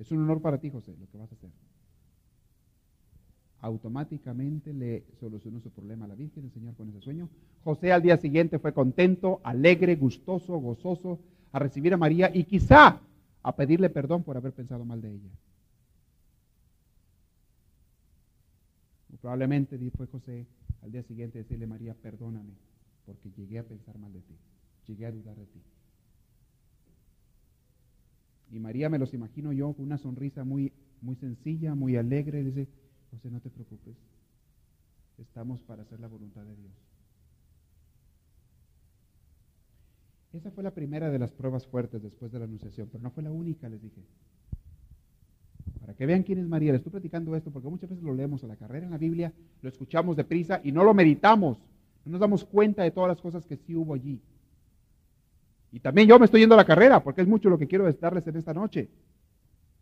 Es 0.00 0.10
un 0.10 0.22
honor 0.22 0.42
para 0.42 0.58
ti, 0.58 0.70
José, 0.70 0.96
lo 0.98 1.06
que 1.08 1.18
vas 1.18 1.30
a 1.30 1.34
hacer 1.36 1.50
automáticamente 3.60 4.72
le 4.72 5.04
solucionó 5.18 5.60
su 5.60 5.70
problema 5.70 6.04
a 6.04 6.08
la 6.08 6.14
Virgen, 6.14 6.44
el 6.44 6.52
Señor 6.52 6.74
con 6.74 6.88
ese 6.90 7.00
sueño. 7.00 7.28
José 7.64 7.92
al 7.92 8.02
día 8.02 8.16
siguiente 8.16 8.58
fue 8.58 8.72
contento, 8.72 9.40
alegre, 9.42 9.96
gustoso, 9.96 10.56
gozoso 10.58 11.18
a 11.52 11.58
recibir 11.58 11.94
a 11.94 11.96
María 11.96 12.30
y 12.32 12.44
quizá 12.44 13.00
a 13.42 13.56
pedirle 13.56 13.90
perdón 13.90 14.22
por 14.22 14.36
haber 14.36 14.52
pensado 14.52 14.84
mal 14.84 15.00
de 15.00 15.14
ella. 15.14 15.30
Probablemente 19.20 19.78
fue 19.90 20.06
José 20.06 20.46
al 20.82 20.92
día 20.92 21.02
siguiente 21.02 21.38
decirle, 21.38 21.66
María, 21.66 21.94
perdóname, 21.94 22.52
porque 23.04 23.30
llegué 23.36 23.58
a 23.58 23.64
pensar 23.64 23.98
mal 23.98 24.12
de 24.12 24.20
ti, 24.20 24.36
llegué 24.86 25.06
a 25.06 25.12
dudar 25.12 25.36
de 25.36 25.46
ti. 25.46 25.60
Y 28.52 28.60
María 28.60 28.88
me 28.88 28.98
los 28.98 29.12
imagino 29.12 29.52
yo 29.52 29.72
con 29.72 29.84
una 29.84 29.98
sonrisa 29.98 30.44
muy, 30.44 30.72
muy 31.02 31.16
sencilla, 31.16 31.74
muy 31.74 31.96
alegre, 31.96 32.44
dice, 32.44 32.68
José, 33.10 33.30
no 33.30 33.40
te 33.40 33.50
preocupes. 33.50 33.96
Estamos 35.18 35.62
para 35.62 35.82
hacer 35.82 35.98
la 36.00 36.08
voluntad 36.08 36.42
de 36.42 36.54
Dios. 36.54 36.72
Esa 40.32 40.50
fue 40.50 40.62
la 40.62 40.72
primera 40.72 41.10
de 41.10 41.18
las 41.18 41.32
pruebas 41.32 41.66
fuertes 41.66 42.02
después 42.02 42.30
de 42.30 42.38
la 42.38 42.44
anunciación, 42.44 42.88
pero 42.92 43.02
no 43.02 43.10
fue 43.10 43.22
la 43.22 43.32
única, 43.32 43.68
les 43.68 43.82
dije. 43.82 44.02
Para 45.80 45.94
que 45.94 46.06
vean 46.06 46.22
quién 46.22 46.38
es 46.38 46.46
María, 46.46 46.72
les 46.72 46.80
estoy 46.80 46.92
platicando 46.92 47.34
esto 47.34 47.50
porque 47.50 47.68
muchas 47.68 47.88
veces 47.88 48.04
lo 48.04 48.14
leemos 48.14 48.44
a 48.44 48.46
la 48.46 48.56
carrera 48.56 48.84
en 48.86 48.92
la 48.92 48.98
Biblia, 48.98 49.32
lo 49.62 49.68
escuchamos 49.68 50.16
deprisa 50.16 50.60
y 50.62 50.70
no 50.70 50.84
lo 50.84 50.92
meditamos. 50.92 51.58
No 52.04 52.12
nos 52.12 52.20
damos 52.20 52.44
cuenta 52.44 52.82
de 52.82 52.90
todas 52.90 53.08
las 53.08 53.20
cosas 53.20 53.46
que 53.46 53.56
sí 53.56 53.74
hubo 53.74 53.94
allí. 53.94 54.20
Y 55.72 55.80
también 55.80 56.08
yo 56.08 56.18
me 56.18 56.26
estoy 56.26 56.40
yendo 56.40 56.54
a 56.54 56.58
la 56.58 56.64
carrera 56.64 57.02
porque 57.02 57.22
es 57.22 57.28
mucho 57.28 57.48
lo 57.48 57.58
que 57.58 57.66
quiero 57.66 57.90
darles 57.92 58.26
en 58.26 58.36
esta 58.36 58.54
noche. 58.54 58.88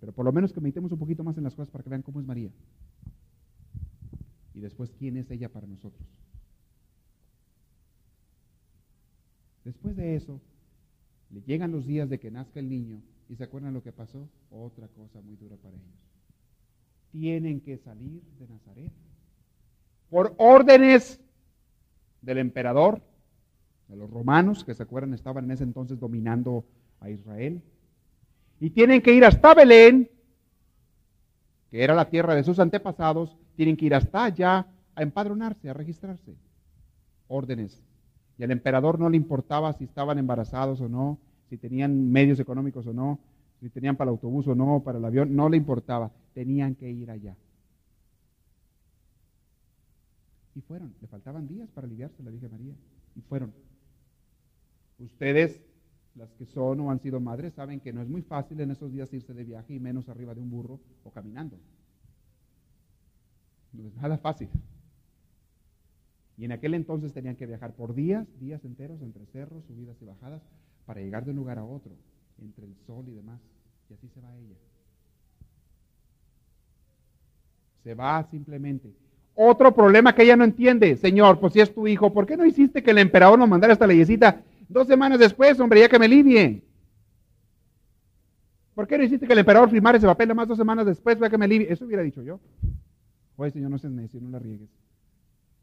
Pero 0.00 0.12
por 0.12 0.24
lo 0.24 0.32
menos 0.32 0.52
que 0.52 0.60
meditemos 0.60 0.92
un 0.92 0.98
poquito 0.98 1.24
más 1.24 1.36
en 1.38 1.44
las 1.44 1.54
cosas 1.54 1.70
para 1.70 1.82
que 1.82 1.90
vean 1.90 2.02
cómo 2.02 2.20
es 2.20 2.26
María 2.26 2.50
y 4.54 4.60
después 4.60 4.90
quién 4.98 5.16
es 5.16 5.30
ella 5.30 5.50
para 5.50 5.66
nosotros. 5.66 6.06
Después 9.64 9.96
de 9.96 10.16
eso, 10.16 10.40
le 11.30 11.42
llegan 11.42 11.72
los 11.72 11.86
días 11.86 12.08
de 12.08 12.18
que 12.18 12.30
nazca 12.30 12.60
el 12.60 12.68
niño 12.68 13.02
y 13.28 13.36
se 13.36 13.44
acuerdan 13.44 13.74
lo 13.74 13.82
que 13.82 13.92
pasó, 13.92 14.28
otra 14.50 14.88
cosa 14.88 15.20
muy 15.20 15.36
dura 15.36 15.56
para 15.56 15.76
ellos. 15.76 15.98
Tienen 17.10 17.60
que 17.60 17.76
salir 17.78 18.22
de 18.38 18.46
Nazaret 18.48 18.92
por 20.08 20.34
órdenes 20.38 21.20
del 22.22 22.38
emperador. 22.38 23.02
de 23.88 23.94
los 23.96 24.10
romanos, 24.10 24.64
que 24.64 24.74
se 24.74 24.82
acuerdan 24.82 25.14
estaban 25.14 25.44
en 25.44 25.52
ese 25.52 25.62
entonces 25.62 26.00
dominando 26.00 26.64
a 26.98 27.08
Israel. 27.08 27.62
Y 28.60 28.70
tienen 28.70 29.02
que 29.02 29.12
ir 29.12 29.24
hasta 29.24 29.54
Belén, 29.54 30.10
que 31.70 31.82
era 31.82 31.94
la 31.94 32.08
tierra 32.08 32.34
de 32.34 32.44
sus 32.44 32.58
antepasados, 32.58 33.36
tienen 33.56 33.76
que 33.76 33.86
ir 33.86 33.94
hasta 33.94 34.24
allá 34.24 34.66
a 34.94 35.02
empadronarse, 35.02 35.68
a 35.68 35.74
registrarse. 35.74 36.34
Órdenes. 37.28 37.82
Y 38.38 38.44
al 38.44 38.50
emperador 38.50 38.98
no 38.98 39.08
le 39.08 39.16
importaba 39.16 39.72
si 39.72 39.84
estaban 39.84 40.18
embarazados 40.18 40.80
o 40.80 40.88
no, 40.88 41.18
si 41.48 41.56
tenían 41.56 42.10
medios 42.10 42.40
económicos 42.40 42.86
o 42.86 42.92
no, 42.92 43.18
si 43.60 43.70
tenían 43.70 43.96
para 43.96 44.10
el 44.10 44.14
autobús 44.14 44.46
o 44.48 44.54
no, 44.54 44.82
para 44.84 44.98
el 44.98 45.04
avión, 45.04 45.34
no 45.34 45.48
le 45.48 45.56
importaba. 45.56 46.10
Tenían 46.34 46.74
que 46.74 46.90
ir 46.90 47.10
allá. 47.10 47.36
Y 50.54 50.60
fueron. 50.60 50.94
Le 51.00 51.08
faltaban 51.08 51.46
días 51.46 51.68
para 51.70 51.86
aliviarse 51.86 52.22
la 52.22 52.30
Virgen 52.30 52.50
María. 52.50 52.74
Y 53.14 53.20
fueron. 53.22 53.52
Ustedes, 54.98 55.60
las 56.16 56.32
que 56.32 56.46
son 56.46 56.80
o 56.80 56.90
han 56.90 57.00
sido 57.00 57.20
madres, 57.20 57.54
saben 57.54 57.80
que 57.80 57.92
no 57.92 58.02
es 58.02 58.08
muy 58.08 58.22
fácil 58.22 58.60
en 58.60 58.70
esos 58.70 58.90
días 58.90 59.12
irse 59.12 59.34
de 59.34 59.44
viaje 59.44 59.74
y 59.74 59.80
menos 59.80 60.08
arriba 60.08 60.34
de 60.34 60.40
un 60.40 60.50
burro 60.50 60.80
o 61.04 61.10
caminando. 61.10 61.58
No 63.72 63.86
es 63.86 63.94
nada 63.96 64.16
fácil. 64.18 64.48
Y 66.38 66.44
en 66.44 66.52
aquel 66.52 66.74
entonces 66.74 67.12
tenían 67.12 67.36
que 67.36 67.46
viajar 67.46 67.74
por 67.74 67.94
días, 67.94 68.26
días 68.40 68.64
enteros, 68.64 69.00
entre 69.02 69.26
cerros, 69.26 69.64
subidas 69.64 69.96
y 70.00 70.04
bajadas, 70.04 70.42
para 70.86 71.00
llegar 71.00 71.24
de 71.24 71.30
un 71.30 71.36
lugar 71.36 71.58
a 71.58 71.64
otro, 71.64 71.92
entre 72.38 72.66
el 72.66 72.74
sol 72.86 73.04
y 73.08 73.12
demás. 73.12 73.40
Y 73.90 73.94
así 73.94 74.08
se 74.08 74.20
va 74.20 74.34
ella. 74.36 74.56
Se 77.82 77.94
va 77.94 78.26
simplemente. 78.30 78.92
Otro 79.34 79.74
problema 79.74 80.14
que 80.14 80.22
ella 80.22 80.36
no 80.36 80.44
entiende, 80.44 80.96
Señor, 80.96 81.38
pues 81.38 81.52
si 81.52 81.60
es 81.60 81.74
tu 81.74 81.86
hijo, 81.86 82.12
¿por 82.12 82.26
qué 82.26 82.36
no 82.36 82.46
hiciste 82.46 82.82
que 82.82 82.90
el 82.90 82.98
emperador 82.98 83.38
nos 83.38 83.48
mandara 83.48 83.74
esta 83.74 83.86
leyesita 83.86 84.42
dos 84.68 84.86
semanas 84.86 85.18
después, 85.18 85.58
hombre, 85.60 85.80
ya 85.80 85.88
que 85.88 85.98
me 85.98 86.06
alivie? 86.06 86.62
¿Por 88.74 88.86
qué 88.86 88.98
no 88.98 89.04
hiciste 89.04 89.26
que 89.26 89.32
el 89.32 89.38
emperador 89.38 89.70
firmara 89.70 89.96
ese 89.96 90.06
papel 90.06 90.34
más 90.34 90.48
dos 90.48 90.58
semanas 90.58 90.84
después 90.84 91.16
para 91.16 91.30
que 91.30 91.38
me 91.38 91.46
alivie? 91.46 91.72
Eso 91.72 91.86
hubiera 91.86 92.02
dicho 92.02 92.22
yo. 92.22 92.40
Oye, 93.36 93.50
Señor, 93.50 93.70
no 93.70 93.78
seas 93.78 93.92
necio, 93.92 94.20
no 94.20 94.30
la 94.30 94.38
riegues. 94.38 94.68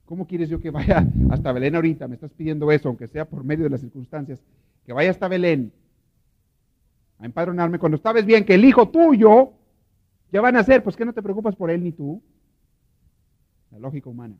¿Cómo 0.06 0.28
quieres 0.28 0.50
yo 0.50 0.60
que 0.60 0.72
vaya 0.72 1.08
hasta 1.30 1.52
Belén 1.52 1.76
ahorita? 1.76 2.08
Me 2.08 2.16
estás 2.16 2.32
pidiendo 2.32 2.72
eso, 2.72 2.90
aunque 2.90 3.08
sea 3.08 3.26
por 3.26 3.44
medio 3.44 3.64
de 3.64 3.70
las 3.70 3.82
circunstancias. 3.82 4.42
Que 4.86 4.94
vaya 4.94 5.12
hasta 5.12 5.28
Belén 5.28 5.72
a 7.20 7.26
empadronarme 7.26 7.80
cuando 7.80 7.98
sabes 7.98 8.26
bien 8.26 8.44
que 8.44 8.56
el 8.56 8.66
hijo 8.66 8.90
tuyo 8.90 9.54
ya 10.32 10.42
van 10.42 10.58
a 10.58 10.64
ser, 10.64 10.84
pues 10.84 10.96
que 10.96 11.06
no 11.06 11.14
te 11.14 11.22
preocupas 11.22 11.56
por 11.56 11.70
él 11.70 11.84
ni 11.84 11.92
tú. 11.92 12.22
La 13.72 13.80
lógica 13.80 14.10
humana. 14.10 14.36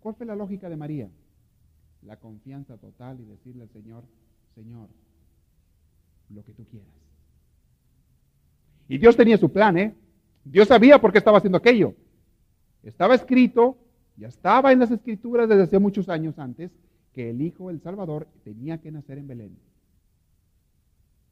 ¿Cuál 0.00 0.14
fue 0.14 0.26
la 0.26 0.34
lógica 0.34 0.68
de 0.68 0.76
María? 0.76 1.10
La 2.02 2.16
confianza 2.16 2.76
total 2.76 3.20
y 3.20 3.24
decirle 3.24 3.64
al 3.64 3.70
Señor, 3.70 4.04
Señor, 4.54 4.88
lo 6.30 6.44
que 6.44 6.52
tú 6.52 6.64
quieras. 6.64 6.88
Y 8.88 8.98
Dios 8.98 9.16
tenía 9.16 9.36
su 9.36 9.52
plan, 9.52 9.76
¿eh? 9.78 9.94
Dios 10.44 10.68
sabía 10.68 11.00
por 11.00 11.12
qué 11.12 11.18
estaba 11.18 11.38
haciendo 11.38 11.58
aquello. 11.58 11.94
Estaba 12.82 13.14
escrito, 13.14 13.76
ya 14.16 14.28
estaba 14.28 14.72
en 14.72 14.80
las 14.80 14.90
escrituras 14.90 15.48
desde 15.48 15.62
hace 15.62 15.78
muchos 15.78 16.08
años 16.08 16.38
antes, 16.38 16.70
que 17.12 17.30
el 17.30 17.42
Hijo, 17.42 17.70
el 17.70 17.80
Salvador, 17.80 18.26
tenía 18.44 18.78
que 18.78 18.90
nacer 18.90 19.18
en 19.18 19.28
Belén, 19.28 19.58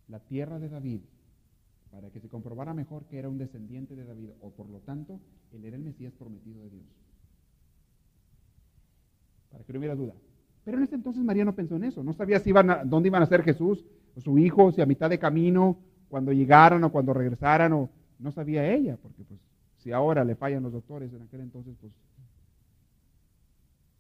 la 0.09 0.21
tierra 0.21 0.59
de 0.59 0.69
David, 0.69 1.01
para 1.91 2.11
que 2.11 2.21
se 2.21 2.29
comprobara 2.29 2.75
mejor 2.75 3.07
que 3.07 3.19
era 3.19 3.29
un 3.29 3.39
descendiente 3.39 3.97
de 3.97 4.05
David, 4.05 4.31
o 4.41 4.51
por 4.51 4.69
lo 4.69 4.81
tanto, 4.81 5.21
él 5.53 5.65
era 5.65 5.77
el 5.77 5.83
Mesías 5.83 6.13
prometido 6.13 6.63
de 6.63 6.71
Dios. 6.71 6.87
Para 9.51 9.65
que 9.65 9.73
no 9.73 9.79
hubiera 9.79 9.95
duda. 9.95 10.15
Pero 10.69 10.77
en 10.77 10.85
ese 10.85 10.97
entonces 10.97 11.25
María 11.25 11.47
no 11.47 11.55
pensó 11.55 11.77
en 11.77 11.85
eso, 11.85 12.05
no 12.05 12.13
sabía 12.13 12.41
si 12.41 12.51
iban 12.51 12.69
a, 12.69 12.85
dónde 12.85 13.07
iban 13.07 13.23
a 13.23 13.27
ser 13.27 13.43
Jesús 13.43 13.87
o 14.15 14.21
su 14.21 14.37
hijo, 14.37 14.71
si 14.71 14.83
a 14.83 14.85
mitad 14.85 15.09
de 15.09 15.19
camino, 15.19 15.79
cuando 16.11 16.31
llegaran 16.31 16.85
o 16.85 16.93
cuando 16.93 17.15
regresaran, 17.15 17.73
o 17.73 17.89
no 18.19 18.33
sabía 18.33 18.71
ella, 18.71 18.99
porque 19.01 19.25
pues 19.25 19.41
si 19.79 19.93
ahora 19.93 20.27
le 20.27 20.35
fallan 20.35 20.63
los 20.63 20.75
doctores, 20.75 21.11
en 21.15 21.23
aquel 21.23 21.41
entonces 21.41 21.75
pues 21.81 21.91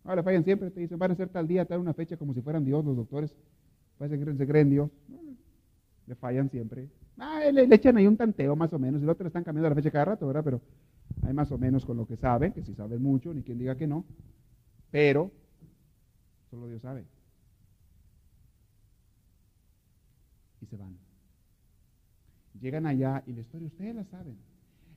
ahora 0.04 0.16
le 0.16 0.22
fallan 0.22 0.44
siempre, 0.44 0.70
te 0.70 0.80
dicen, 0.80 0.98
van 0.98 1.12
a 1.12 1.14
ser 1.14 1.30
tal 1.30 1.48
día, 1.48 1.64
tal 1.64 1.80
una 1.80 1.94
fecha 1.94 2.18
como 2.18 2.34
si 2.34 2.42
fueran 2.42 2.66
Dios 2.66 2.84
los 2.84 2.96
doctores, 2.96 3.34
parece 3.96 4.22
que 4.22 4.34
se 4.34 4.46
creen 4.46 4.68
Dios, 4.68 4.90
le 6.06 6.14
fallan 6.16 6.50
siempre. 6.50 6.86
Ah, 7.16 7.40
le, 7.50 7.66
le, 7.66 7.74
echan 7.74 7.96
ahí 7.96 8.06
un 8.06 8.18
tanteo 8.18 8.54
más 8.56 8.74
o 8.74 8.78
menos, 8.78 9.00
y 9.00 9.06
los 9.06 9.14
otros 9.14 9.28
están 9.28 9.42
cambiando 9.42 9.70
la 9.70 9.74
fecha 9.74 9.90
cada 9.90 10.04
rato, 10.04 10.26
¿verdad? 10.26 10.44
Pero 10.44 10.60
hay 11.22 11.32
más 11.32 11.50
o 11.50 11.56
menos 11.56 11.86
con 11.86 11.96
lo 11.96 12.06
que 12.06 12.18
saben, 12.18 12.52
que 12.52 12.62
si 12.62 12.74
saben 12.74 13.02
mucho, 13.02 13.32
ni 13.32 13.42
quien 13.42 13.58
diga 13.58 13.74
que 13.74 13.86
no, 13.86 14.04
pero 14.90 15.32
solo 16.50 16.68
Dios 16.68 16.82
sabe. 16.82 17.04
Y 20.60 20.66
se 20.66 20.76
van. 20.76 20.96
Llegan 22.60 22.86
allá 22.86 23.22
y 23.26 23.32
la 23.32 23.40
historia 23.40 23.68
ustedes 23.68 23.94
la 23.94 24.04
saben. 24.04 24.36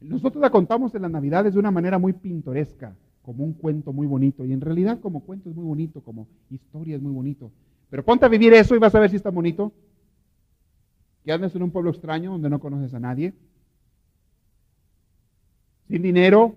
Nosotros 0.02 0.42
la 0.42 0.50
contamos 0.50 0.96
en 0.96 1.04
las 1.04 1.12
Navidades 1.12 1.54
de 1.54 1.60
una 1.60 1.70
manera 1.70 2.00
muy 2.00 2.14
pintoresca, 2.14 2.96
como 3.22 3.44
un 3.44 3.54
cuento 3.54 3.94
muy 3.94 4.08
bonito. 4.08 4.46
Y 4.46 4.54
en 4.54 4.62
realidad 4.62 5.00
como 5.00 5.24
cuento 5.24 5.50
es 5.50 5.56
muy 5.56 5.66
bonito, 5.66 6.02
como 6.02 6.28
historia 6.50 6.96
es 6.96 7.02
muy 7.02 7.14
bonito. 7.14 7.52
Pero 7.90 8.04
ponte 8.04 8.26
a 8.26 8.30
vivir 8.30 8.54
eso 8.54 8.76
y 8.76 8.80
vas 8.80 8.96
a 8.96 9.00
ver 9.00 9.12
si 9.12 9.18
está 9.18 9.30
bonito. 9.30 9.72
Que 11.24 11.32
andes 11.32 11.56
en 11.56 11.62
un 11.62 11.70
pueblo 11.70 11.92
extraño 11.92 12.32
donde 12.32 12.50
no 12.50 12.60
conoces 12.60 12.94
a 12.96 13.00
nadie. 13.00 13.34
Sin 15.88 16.02
dinero. 16.02 16.56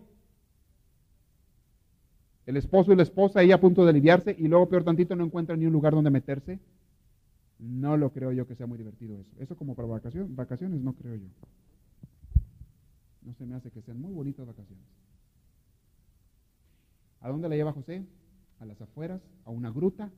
El 2.46 2.56
esposo 2.56 2.92
y 2.92 2.96
la 2.96 3.02
esposa 3.02 3.40
ahí 3.40 3.52
a 3.52 3.60
punto 3.60 3.84
de 3.84 3.90
aliviarse 3.90 4.34
y 4.38 4.48
luego 4.48 4.68
peor 4.68 4.84
tantito 4.84 5.16
no 5.16 5.24
encuentran 5.24 5.58
ni 5.58 5.66
un 5.66 5.72
lugar 5.72 5.94
donde 5.94 6.10
meterse. 6.10 6.58
No 7.58 7.96
lo 7.96 8.10
creo 8.10 8.32
yo 8.32 8.46
que 8.46 8.54
sea 8.54 8.66
muy 8.66 8.76
divertido 8.76 9.18
eso. 9.18 9.30
Eso 9.38 9.56
como 9.56 9.74
para 9.74 9.88
vacaciones, 9.88 10.34
vacaciones 10.34 10.80
no 10.80 10.92
creo 10.92 11.14
yo. 11.14 11.28
No 13.22 13.32
se 13.34 13.46
me 13.46 13.54
hace 13.54 13.70
que 13.70 13.80
sean 13.80 14.00
muy 14.00 14.12
bonitas 14.12 14.46
vacaciones. 14.46 14.84
¿A 17.20 17.30
dónde 17.30 17.48
la 17.48 17.56
lleva 17.56 17.72
José? 17.72 18.04
A 18.60 18.66
las 18.66 18.80
afueras, 18.82 19.22
a 19.46 19.50
una 19.50 19.70
gruta, 19.70 20.10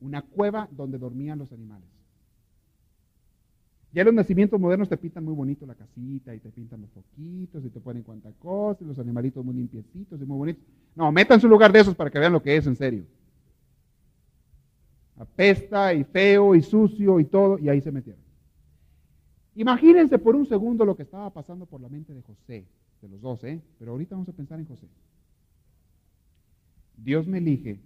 una 0.00 0.22
cueva 0.22 0.68
donde 0.70 0.98
dormían 0.98 1.38
los 1.38 1.50
animales. 1.50 1.95
Ya 3.96 4.04
los 4.04 4.12
nacimientos 4.12 4.60
modernos 4.60 4.90
te 4.90 4.98
pintan 4.98 5.24
muy 5.24 5.32
bonito 5.32 5.64
la 5.64 5.74
casita 5.74 6.34
y 6.34 6.38
te 6.38 6.50
pintan 6.50 6.82
los 6.82 6.90
foquitos 6.90 7.64
y 7.64 7.70
te 7.70 7.80
ponen 7.80 8.02
cuanta 8.02 8.30
cosa 8.38 8.84
y 8.84 8.86
los 8.86 8.98
animalitos 8.98 9.42
muy 9.42 9.54
limpiecitos 9.54 10.20
y 10.20 10.24
muy 10.26 10.36
bonitos. 10.36 10.62
No, 10.94 11.10
metan 11.10 11.40
su 11.40 11.48
lugar 11.48 11.72
de 11.72 11.80
esos 11.80 11.94
para 11.94 12.10
que 12.10 12.18
vean 12.18 12.34
lo 12.34 12.42
que 12.42 12.54
es 12.54 12.66
en 12.66 12.76
serio. 12.76 13.06
Apesta 15.16 15.94
y 15.94 16.04
feo 16.04 16.54
y 16.54 16.60
sucio 16.60 17.18
y 17.20 17.24
todo 17.24 17.58
y 17.58 17.70
ahí 17.70 17.80
se 17.80 17.90
metieron. 17.90 18.20
Imagínense 19.54 20.18
por 20.18 20.36
un 20.36 20.44
segundo 20.44 20.84
lo 20.84 20.94
que 20.94 21.04
estaba 21.04 21.30
pasando 21.30 21.64
por 21.64 21.80
la 21.80 21.88
mente 21.88 22.12
de 22.12 22.20
José, 22.20 22.66
de 23.00 23.08
los 23.08 23.22
dos, 23.22 23.42
¿eh? 23.44 23.62
Pero 23.78 23.92
ahorita 23.92 24.14
vamos 24.14 24.28
a 24.28 24.32
pensar 24.32 24.60
en 24.60 24.66
José. 24.66 24.88
Dios 26.98 27.26
me 27.26 27.38
elige 27.38 27.80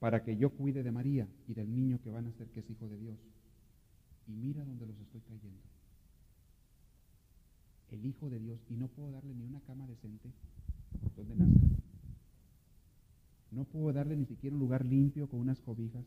para 0.00 0.24
que 0.24 0.36
yo 0.36 0.50
cuide 0.50 0.82
de 0.82 0.90
María 0.90 1.28
y 1.46 1.54
del 1.54 1.72
niño 1.72 2.00
que 2.02 2.10
van 2.10 2.26
a 2.26 2.32
ser 2.32 2.48
que 2.48 2.58
es 2.58 2.68
hijo 2.68 2.88
de 2.88 2.98
Dios. 2.98 3.16
Y 4.28 4.32
mira 4.32 4.64
dónde 4.64 4.86
los 4.86 4.98
estoy 5.00 5.20
trayendo. 5.20 5.60
El 7.90 8.06
hijo 8.06 8.30
de 8.30 8.38
Dios 8.38 8.58
y 8.70 8.74
no 8.74 8.88
puedo 8.88 9.10
darle 9.12 9.34
ni 9.34 9.44
una 9.44 9.60
cama 9.60 9.86
decente 9.86 10.30
donde 11.16 11.36
nazca. 11.36 11.60
No 13.50 13.64
puedo 13.64 13.92
darle 13.92 14.16
ni 14.16 14.24
siquiera 14.24 14.54
un 14.54 14.60
lugar 14.60 14.84
limpio 14.84 15.28
con 15.28 15.40
unas 15.40 15.60
cobijas. 15.60 16.04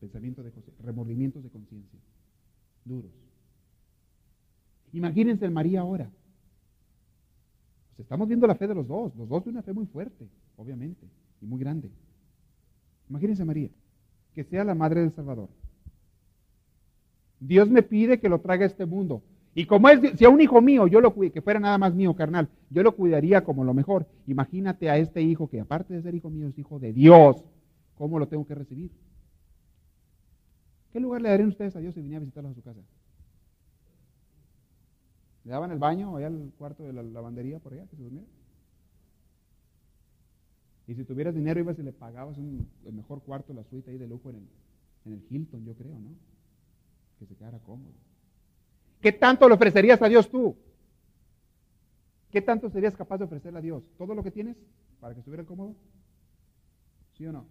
Pensamiento 0.00 0.42
de 0.42 0.50
José, 0.50 0.72
remordimientos 0.82 1.42
de 1.42 1.50
conciencia 1.50 1.98
duros. 2.84 3.10
Imagínense 4.92 5.44
el 5.44 5.50
María 5.50 5.80
ahora. 5.80 6.10
Pues 7.96 8.06
estamos 8.06 8.28
viendo 8.28 8.46
la 8.46 8.54
fe 8.54 8.66
de 8.66 8.74
los 8.74 8.86
dos, 8.86 9.14
los 9.16 9.28
dos 9.28 9.44
de 9.44 9.50
una 9.50 9.62
fe 9.62 9.72
muy 9.72 9.86
fuerte, 9.86 10.28
obviamente, 10.56 11.06
y 11.40 11.46
muy 11.46 11.60
grande. 11.60 11.90
Imagínense 13.08 13.44
María, 13.44 13.70
que 14.34 14.44
sea 14.44 14.64
la 14.64 14.74
madre 14.74 15.00
del 15.00 15.12
Salvador. 15.12 15.48
Dios 17.40 17.70
me 17.70 17.82
pide 17.82 18.20
que 18.20 18.28
lo 18.28 18.40
traiga 18.40 18.64
a 18.64 18.68
este 18.68 18.86
mundo. 18.86 19.22
Y 19.54 19.66
como 19.66 19.88
es, 19.88 20.00
si 20.16 20.24
a 20.24 20.28
un 20.28 20.40
hijo 20.40 20.60
mío 20.60 20.86
yo 20.86 21.00
lo 21.00 21.12
cuide, 21.12 21.32
que 21.32 21.42
fuera 21.42 21.58
nada 21.58 21.76
más 21.78 21.94
mío, 21.94 22.14
carnal, 22.14 22.48
yo 22.68 22.82
lo 22.82 22.94
cuidaría 22.94 23.42
como 23.42 23.64
lo 23.64 23.74
mejor. 23.74 24.06
Imagínate 24.26 24.88
a 24.88 24.96
este 24.96 25.22
hijo 25.22 25.48
que 25.48 25.60
aparte 25.60 25.94
de 25.94 26.02
ser 26.02 26.14
hijo 26.14 26.30
mío 26.30 26.46
es 26.48 26.58
hijo 26.58 26.78
de 26.78 26.92
Dios. 26.92 27.42
¿Cómo 27.96 28.18
lo 28.18 28.28
tengo 28.28 28.46
que 28.46 28.54
recibir? 28.54 28.90
¿Qué 30.92 31.00
lugar 31.00 31.22
le 31.22 31.30
darían 31.30 31.48
ustedes 31.48 31.74
a 31.76 31.80
Dios 31.80 31.94
si 31.94 32.00
venía 32.00 32.18
a 32.18 32.20
visitarlos 32.20 32.52
a 32.52 32.54
su 32.54 32.62
casa? 32.62 32.80
¿Le 35.44 35.50
daban 35.50 35.72
el 35.72 35.78
baño 35.78 36.16
allá 36.16 36.28
al 36.28 36.52
cuarto 36.58 36.84
de 36.84 36.92
la 36.92 37.02
lavandería 37.02 37.58
por 37.58 37.72
allá 37.72 37.86
que 37.86 37.96
se 37.96 38.02
durmiera? 38.02 38.26
Y 40.86 40.94
si 40.94 41.04
tuvieras 41.04 41.34
dinero 41.34 41.60
ibas 41.60 41.78
y 41.78 41.82
le 41.82 41.92
pagabas 41.92 42.36
un, 42.36 42.68
el 42.84 42.92
mejor 42.92 43.22
cuarto, 43.22 43.52
la 43.52 43.64
suite 43.64 43.90
ahí 43.90 43.98
de 43.98 44.08
lujo 44.08 44.30
en 44.30 44.36
el, 44.36 44.48
en 45.06 45.12
el 45.12 45.24
Hilton, 45.28 45.64
yo 45.64 45.74
creo, 45.74 45.98
¿no? 45.98 46.10
Que 47.20 47.26
se 47.26 47.36
quedara 47.36 47.58
cómodo. 47.58 47.92
¿Qué 49.02 49.12
tanto 49.12 49.46
le 49.46 49.54
ofrecerías 49.54 50.00
a 50.00 50.08
Dios 50.08 50.30
tú? 50.30 50.56
¿Qué 52.30 52.40
tanto 52.40 52.70
serías 52.70 52.96
capaz 52.96 53.18
de 53.18 53.24
ofrecerle 53.24 53.58
a 53.58 53.62
Dios? 53.62 53.84
¿Todo 53.98 54.14
lo 54.14 54.22
que 54.22 54.30
tienes 54.30 54.56
para 55.00 55.12
que 55.12 55.20
estuviera 55.20 55.44
cómodo? 55.44 55.76
¿Sí 57.12 57.26
o 57.26 57.32
no? 57.32 57.44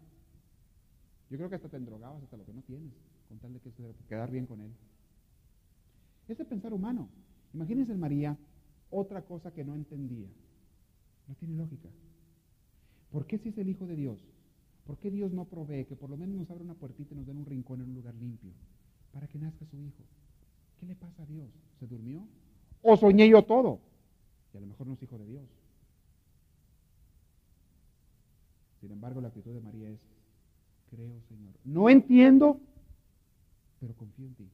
Yo 1.30 1.38
creo 1.38 1.49
que 1.49 1.55
hasta 1.55 1.70
te 1.70 1.78
endrogabas 1.78 2.24
hasta 2.24 2.36
lo 2.36 2.45
que 2.45 2.53
no 2.53 2.63
tienes, 2.63 2.91
con 3.28 3.38
tal 3.38 3.53
de 3.53 3.59
que 3.59 3.72
quedar 4.07 4.32
bien 4.32 4.47
con 4.47 4.59
él. 4.59 4.72
Ese 6.28 6.45
pensar 6.45 6.74
humano. 6.74 7.07
Imagínense 7.53 7.91
en 7.91 7.99
María 7.99 8.38
otra 8.89 9.22
cosa 9.22 9.53
que 9.53 9.63
no 9.63 9.76
entendía. 9.76 10.30
No 11.28 11.36
tiene 11.36 11.55
lógica. 11.55 11.89
¿Por 13.11 13.28
qué 13.28 13.38
si 13.38 13.49
es 13.49 13.57
el 13.59 13.70
Hijo 13.70 13.86
de 13.86 13.95
Dios? 13.95 14.20
¿Por 14.88 14.97
qué 14.97 15.11
Dios 15.11 15.32
no 15.32 15.45
provee 15.45 15.86
que 15.86 15.95
por 15.95 16.09
lo 16.09 16.17
menos 16.17 16.36
nos 16.36 16.49
abra 16.49 16.63
una 16.63 16.74
puertita 16.74 17.13
y 17.13 17.17
nos 17.17 17.28
den 17.28 17.38
un 17.38 17.45
rincón 17.45 17.82
en 17.82 17.89
un 17.89 17.93
lugar 17.93 18.15
limpio 18.15 18.51
para 19.12 19.28
que 19.28 19.38
nazca 19.38 19.66
su 19.66 19.78
Hijo? 19.82 20.03
¿Qué 20.80 20.86
le 20.86 20.95
pasa 20.95 21.24
a 21.24 21.26
Dios? 21.26 21.49
¿Se 21.80 21.88
durmió? 21.88 22.26
¿O 22.82 22.95
soñé 22.95 23.28
yo 23.28 23.43
todo? 23.43 23.80
Y 24.53 24.57
a 24.57 24.62
lo 24.62 24.68
mejor 24.68 24.88
no 24.88 24.93
es 24.93 25.03
Hijo 25.03 25.18
de 25.18 25.26
Dios. 25.26 25.43
Sin 28.80 28.91
embargo, 28.91 29.20
la 29.20 29.28
actitud 29.28 29.53
de 29.53 29.60
María 29.60 29.89
es, 29.89 29.99
creo, 30.89 31.22
Señor. 31.28 31.53
No 31.66 31.89
entiendo, 31.89 32.60
pero 33.80 33.93
confío 33.93 34.26
en 34.26 34.36
ti. 34.36 34.49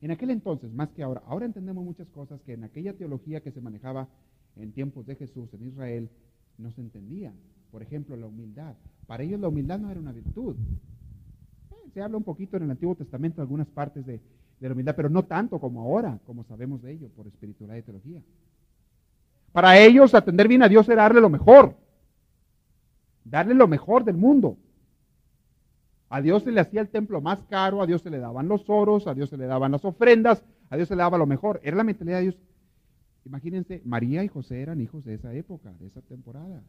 En 0.00 0.10
aquel 0.10 0.30
entonces, 0.30 0.72
más 0.72 0.88
que 0.90 1.02
ahora, 1.02 1.22
ahora 1.26 1.44
entendemos 1.44 1.84
muchas 1.84 2.08
cosas 2.08 2.40
que 2.42 2.52
en 2.52 2.64
aquella 2.64 2.96
teología 2.96 3.40
que 3.42 3.50
se 3.50 3.60
manejaba 3.60 4.08
en 4.56 4.72
tiempos 4.72 5.06
de 5.06 5.16
Jesús 5.16 5.52
en 5.54 5.66
Israel 5.66 6.08
no 6.56 6.70
se 6.72 6.80
entendía. 6.80 7.32
Por 7.70 7.82
ejemplo, 7.82 8.16
la 8.16 8.26
humildad. 8.26 8.74
Para 9.06 9.24
ellos 9.24 9.40
la 9.40 9.48
humildad 9.48 9.78
no 9.78 9.90
era 9.90 10.00
una 10.00 10.12
virtud. 10.12 10.56
Se 11.92 12.02
habla 12.02 12.16
un 12.16 12.24
poquito 12.24 12.56
en 12.56 12.64
el 12.64 12.70
Antiguo 12.70 12.94
Testamento 12.94 13.40
algunas 13.40 13.68
partes 13.68 14.04
de, 14.06 14.20
de 14.60 14.68
la 14.68 14.74
humildad, 14.74 14.94
pero 14.96 15.08
no 15.08 15.24
tanto 15.24 15.58
como 15.58 15.82
ahora, 15.82 16.18
como 16.26 16.44
sabemos 16.44 16.82
de 16.82 16.92
ello 16.92 17.08
por 17.16 17.26
espiritualidad 17.26 17.78
y 17.78 17.82
teología. 17.82 18.20
Para 19.52 19.78
ellos 19.78 20.14
atender 20.14 20.48
bien 20.48 20.62
a 20.62 20.68
Dios 20.68 20.88
era 20.88 21.02
darle 21.02 21.20
lo 21.20 21.30
mejor 21.30 21.74
darle 23.30 23.54
lo 23.54 23.68
mejor 23.68 24.04
del 24.04 24.16
mundo. 24.16 24.56
A 26.08 26.22
Dios 26.22 26.42
se 26.42 26.52
le 26.52 26.60
hacía 26.60 26.80
el 26.80 26.88
templo 26.88 27.20
más 27.20 27.42
caro, 27.44 27.82
a 27.82 27.86
Dios 27.86 28.02
se 28.02 28.10
le 28.10 28.18
daban 28.18 28.48
los 28.48 28.68
oros, 28.68 29.06
a 29.06 29.14
Dios 29.14 29.28
se 29.28 29.36
le 29.36 29.46
daban 29.46 29.72
las 29.72 29.84
ofrendas, 29.84 30.42
a 30.70 30.76
Dios 30.76 30.88
se 30.88 30.96
le 30.96 31.02
daba 31.02 31.18
lo 31.18 31.26
mejor. 31.26 31.60
Era 31.62 31.76
la 31.76 31.84
mentalidad 31.84 32.18
de 32.18 32.22
Dios. 32.22 32.38
Imagínense, 33.26 33.82
María 33.84 34.24
y 34.24 34.28
José 34.28 34.62
eran 34.62 34.80
hijos 34.80 35.04
de 35.04 35.14
esa 35.14 35.34
época, 35.34 35.72
de 35.74 35.86
esa 35.86 36.00
temporada. 36.00 36.62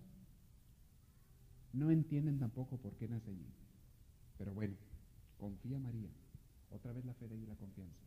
No 1.72 1.90
entienden 1.90 2.40
tampoco 2.40 2.78
por 2.78 2.94
qué 2.96 3.08
nacen. 3.08 3.38
Pero 4.38 4.54
bueno, 4.54 4.76
confía 5.40 5.80
María. 5.80 6.10
Otra 6.70 6.92
vez 6.92 7.04
la 7.06 7.14
fe 7.14 7.26
y 7.26 7.46
la 7.48 7.56
confianza. 7.56 8.06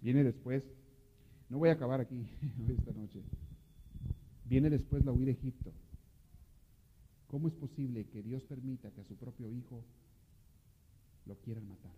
Viene 0.00 0.22
después, 0.22 0.62
no 1.48 1.58
voy 1.58 1.70
a 1.70 1.72
acabar 1.72 2.00
aquí 2.00 2.28
esta 2.78 2.92
noche. 2.92 3.20
Viene 4.44 4.70
después 4.70 5.04
la 5.04 5.12
huida 5.12 5.30
a 5.30 5.34
Egipto. 5.34 5.72
¿Cómo 7.26 7.48
es 7.48 7.54
posible 7.54 8.06
que 8.06 8.22
Dios 8.22 8.44
permita 8.44 8.90
que 8.90 9.00
a 9.00 9.04
su 9.04 9.16
propio 9.16 9.50
hijo 9.50 9.82
lo 11.26 11.34
quieran 11.36 11.66
matar? 11.66 11.90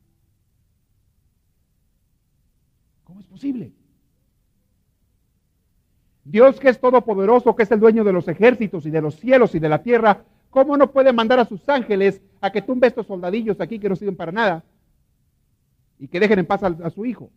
¿Cómo 3.05 3.21
es 3.21 3.27
posible? 3.27 3.73
Dios 6.25 6.59
que 6.59 6.71
es 6.71 6.81
todopoderoso, 6.81 7.55
que 7.55 7.65
es 7.65 7.71
el 7.71 7.81
dueño 7.81 8.03
de 8.03 8.13
los 8.13 8.27
ejércitos 8.29 8.87
y 8.87 8.91
de 8.91 9.01
los 9.01 9.17
cielos 9.17 9.55
y 9.55 9.59
de 9.59 9.69
la 9.69 9.83
tierra, 9.83 10.25
¿cómo 10.57 10.79
no 10.79 10.91
puede 10.91 11.13
mandar 11.13 11.39
a 11.39 11.45
sus 11.45 11.69
ángeles 11.69 12.23
a 12.41 12.51
que 12.51 12.63
tumbe 12.63 12.87
estos 12.87 13.07
soldadillos 13.07 13.61
aquí 13.61 13.79
que 13.79 13.91
no 13.91 13.95
sirven 13.95 14.17
para 14.17 14.33
nada 14.33 14.65
y 15.99 16.09
que 16.09 16.19
dejen 16.19 16.39
en 16.39 16.47
paz 16.47 16.63
a, 16.63 16.69
a 16.69 16.89
su 16.89 17.05
hijo? 17.05 17.31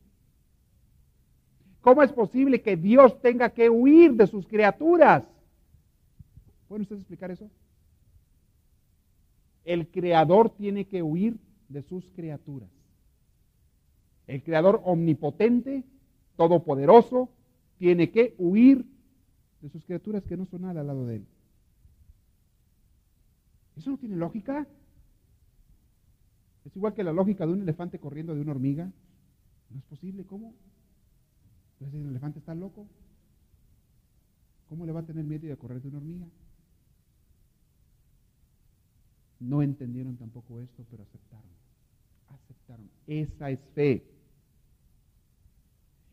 ¿Cómo 1.81 2.01
es 2.01 2.13
posible 2.13 2.61
que 2.61 2.77
Dios 2.77 3.21
tenga 3.21 3.49
que 3.49 3.69
huir 3.69 4.13
de 4.13 4.25
sus 4.25 4.47
criaturas? 4.47 5.25
¿Pueden 6.69 6.83
ustedes 6.83 7.01
explicar 7.01 7.29
eso? 7.29 7.51
El 9.65 9.89
creador 9.89 10.51
tiene 10.51 10.85
que 10.85 11.03
huir 11.03 11.35
de 11.67 11.81
sus 11.81 12.09
criaturas. 12.11 12.69
El 14.27 14.41
creador 14.43 14.79
omnipotente, 14.85 15.83
todopoderoso, 16.37 17.27
tiene 17.79 18.11
que 18.11 18.33
huir 18.37 18.85
de 19.59 19.67
sus 19.67 19.83
criaturas 19.83 20.23
que 20.23 20.37
no 20.37 20.45
son 20.45 20.61
nada 20.61 20.79
al 20.79 20.87
lado 20.87 21.05
de 21.05 21.17
él. 21.17 21.25
¿Eso 23.79 23.91
no 23.91 23.97
tiene 23.97 24.17
lógica? 24.17 24.67
Es 26.65 26.75
igual 26.75 26.93
que 26.93 27.01
la 27.01 27.13
lógica 27.13 27.47
de 27.47 27.53
un 27.53 27.61
elefante 27.61 27.97
corriendo 27.97 28.35
de 28.35 28.41
una 28.41 28.51
hormiga. 28.51 28.91
No 29.69 29.77
es 29.77 29.85
posible, 29.85 30.25
¿cómo? 30.25 30.53
Entonces 31.73 32.01
el 32.01 32.09
elefante 32.09 32.39
está 32.39 32.53
loco. 32.53 32.89
¿Cómo 34.67 34.85
le 34.85 34.91
va 34.91 34.99
a 34.99 35.05
tener 35.05 35.23
miedo 35.23 35.47
de 35.47 35.55
correr 35.55 35.81
de 35.81 35.87
una 35.87 35.99
hormiga? 35.99 36.27
No 39.39 39.61
entendieron 39.61 40.17
tampoco 40.17 40.59
esto, 40.59 40.85
pero 40.91 41.03
aceptaron. 41.03 41.49
Aceptaron. 42.27 42.89
Esa 43.07 43.49
es 43.49 43.61
fe. 43.73 44.03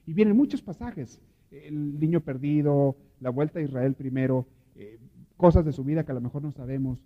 Y 0.06 0.12
vienen 0.12 0.36
muchos 0.36 0.62
pasajes. 0.62 1.20
El 1.50 1.98
niño 1.98 2.20
perdido, 2.20 2.96
la 3.18 3.30
vuelta 3.30 3.58
a 3.58 3.62
Israel 3.62 3.94
primero, 3.94 4.46
eh, 4.76 5.00
cosas 5.36 5.64
de 5.64 5.72
su 5.72 5.82
vida 5.82 6.04
que 6.04 6.12
a 6.12 6.14
lo 6.14 6.20
mejor 6.20 6.42
no 6.42 6.52
sabemos. 6.52 7.00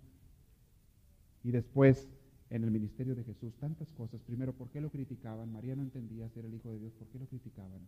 Y 1.43 1.51
después, 1.51 2.07
en 2.49 2.63
el 2.63 2.71
ministerio 2.71 3.15
de 3.15 3.23
Jesús, 3.23 3.53
tantas 3.59 3.87
cosas. 3.91 4.21
Primero, 4.21 4.53
¿por 4.53 4.69
qué 4.69 4.81
lo 4.81 4.89
criticaban? 4.89 5.51
María 5.51 5.75
no 5.75 5.81
entendía 5.81 6.29
ser 6.29 6.45
el 6.45 6.53
Hijo 6.53 6.71
de 6.71 6.79
Dios. 6.79 6.93
¿Por 6.93 7.07
qué 7.07 7.19
lo 7.19 7.25
criticaban? 7.25 7.81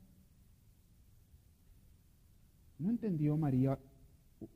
No 2.79 2.89
entendió 2.89 3.37
María, 3.37 3.77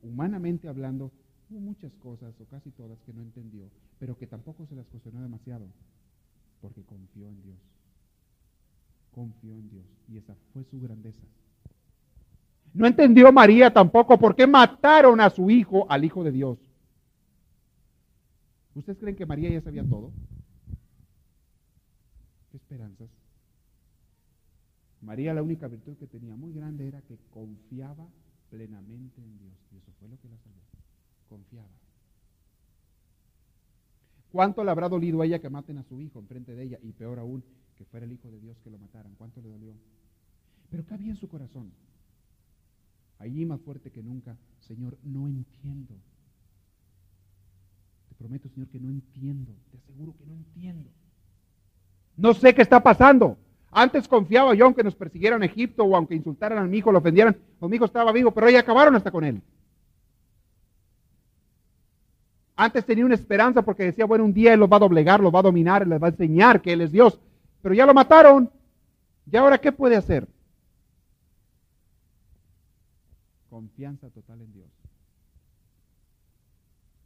humanamente 0.02 0.68
hablando, 0.68 1.12
Hubo 1.50 1.60
muchas 1.60 1.92
cosas, 1.94 2.34
o 2.40 2.44
casi 2.44 2.70
todas, 2.70 2.98
que 3.06 3.12
no 3.12 3.22
entendió, 3.22 3.70
pero 3.98 4.18
que 4.18 4.26
tampoco 4.26 4.66
se 4.66 4.74
las 4.74 4.86
cuestionó 4.86 5.22
demasiado, 5.22 5.66
porque 6.60 6.82
confió 6.82 7.26
en 7.28 7.42
Dios. 7.42 7.58
Confió 9.12 9.52
en 9.52 9.70
Dios, 9.70 9.86
y 10.08 10.18
esa 10.18 10.34
fue 10.52 10.64
su 10.64 10.78
grandeza. 10.78 11.22
No 12.74 12.86
entendió 12.86 13.32
María 13.32 13.72
tampoco 13.72 14.18
por 14.18 14.36
qué 14.36 14.46
mataron 14.46 15.20
a 15.20 15.30
su 15.30 15.48
hijo, 15.48 15.90
al 15.90 16.04
hijo 16.04 16.22
de 16.22 16.32
Dios. 16.32 16.58
¿Ustedes 18.78 18.98
creen 18.98 19.16
que 19.16 19.26
María 19.26 19.50
ya 19.50 19.60
sabía 19.60 19.82
todo? 19.82 20.12
¿Qué 22.48 22.56
esperanzas? 22.58 23.10
María 25.00 25.34
la 25.34 25.42
única 25.42 25.66
virtud 25.66 25.96
que 25.96 26.06
tenía 26.06 26.36
muy 26.36 26.52
grande 26.52 26.86
era 26.86 27.02
que 27.02 27.18
confiaba 27.30 28.08
plenamente 28.50 29.20
en 29.20 29.36
Dios. 29.36 29.52
Y 29.72 29.78
eso 29.78 29.92
fue 29.98 30.08
lo 30.08 30.16
que 30.20 30.28
la 30.28 30.38
salvó 30.38 30.60
confiaba. 31.28 31.68
¿Cuánto 34.30 34.62
le 34.62 34.70
habrá 34.70 34.88
dolido 34.88 35.22
a 35.22 35.26
ella 35.26 35.40
que 35.40 35.50
maten 35.50 35.78
a 35.78 35.82
su 35.82 36.00
hijo 36.00 36.20
enfrente 36.20 36.54
de 36.54 36.62
ella? 36.62 36.78
Y 36.80 36.92
peor 36.92 37.18
aún, 37.18 37.42
que 37.74 37.84
fuera 37.84 38.06
el 38.06 38.12
hijo 38.12 38.30
de 38.30 38.38
Dios 38.38 38.60
que 38.60 38.70
lo 38.70 38.78
mataran. 38.78 39.14
¿Cuánto 39.16 39.42
le 39.42 39.48
dolió? 39.48 39.74
Pero 40.70 40.86
¿qué 40.86 40.94
había 40.94 41.10
en 41.10 41.16
su 41.16 41.26
corazón? 41.26 41.72
Allí 43.18 43.44
más 43.44 43.60
fuerte 43.60 43.90
que 43.90 44.04
nunca, 44.04 44.36
Señor, 44.60 44.96
no 45.02 45.26
entiendo. 45.26 45.96
Prometo, 48.18 48.48
Señor, 48.48 48.68
que 48.68 48.80
no 48.80 48.90
entiendo. 48.90 49.52
Te 49.70 49.78
aseguro 49.78 50.14
que 50.18 50.26
no 50.26 50.34
entiendo. 50.34 50.90
No 52.16 52.34
sé 52.34 52.54
qué 52.54 52.62
está 52.62 52.82
pasando. 52.82 53.38
Antes 53.70 54.08
confiaba 54.08 54.54
yo 54.54 54.64
aunque 54.64 54.82
nos 54.82 54.94
persiguieran 54.94 55.42
en 55.42 55.50
Egipto 55.50 55.84
o 55.84 55.94
aunque 55.94 56.14
insultaran 56.14 56.58
a 56.58 56.64
mi 56.64 56.78
hijo, 56.78 56.90
lo 56.90 56.98
ofendieran. 56.98 57.36
mi 57.60 57.76
hijo 57.76 57.84
estaba 57.84 58.12
vivo, 58.12 58.32
pero 58.32 58.46
ahí 58.46 58.56
acabaron 58.56 58.96
hasta 58.96 59.10
con 59.10 59.24
él. 59.24 59.40
Antes 62.56 62.84
tenía 62.84 63.04
una 63.04 63.14
esperanza 63.14 63.62
porque 63.62 63.84
decía, 63.84 64.04
bueno, 64.04 64.24
un 64.24 64.32
día 64.32 64.52
Él 64.52 64.58
los 64.58 64.68
va 64.68 64.78
a 64.78 64.80
doblegar, 64.80 65.20
los 65.20 65.32
va 65.32 65.38
a 65.38 65.42
dominar, 65.42 65.86
les 65.86 66.02
va 66.02 66.08
a 66.08 66.10
enseñar 66.10 66.60
que 66.60 66.72
Él 66.72 66.80
es 66.80 66.90
Dios. 66.90 67.20
Pero 67.62 67.72
ya 67.72 67.86
lo 67.86 67.94
mataron. 67.94 68.50
¿Y 69.30 69.36
ahora 69.36 69.58
qué 69.58 69.70
puede 69.70 69.94
hacer? 69.94 70.26
Confianza 73.48 74.10
total 74.10 74.40
en 74.40 74.52
Dios. 74.52 74.66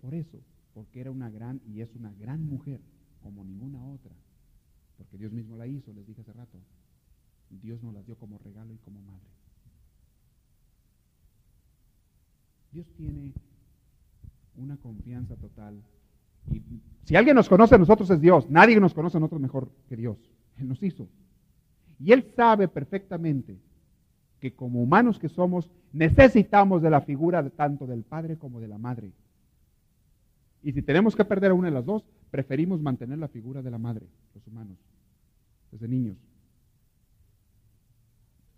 Por 0.01 0.15
eso, 0.15 0.39
porque 0.75 1.01
era 1.01 1.11
una 1.11 1.31
gran 1.31 1.61
y 1.67 1.81
es 1.81 1.95
una 1.95 2.13
gran 2.13 2.45
mujer, 2.45 2.81
como 3.21 3.45
ninguna 3.45 3.85
otra. 3.85 4.13
Porque 4.97 5.19
Dios 5.19 5.33
mismo 5.33 5.57
la 5.57 5.67
hizo, 5.67 5.93
les 5.93 6.07
dije 6.07 6.21
hace 6.21 6.33
rato. 6.33 6.59
Dios 7.51 7.83
nos 7.83 7.93
la 7.93 8.03
dio 8.03 8.17
como 8.17 8.39
regalo 8.39 8.73
y 8.73 8.79
como 8.79 9.03
madre. 9.03 9.29
Dios 12.73 12.87
tiene 12.97 13.33
una 14.57 14.77
confianza 14.79 15.37
total. 15.37 15.83
Y 16.51 16.63
si 17.05 17.17
alguien 17.17 17.37
nos 17.37 17.49
conoce 17.49 17.75
a 17.75 17.79
nosotros 17.79 18.09
es 18.11 18.21
Dios. 18.21 18.49
Nadie 18.49 18.81
nos 18.81 18.95
conoce 18.95 19.19
a 19.19 19.21
nosotros 19.21 19.41
mejor 19.41 19.71
que 19.89 19.97
Dios. 19.97 20.17
Él 20.57 20.69
nos 20.69 20.83
hizo. 20.83 21.09
Y 21.99 22.13
Él 22.13 22.33
sabe 22.35 22.69
perfectamente 22.69 23.59
que 24.41 24.55
como 24.55 24.83
humanos 24.83 25.19
que 25.19 25.29
somos, 25.29 25.71
necesitamos 25.93 26.83
de 26.83 26.91
la 26.91 27.03
figura 27.03 27.43
de, 27.43 27.51
tanto 27.51 27.87
del 27.87 28.03
Padre 28.03 28.39
como 28.39 28.61
de 28.61 28.69
la 28.69 28.79
Madre. 28.79 29.13
Y 30.63 30.73
si 30.73 30.83
tenemos 30.83 31.17
que 31.17 31.25
perder 31.25 31.51
a 31.51 31.55
una 31.55 31.69
de 31.69 31.75
las 31.75 31.85
dos, 31.85 32.05
preferimos 32.31 32.81
mantener 32.81 33.19
la 33.19 33.29
figura 33.29 33.63
de 33.63 33.71
la 33.71 33.79
Madre, 33.79 34.07
los 34.35 34.47
humanos, 34.47 34.79
desde 35.71 35.89
niños. 35.89 36.17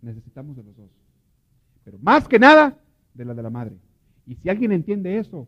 Necesitamos 0.01 0.55
de 0.55 0.63
los 0.63 0.75
dos. 0.75 0.91
Pero 1.83 1.97
más 1.99 2.27
que 2.27 2.37
nada, 2.37 2.79
de 3.13 3.25
la 3.25 3.33
de 3.33 3.43
la 3.43 3.49
Madre. 3.49 3.77
Y 4.27 4.35
si 4.35 4.49
alguien 4.49 4.71
entiende 4.71 5.17
eso, 5.17 5.47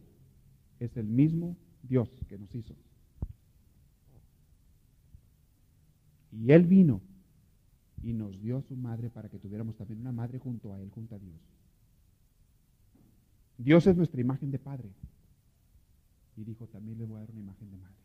es 0.79 0.95
el 0.97 1.05
mismo 1.05 1.55
Dios 1.83 2.09
que 2.27 2.37
nos 2.37 2.53
hizo. 2.55 2.75
Y 6.31 6.51
Él 6.51 6.65
vino 6.65 7.01
y 8.03 8.13
nos 8.13 8.39
dio 8.41 8.61
su 8.61 8.75
madre 8.75 9.09
para 9.09 9.29
que 9.29 9.39
tuviéramos 9.39 9.75
también 9.75 9.99
una 9.99 10.11
madre 10.11 10.39
junto 10.39 10.73
a 10.73 10.81
Él, 10.81 10.89
junto 10.91 11.15
a 11.15 11.19
Dios. 11.19 11.35
Dios 13.57 13.87
es 13.87 13.97
nuestra 13.97 14.21
imagen 14.21 14.51
de 14.51 14.59
Padre. 14.59 14.89
Y 16.37 16.43
dijo, 16.43 16.67
también 16.67 16.99
le 16.99 17.05
voy 17.05 17.17
a 17.17 17.21
dar 17.21 17.31
una 17.31 17.41
imagen 17.41 17.71
de 17.71 17.77
madre. 17.77 17.95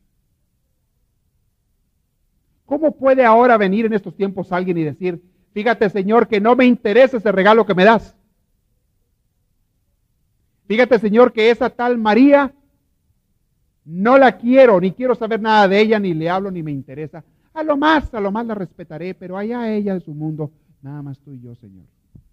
¿Cómo 2.64 2.97
puede 2.97 3.24
ahora 3.24 3.59
venir 3.59 3.85
en 3.85 3.93
estos 3.93 4.16
tiempos 4.16 4.51
alguien 4.51 4.78
y 4.78 4.85
decir, 4.85 5.22
fíjate 5.53 5.91
Señor, 5.91 6.26
que 6.26 6.41
no 6.41 6.57
me 6.57 6.64
interesa 6.64 7.18
ese 7.18 7.30
regalo 7.30 7.66
que 7.66 7.74
me 7.74 7.85
das? 7.85 8.16
Fíjate 10.66 10.99
Señor, 10.99 11.35
que 11.35 11.51
esa 11.51 11.68
tal 11.68 11.99
María 11.99 12.55
no 13.85 14.16
la 14.16 14.39
quiero, 14.39 14.80
ni 14.80 14.93
quiero 14.93 15.14
saber 15.14 15.43
nada 15.43 15.68
de 15.68 15.80
ella, 15.80 15.99
ni 15.99 16.14
le 16.14 16.30
hablo, 16.30 16.51
ni 16.51 16.62
me 16.62 16.72
interesa. 16.72 17.22
A 17.53 17.62
lo 17.62 17.76
más, 17.76 18.14
a 18.14 18.20
lo 18.20 18.33
más 18.33 18.47
la 18.47 18.55
respetaré, 18.55 19.14
pero 19.14 19.37
allá 19.37 19.70
ella 19.70 19.93
de 19.93 20.01
su 20.01 20.14
mundo, 20.14 20.51
nada 20.80 21.03
más 21.03 21.18
tú 21.18 21.35
y 21.35 21.41
yo, 21.41 21.55
Señor. 21.57 21.85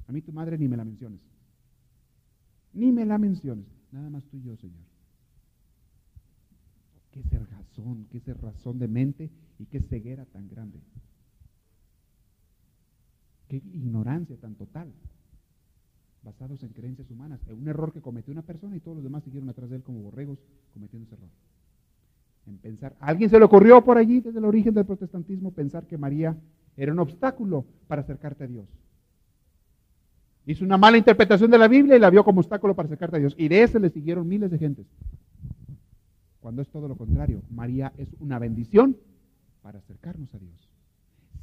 A 0.07 0.13
mí 0.13 0.21
tu 0.21 0.31
madre 0.31 0.57
ni 0.57 0.69
me 0.69 0.77
la 0.77 0.85
menciones. 0.85 1.19
Ni 2.73 2.91
me 2.93 3.05
la 3.05 3.17
menciones. 3.17 3.65
Nada 3.91 4.09
más 4.09 4.23
tú 4.25 4.37
y 4.37 4.43
yo, 4.43 4.55
Señor. 4.55 4.88
Qué 8.11 8.33
razón, 8.33 8.79
de 8.79 8.87
mente 8.87 9.29
y 9.57 9.65
qué 9.65 9.81
ceguera 9.81 10.25
tan 10.25 10.47
grande. 10.47 10.79
Qué 13.47 13.57
ignorancia 13.57 14.37
tan 14.37 14.55
total. 14.55 14.91
Basados 16.23 16.61
en 16.63 16.69
creencias 16.69 17.09
humanas. 17.09 17.39
Un 17.49 17.67
error 17.67 17.91
que 17.93 18.01
cometió 18.01 18.31
una 18.31 18.41
persona 18.41 18.75
y 18.75 18.79
todos 18.79 18.97
los 18.97 19.03
demás 19.03 19.23
siguieron 19.23 19.49
atrás 19.49 19.69
de 19.69 19.77
él 19.77 19.83
como 19.83 20.01
borregos 20.01 20.39
cometiendo 20.73 21.05
ese 21.05 21.15
error. 21.15 21.29
En 22.47 22.57
pensar, 22.57 22.95
¿a 22.99 23.07
alguien 23.07 23.29
se 23.29 23.37
le 23.37 23.45
ocurrió 23.45 23.83
por 23.83 23.97
allí 23.97 24.21
desde 24.21 24.39
el 24.39 24.45
origen 24.45 24.73
del 24.73 24.85
protestantismo 24.85 25.51
pensar 25.51 25.85
que 25.85 25.97
María 25.97 26.35
era 26.79 26.93
un 26.93 26.99
obstáculo 26.99 27.65
para 27.87 28.01
acercarte 28.01 28.45
a 28.45 28.47
Dios. 28.47 28.65
Hizo 30.45 30.63
una 30.63 30.77
mala 30.77 30.97
interpretación 30.97 31.51
de 31.51 31.57
la 31.57 31.67
Biblia 31.67 31.97
y 31.97 31.99
la 31.99 32.09
vio 32.09 32.23
como 32.23 32.39
obstáculo 32.39 32.73
para 32.73 32.87
acercarte 32.87 33.17
a 33.17 33.19
Dios. 33.19 33.35
Y 33.37 33.49
de 33.49 33.63
ese 33.63 33.79
le 33.79 33.89
siguieron 33.89 34.27
miles 34.27 34.49
de 34.49 34.57
gentes. 34.57 34.85
Cuando 36.41 36.61
es 36.61 36.69
todo 36.69 36.87
lo 36.87 36.95
contrario, 36.95 37.41
María 37.49 37.91
es 37.97 38.09
una 38.19 38.39
bendición 38.39 38.97
para 39.61 39.79
acercarnos 39.79 40.33
a 40.33 40.39
Dios. 40.39 40.69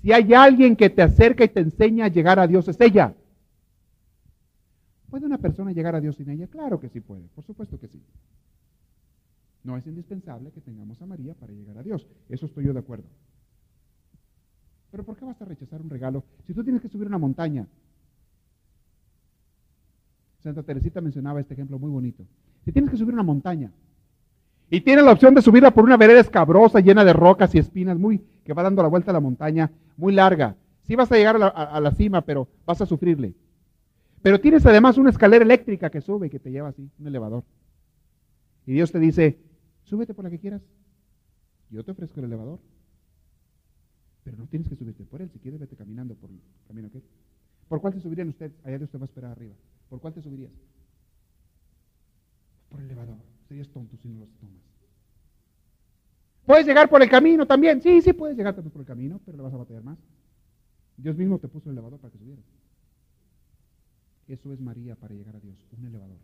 Si 0.01 0.13
hay 0.13 0.33
alguien 0.35 0.77
que 0.77 0.91
te 0.91 1.03
acerca 1.03 1.45
y 1.45 1.49
te 1.49 1.61
enseña 1.61 2.07
a 2.07 2.09
llegar 2.09 2.39
a 2.39 2.47
Dios, 2.47 2.69
es 2.69 2.81
ella. 2.81 3.15
¿Puede 5.11 5.27
una 5.27 5.39
persona 5.39 5.73
llegar 5.73 5.95
a 5.95 6.01
Dios 6.01 6.17
sin 6.17 6.29
ella? 6.31 6.47
Claro 6.47 6.81
que 6.81 6.89
sí 6.89 7.01
puede, 7.01 7.29
por 7.35 7.45
supuesto 7.45 7.79
que 7.79 7.89
sí. 7.89 8.03
No 9.65 9.77
es 9.77 9.87
indispensable 9.87 10.51
que 10.51 10.61
tengamos 10.61 11.01
a 11.03 11.07
María 11.07 11.35
para 11.35 11.53
llegar 11.53 11.79
a 11.79 11.83
Dios. 11.83 12.07
Eso 12.29 12.47
estoy 12.47 12.65
yo 12.65 12.73
de 12.73 12.79
acuerdo. 12.79 13.07
Pero 14.91 15.05
¿por 15.05 15.17
qué 15.17 15.25
vas 15.25 15.41
a 15.43 15.45
rechazar 15.45 15.81
un 15.83 15.91
regalo 15.91 16.25
si 16.47 16.55
tú 16.55 16.63
tienes 16.63 16.81
que 16.81 16.89
subir 16.89 17.07
una 17.07 17.19
montaña? 17.19 17.67
Santa 20.41 20.63
Teresita 20.63 21.01
mencionaba 21.01 21.41
este 21.41 21.55
ejemplo 21.55 21.79
muy 21.79 21.91
bonito. 21.91 22.25
Si 22.65 22.73
tienes 22.73 22.91
que 22.91 22.97
subir 22.97 23.13
una 23.13 23.25
montaña 23.25 23.73
y 24.71 24.81
tienes 24.81 25.05
la 25.05 25.12
opción 25.12 25.35
de 25.35 25.43
subirla 25.43 25.73
por 25.73 25.85
una 25.85 25.97
vereda 25.97 26.21
escabrosa 26.21 26.81
llena 26.81 27.05
de 27.05 27.12
rocas 27.12 27.55
y 27.55 27.59
espinas, 27.59 27.99
muy 27.99 28.19
que 28.45 28.53
va 28.53 28.62
dando 28.62 28.83
la 28.83 28.89
vuelta 28.89 29.11
a 29.11 29.14
la 29.14 29.21
montaña, 29.21 29.71
muy 29.97 30.12
larga. 30.12 30.57
Sí 30.83 30.95
vas 30.95 31.11
a 31.11 31.17
llegar 31.17 31.37
a 31.43 31.81
la, 31.81 31.91
cima, 31.93 32.23
pero 32.23 32.49
vas 32.64 32.81
a 32.81 32.87
sufrirle. 32.87 33.35
Pero 34.23 34.41
tienes 34.41 34.64
además 34.67 34.99
una 34.99 35.11
escalera 35.11 35.45
eléctrica 35.45 35.91
que 35.91 36.01
sube 36.01 36.29
y 36.29 36.31
que 36.31 36.39
te 36.39 36.51
lleva 36.51 36.69
así, 36.69 36.89
un 36.99 37.07
elevador. 37.07 37.45
Y 38.67 38.73
Dios 38.73 38.93
te 38.93 38.99
dice, 38.99 39.39
súbete 39.85 40.14
por 40.14 40.25
la 40.25 40.31
que 40.31 40.39
quieras. 40.39 40.62
Yo 41.71 41.85
te 41.85 41.91
ofrezco 41.91 42.21
el 42.21 42.27
elevador. 42.27 42.61
Pero 44.25 44.37
no 44.37 44.47
tienes 44.47 44.69
que 44.69 44.77
subirte 44.77 45.05
por 45.05 45.23
él. 45.23 45.31
Si 45.33 45.39
quieres, 45.39 45.61
vete 45.61 45.77
caminando 45.77 46.14
por 46.14 46.31
el 46.31 46.41
camino 46.67 46.91
que 46.91 47.01
¿Por 47.69 47.81
cuál 47.81 47.95
te 47.95 48.01
subirían 48.01 48.29
usted? 48.29 48.53
Allá 48.64 48.79
Dios 48.79 48.91
te 48.91 48.99
va 48.99 49.05
a 49.05 49.07
esperar 49.07 49.33
arriba. 49.33 49.55
¿Por 49.89 50.01
cuál 50.01 50.14
te 50.14 50.23
subirías? 50.23 50.53
Por 52.69 52.81
el 52.81 52.87
elevador. 52.87 53.36
Serías 53.49 53.69
tonto 53.69 53.97
si 53.97 54.09
no 54.09 54.21
los 54.21 54.31
tomas. 54.35 54.63
¿Puedes 56.45 56.67
llegar 56.67 56.89
por 56.89 57.03
el 57.03 57.11
camino 57.11 57.47
también? 57.47 57.83
Sí, 57.83 58.01
sí 58.01 58.13
puedes 58.13 58.37
llegar 58.37 58.55
por 58.55 58.81
el 58.81 58.87
camino, 58.87 59.21
pero 59.25 59.37
le 59.37 59.43
vas 59.43 59.53
a 59.53 59.57
batallar 59.57 59.83
más. 59.83 59.99
Dios 60.97 61.17
mismo 61.17 61.39
te 61.39 61.49
puso 61.49 61.69
el 61.69 61.75
elevador 61.75 61.99
para 61.99 62.13
que 62.13 62.19
subieras. 62.19 62.45
Eso 64.29 64.53
es 64.53 64.61
María 64.61 64.95
para 64.97 65.15
llegar 65.15 65.37
a 65.37 65.41
Dios, 65.41 65.57
un 65.77 65.87
elevador. 65.87 66.17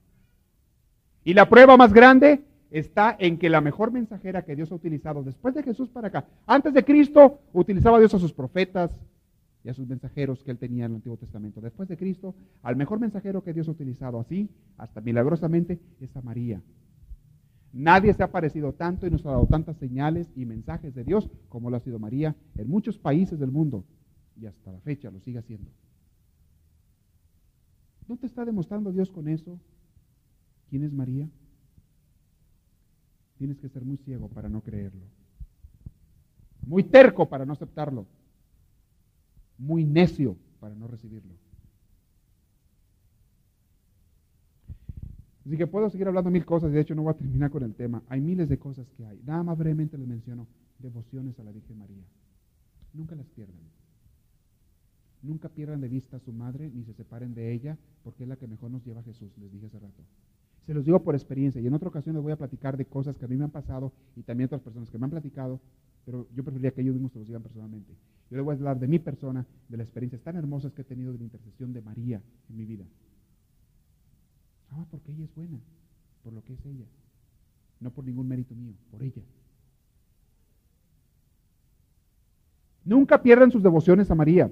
Y 1.25 1.35
la 1.35 1.49
prueba 1.49 1.77
más 1.77 1.93
grande 1.93 2.43
está 2.71 3.17
en 3.19 3.39
que 3.39 3.51
la 3.51 3.61
mejor 3.61 3.93
mensajera 3.93 4.45
que 4.45 4.57
Dios 4.57 4.73
ha 4.73 4.77
utilizado 4.77 5.23
después 5.23 5.55
de 5.55 5.63
Jesús 5.63 5.89
para 5.91 6.09
acá, 6.09 6.25
antes 6.47 6.73
de 6.73 6.85
Cristo, 6.85 7.41
utilizaba 7.53 7.99
Dios 7.99 8.15
a 8.15 8.19
sus 8.19 8.33
profetas 8.33 8.99
y 9.63 9.69
a 9.69 9.75
sus 9.75 9.87
mensajeros 9.87 10.43
que 10.43 10.51
él 10.51 10.59
tenía 10.59 10.87
en 10.87 10.93
el 10.93 10.97
Antiguo 10.97 11.17
Testamento. 11.17 11.61
Después 11.61 11.89
de 11.89 11.97
Cristo, 11.97 12.35
al 12.63 12.77
mejor 12.77 12.99
mensajero 12.99 13.45
que 13.45 13.53
Dios 13.53 13.69
ha 13.69 13.73
utilizado 13.73 14.19
así, 14.19 14.49
hasta 14.79 15.01
milagrosamente, 15.01 15.79
es 16.01 16.17
a 16.17 16.23
María. 16.23 16.61
Nadie 17.73 18.13
se 18.13 18.23
ha 18.23 18.31
parecido 18.31 18.75
tanto 18.75 19.07
y 19.07 19.11
nos 19.11 19.25
ha 19.25 19.31
dado 19.31 19.47
tantas 19.47 19.79
señales 19.79 20.31
y 20.37 20.45
mensajes 20.45 20.95
de 20.95 21.05
Dios 21.05 21.31
como 21.49 21.71
lo 21.71 21.77
ha 21.77 21.81
sido 21.81 21.99
María 21.99 22.37
en 22.57 22.69
muchos 22.69 22.99
países 22.99 23.39
del 23.39 23.51
mundo 23.51 23.85
y 24.37 24.47
hasta 24.47 24.73
la 24.73 24.81
fecha 24.81 25.11
lo 25.11 25.21
sigue 25.21 25.39
haciendo. 25.39 25.71
¿No 28.09 28.17
te 28.17 28.27
está 28.27 28.45
demostrando 28.45 28.93
Dios 28.93 29.11
con 29.11 29.29
eso 29.29 29.59
quién 30.69 30.85
es 30.85 30.93
María? 30.93 31.29
Tienes 33.39 33.59
que 33.59 33.69
ser 33.69 33.85
muy 33.85 33.97
ciego 33.97 34.29
para 34.29 34.49
no 34.49 34.61
creerlo. 34.61 35.07
Muy 36.67 36.85
terco 36.85 37.29
para 37.29 37.47
no 37.47 37.55
aceptarlo. 37.55 38.07
Muy 39.57 39.85
necio 39.85 40.37
para 40.61 40.75
no 40.75 40.87
recibirlo. 40.87 41.35
Así 45.45 45.57
que 45.57 45.67
puedo 45.67 45.91
seguir 45.91 46.07
hablando 46.07 46.31
mil 46.31 46.45
cosas, 46.45 46.71
de 46.71 46.81
hecho 46.81 46.95
no 46.95 47.03
voy 47.03 47.13
a 47.13 47.17
terminar 47.17 47.51
con 47.51 47.63
el 47.65 47.75
tema. 47.75 48.03
Hay 48.09 48.21
miles 48.21 48.49
de 48.49 48.59
cosas 48.59 48.89
que 48.97 49.05
hay. 49.05 49.21
Nada 49.25 49.43
más 49.43 49.59
brevemente 49.59 49.99
les 49.99 50.07
menciono 50.07 50.47
devociones 50.79 51.39
a 51.39 51.45
la 51.45 51.51
Virgen 51.51 51.79
María. 51.79 52.05
Nunca 52.93 53.17
las 53.17 53.27
pierdan. 53.29 53.61
Nunca 55.23 55.49
pierdan 55.49 55.81
de 55.81 55.89
vista 55.89 56.17
a 56.17 56.21
su 56.21 56.33
madre 56.33 56.71
ni 56.73 56.85
se 56.85 56.93
separen 56.95 57.35
de 57.35 57.53
ella, 57.53 57.77
porque 58.03 58.25
es 58.25 58.29
la 58.29 58.37
que 58.37 58.47
mejor 58.47 58.71
nos 58.71 58.85
lleva 58.85 59.01
a 59.01 59.05
Jesús, 59.05 59.31
les 59.39 59.53
dije 59.53 59.67
hace 59.67 59.79
rato. 59.79 60.03
Se 60.67 60.75
los 60.75 60.85
digo 60.85 61.03
por 61.03 61.15
experiencia 61.15 61.61
y 61.61 61.67
en 61.67 61.75
otra 61.75 61.89
ocasión 61.89 62.15
les 62.15 62.23
voy 62.23 62.33
a 62.33 62.37
platicar 62.37 62.77
de 62.77 62.85
cosas 62.85 63.17
que 63.17 63.25
a 63.25 63.29
mí 63.29 63.37
me 63.37 63.45
han 63.45 63.51
pasado 63.51 63.93
y 64.15 64.23
también 64.23 64.47
otras 64.47 64.63
personas 64.63 64.91
que 64.91 64.99
me 64.99 65.05
han 65.05 65.11
platicado, 65.11 65.61
pero 66.05 66.29
yo 66.35 66.45
preferiría 66.45 66.73
que 66.73 66.83
ellos 66.83 66.95
mismos 66.95 67.13
se 67.13 67.19
los 67.19 67.27
digan 67.27 67.43
personalmente. 67.43 67.93
Yo 68.31 68.37
les 68.37 68.45
voy 68.45 68.55
a 68.55 68.57
hablar 68.57 68.79
de 68.79 68.89
mi 68.89 68.99
persona, 68.99 69.45
de 69.69 69.77
las 69.77 69.87
experiencias 69.87 70.23
tan 70.23 70.37
hermosas 70.37 70.73
que 70.73 70.83
he 70.83 70.85
tenido 70.85 71.13
de 71.13 71.19
la 71.19 71.25
intercesión 71.25 71.73
de 71.73 71.83
María 71.83 72.23
en 72.49 72.57
mi 72.57 72.65
vida. 72.65 72.85
Ah, 74.73 74.85
porque 74.91 75.13
ella 75.13 75.25
es 75.25 75.35
buena, 75.35 75.59
por 76.23 76.33
lo 76.33 76.43
que 76.43 76.55
es 76.55 76.65
ella. 76.65 76.87
No 77.81 77.91
por 77.91 78.05
ningún 78.05 78.29
mérito 78.29 78.55
mío, 78.55 78.75
por 78.91 79.03
ella. 79.03 79.23
Nunca 82.85 83.23
pierdan 83.23 83.51
sus 83.51 83.63
devociones 83.63 84.11
a 84.11 84.15
María, 84.15 84.51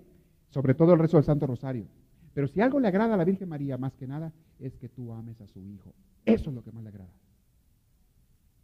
sobre 0.50 0.74
todo 0.74 0.92
el 0.92 0.98
resto 0.98 1.16
del 1.16 1.24
Santo 1.24 1.46
Rosario. 1.46 1.86
Pero 2.34 2.46
si 2.46 2.60
algo 2.60 2.78
le 2.78 2.88
agrada 2.88 3.14
a 3.14 3.16
la 3.16 3.24
Virgen 3.24 3.48
María 3.48 3.76
más 3.76 3.94
que 3.94 4.06
nada, 4.06 4.32
es 4.58 4.76
que 4.76 4.88
tú 4.88 5.12
ames 5.12 5.40
a 5.40 5.46
su 5.46 5.64
Hijo. 5.64 5.92
Eso 6.24 6.50
es 6.50 6.54
lo 6.54 6.62
que 6.62 6.70
más 6.70 6.82
le 6.82 6.90
agrada. 6.90 7.10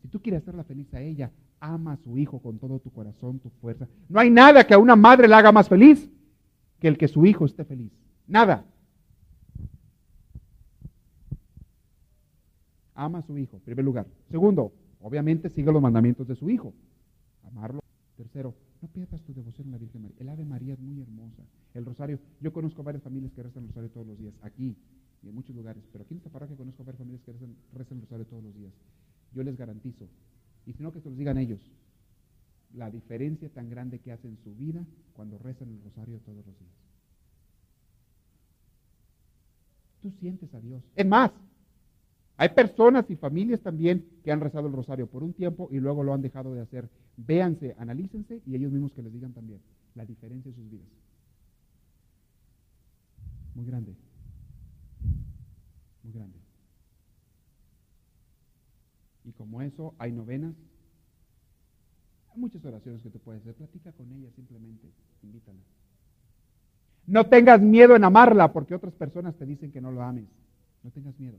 Si 0.03 0.09
tú 0.09 0.21
quieres 0.21 0.43
hacerla 0.43 0.63
feliz 0.63 0.93
a 0.95 1.01
ella, 1.01 1.33
ama 1.59 1.93
a 1.93 1.97
su 1.97 2.17
Hijo 2.17 2.39
con 2.39 2.59
todo 2.59 2.79
tu 2.79 2.91
corazón, 2.91 3.41
tu 3.41 3.51
fuerza. 3.51 3.89
No 4.09 4.21
hay 4.21 4.31
nada 4.31 4.65
que 4.65 4.75
a 4.75 4.79
una 4.79 4.95
madre 4.95 5.27
la 5.27 5.39
haga 5.39 5.51
más 5.53 5.69
feliz 5.69 6.09
que 6.79 6.89
el 6.89 6.99
que 6.99 7.09
su 7.09 7.25
hijo 7.27 7.47
esté 7.47 7.65
feliz. 7.65 7.91
Nada. 8.27 8.65
Ama 12.97 13.19
a 13.19 13.23
su 13.23 13.39
Hijo, 13.39 13.57
en 13.57 13.63
primer 13.63 13.85
lugar. 13.85 14.07
Segundo, 14.31 14.73
obviamente 15.01 15.49
sigue 15.51 15.71
los 15.71 15.83
mandamientos 15.83 16.27
de 16.27 16.35
su 16.35 16.51
Hijo. 16.51 16.75
Amarlo. 17.45 17.81
Tercero, 18.17 18.55
no 18.81 18.89
pierdas 18.89 19.23
tu 19.23 19.35
devoción 19.35 19.69
a 19.69 19.73
la 19.73 19.79
Virgen 19.79 20.03
María. 20.03 20.17
El 20.19 20.29
Ave 20.31 20.45
María 20.45 20.75
es 20.75 20.81
muy 20.81 21.01
hermosa. 21.01 21.43
El 21.75 21.85
rosario, 21.85 22.19
yo 22.41 22.53
conozco 22.53 22.83
varias 22.83 23.03
familias 23.03 23.33
que 23.33 23.43
rezan 23.43 23.65
el 23.65 23.69
rosario 23.69 23.91
todos 23.91 24.07
los 24.07 24.19
días, 24.19 24.35
aquí 24.43 24.75
y 25.23 25.29
en 25.29 25.35
muchos 25.35 25.55
lugares, 25.55 25.83
pero 25.93 26.05
aquí 26.05 26.15
en 26.15 26.19
esta 26.19 26.31
parroquia 26.31 26.57
conozco 26.57 26.85
varias 26.85 26.99
familias 26.99 27.23
que 27.23 27.33
rezan, 27.33 27.99
el 27.99 28.03
rosario 28.03 28.27
todos 28.27 28.43
los 28.43 28.55
días. 28.55 28.73
Yo 29.33 29.43
les 29.43 29.57
garantizo, 29.57 30.09
y 30.65 30.73
si 30.73 30.83
no 30.83 30.93
que 30.93 31.01
se 31.01 31.09
los 31.09 31.19
digan 31.19 31.37
ellos, 31.37 31.61
la 32.75 32.91
diferencia 32.91 33.49
tan 33.49 33.69
grande 33.69 33.99
que 33.99 34.13
hacen 34.13 34.33
en 34.33 34.39
su 34.39 34.55
vida 34.55 34.85
cuando 35.15 35.39
rezan 35.39 35.69
el 35.71 35.83
rosario 35.83 36.19
todos 36.21 36.47
los 36.47 36.59
días. 36.59 36.73
Tú 40.01 40.11
sientes 40.13 40.53
a 40.55 40.61
Dios. 40.61 40.83
Es 40.95 41.07
más, 41.07 41.33
hay 42.39 42.51
personas 42.51 43.11
y 43.11 43.17
familias 43.17 43.61
también 43.61 44.07
que 44.23 44.31
han 44.31 44.41
rezado 44.41 44.67
el 44.67 44.75
rosario 44.75 45.07
por 45.07 45.23
un 45.23 45.33
tiempo 45.33 45.69
y 45.71 45.81
luego 45.81 46.03
lo 46.03 46.13
han 46.13 46.21
dejado 46.21 46.53
de 46.55 46.61
hacer. 46.61 46.89
Véanse, 47.17 47.75
analícense 47.79 48.43
y 48.47 48.55
ellos 48.55 48.73
mismos 48.73 48.93
que 48.93 49.03
les 49.03 49.13
digan 49.13 49.33
también 49.33 49.61
la 49.95 50.05
diferencia 50.05 50.51
en 50.51 50.55
sus 50.55 50.71
vidas. 50.71 50.87
Muy 53.55 53.65
grande. 53.65 53.95
Muy 56.03 56.13
grande. 56.13 56.39
Y 59.25 59.33
como 59.33 59.63
eso, 59.63 59.95
hay 59.99 60.13
novenas. 60.13 60.55
Hay 62.35 62.39
muchas 62.39 62.63
oraciones 62.67 63.03
que 63.03 63.09
tú 63.09 63.19
puedes 63.19 63.41
hacer. 63.41 63.55
Platica 63.55 63.93
con 63.93 64.13
ella 64.13 64.29
simplemente. 64.37 64.89
Invítala. 65.23 65.59
No 67.07 67.25
tengas 67.27 67.63
miedo 67.63 67.97
en 67.97 68.05
amarla 68.05 68.53
porque 68.53 68.75
otras 68.75 68.93
personas 68.93 69.35
te 69.37 69.47
dicen 69.47 69.73
que 69.73 69.81
no 69.81 69.91
lo 69.91 70.03
ames. 70.03 70.27
No 70.83 70.91
tengas 70.91 71.19
miedo. 71.19 71.39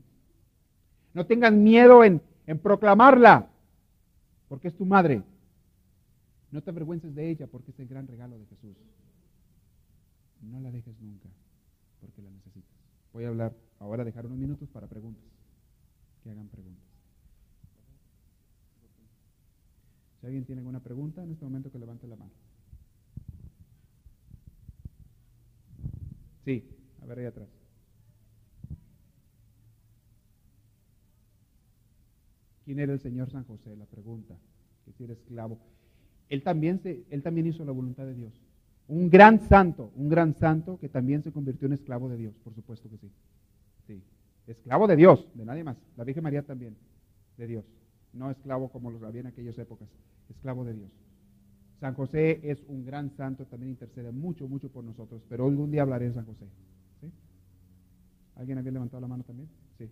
No 1.18 1.26
tengas 1.26 1.52
miedo 1.52 2.04
en, 2.04 2.22
en 2.46 2.60
proclamarla 2.60 3.50
porque 4.48 4.68
es 4.68 4.76
tu 4.76 4.86
madre. 4.86 5.24
No 6.52 6.62
te 6.62 6.70
avergüences 6.70 7.12
de 7.12 7.28
ella 7.28 7.48
porque 7.48 7.72
es 7.72 7.80
el 7.80 7.88
gran 7.88 8.06
regalo 8.06 8.38
de 8.38 8.46
Jesús. 8.46 8.76
No 10.40 10.60
la 10.60 10.70
dejes 10.70 10.94
nunca 11.00 11.28
porque 12.00 12.22
la 12.22 12.30
necesitas. 12.30 12.70
Voy 13.12 13.24
a 13.24 13.28
hablar 13.30 13.52
ahora, 13.80 14.04
dejar 14.04 14.26
unos 14.26 14.38
minutos 14.38 14.68
para 14.68 14.86
preguntas. 14.86 15.24
Que 16.22 16.30
hagan 16.30 16.46
preguntas. 16.46 16.84
Si 20.20 20.26
alguien 20.26 20.44
tiene 20.44 20.60
alguna 20.60 20.78
pregunta, 20.78 21.24
en 21.24 21.32
este 21.32 21.44
momento 21.44 21.72
que 21.72 21.80
levante 21.80 22.06
la 22.06 22.14
mano. 22.14 22.30
Sí, 26.44 26.62
a 27.02 27.06
ver 27.06 27.18
ahí 27.18 27.24
atrás. 27.24 27.57
¿Quién 32.68 32.80
era 32.80 32.92
el 32.92 33.00
Señor 33.00 33.30
San 33.30 33.44
José? 33.44 33.74
La 33.76 33.86
pregunta, 33.86 34.36
que 34.84 34.92
si 34.92 35.04
era 35.04 35.14
esclavo. 35.14 35.58
Él 36.28 36.42
también, 36.42 36.78
se, 36.80 37.02
él 37.08 37.22
también 37.22 37.46
hizo 37.46 37.64
la 37.64 37.72
voluntad 37.72 38.04
de 38.04 38.12
Dios. 38.12 38.34
Un 38.88 39.08
gran 39.08 39.40
santo, 39.40 39.90
un 39.96 40.10
gran 40.10 40.34
santo 40.34 40.78
que 40.78 40.90
también 40.90 41.22
se 41.22 41.32
convirtió 41.32 41.64
en 41.64 41.72
esclavo 41.72 42.10
de 42.10 42.18
Dios, 42.18 42.34
por 42.44 42.54
supuesto 42.54 42.90
que 42.90 42.98
sí. 42.98 43.10
Sí, 43.86 44.02
esclavo 44.46 44.86
de 44.86 44.96
Dios, 44.96 45.26
de 45.32 45.46
nadie 45.46 45.64
más. 45.64 45.78
La 45.96 46.04
Virgen 46.04 46.22
María 46.22 46.42
también, 46.42 46.76
de 47.38 47.46
Dios. 47.46 47.64
No 48.12 48.30
esclavo 48.30 48.68
como 48.68 48.90
los 48.90 49.02
había 49.02 49.22
en 49.22 49.28
aquellas 49.28 49.58
épocas, 49.58 49.88
esclavo 50.28 50.62
de 50.66 50.74
Dios. 50.74 50.90
San 51.80 51.94
José 51.94 52.38
es 52.42 52.62
un 52.68 52.84
gran 52.84 53.08
santo, 53.16 53.46
también 53.46 53.70
intercede 53.70 54.12
mucho, 54.12 54.46
mucho 54.46 54.68
por 54.68 54.84
nosotros, 54.84 55.22
pero 55.26 55.46
algún 55.46 55.70
día 55.70 55.80
hablaré 55.80 56.08
de 56.08 56.12
San 56.12 56.26
José. 56.26 56.44
¿Alguien 58.36 58.58
había 58.58 58.72
levantado 58.72 59.00
la 59.00 59.08
mano 59.08 59.24
también? 59.24 59.48
Sí. 59.78 59.88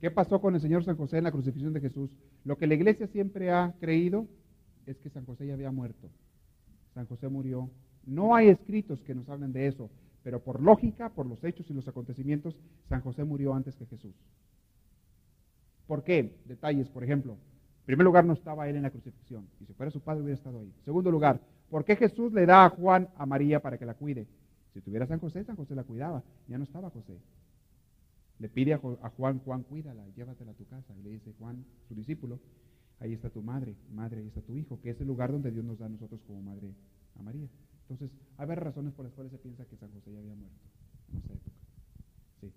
¿Qué 0.00 0.10
pasó 0.10 0.40
con 0.40 0.54
el 0.54 0.60
Señor 0.62 0.82
San 0.82 0.96
José 0.96 1.18
en 1.18 1.24
la 1.24 1.32
crucifixión 1.32 1.74
de 1.74 1.80
Jesús? 1.80 2.10
Lo 2.44 2.56
que 2.56 2.66
la 2.66 2.74
iglesia 2.74 3.06
siempre 3.06 3.50
ha 3.50 3.74
creído 3.80 4.26
es 4.86 4.98
que 4.98 5.10
San 5.10 5.26
José 5.26 5.46
ya 5.46 5.54
había 5.54 5.70
muerto. 5.70 6.08
San 6.94 7.06
José 7.06 7.28
murió. 7.28 7.70
No 8.06 8.34
hay 8.34 8.48
escritos 8.48 9.02
que 9.02 9.14
nos 9.14 9.28
hablen 9.28 9.52
de 9.52 9.66
eso, 9.66 9.90
pero 10.22 10.42
por 10.42 10.62
lógica, 10.62 11.10
por 11.10 11.26
los 11.26 11.44
hechos 11.44 11.68
y 11.70 11.74
los 11.74 11.86
acontecimientos, 11.86 12.56
San 12.88 13.02
José 13.02 13.24
murió 13.24 13.52
antes 13.52 13.76
que 13.76 13.84
Jesús. 13.84 14.14
¿Por 15.86 16.02
qué? 16.02 16.34
Detalles, 16.46 16.88
por 16.88 17.04
ejemplo. 17.04 17.32
En 17.32 17.86
primer 17.86 18.04
lugar, 18.04 18.24
no 18.24 18.32
estaba 18.32 18.68
él 18.68 18.76
en 18.76 18.82
la 18.82 18.90
crucifixión. 18.90 19.46
Y 19.60 19.66
si 19.66 19.74
fuera 19.74 19.90
su 19.90 20.00
padre, 20.00 20.22
hubiera 20.22 20.38
estado 20.38 20.60
ahí. 20.60 20.72
En 20.78 20.84
segundo 20.84 21.10
lugar, 21.10 21.40
¿por 21.68 21.84
qué 21.84 21.96
Jesús 21.96 22.32
le 22.32 22.46
da 22.46 22.64
a 22.64 22.70
Juan 22.70 23.08
a 23.16 23.26
María 23.26 23.60
para 23.60 23.76
que 23.76 23.84
la 23.84 23.94
cuide? 23.94 24.26
Si 24.72 24.80
tuviera 24.80 25.06
San 25.06 25.18
José, 25.18 25.44
San 25.44 25.56
José 25.56 25.74
la 25.74 25.84
cuidaba. 25.84 26.22
Ya 26.48 26.56
no 26.56 26.64
estaba 26.64 26.88
José. 26.90 27.18
Le 28.40 28.48
pide 28.48 28.72
a 28.72 28.78
Juan, 28.78 29.38
Juan, 29.40 29.62
cuídala, 29.64 30.08
llévatela 30.16 30.52
a 30.52 30.54
tu 30.54 30.64
casa. 30.66 30.94
Y 30.98 31.02
le 31.02 31.10
dice 31.10 31.34
Juan, 31.38 31.64
su 31.88 31.94
discípulo, 31.94 32.40
ahí 32.98 33.12
está 33.12 33.28
tu 33.28 33.42
madre, 33.42 33.76
madre, 33.92 34.20
ahí 34.20 34.28
está 34.28 34.40
tu 34.40 34.56
hijo, 34.56 34.80
que 34.80 34.90
es 34.90 35.00
el 35.00 35.06
lugar 35.06 35.30
donde 35.30 35.50
Dios 35.50 35.64
nos 35.64 35.78
da 35.78 35.86
a 35.86 35.88
nosotros 35.90 36.20
como 36.26 36.40
madre 36.40 36.74
a 37.18 37.22
María. 37.22 37.48
Entonces, 37.82 38.10
varias 38.38 38.58
razones 38.58 38.94
por 38.94 39.04
las 39.04 39.12
cuales 39.12 39.30
se 39.30 39.38
piensa 39.38 39.66
que 39.66 39.76
San 39.76 39.90
José 39.90 40.12
ya 40.12 40.20
había 40.20 40.34
muerto 40.34 40.58
en 41.12 41.18
esa 41.18 41.32
época. 41.34 41.56
Sí. 42.40 42.52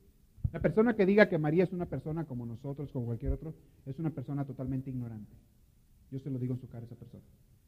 La 0.53 0.61
persona 0.61 0.95
que 0.95 1.05
diga 1.05 1.27
que 1.27 1.37
María 1.37 1.65
es 1.65 1.73
una 1.73 1.87
persona 1.87 2.23
como 2.25 2.45
nosotros, 2.45 2.89
como 2.91 3.07
cualquier 3.07 3.33
otro, 3.33 3.53
es 3.85 3.99
una 3.99 4.11
persona 4.11 4.45
totalmente 4.45 4.89
ignorante. 4.89 5.35
Yo 6.11 6.19
se 6.19 6.29
lo 6.29 6.39
digo 6.39 6.53
en 6.53 6.61
su 6.61 6.69
cara 6.69 6.83
a 6.83 6.85
esa 6.85 6.95
persona. 6.95 7.23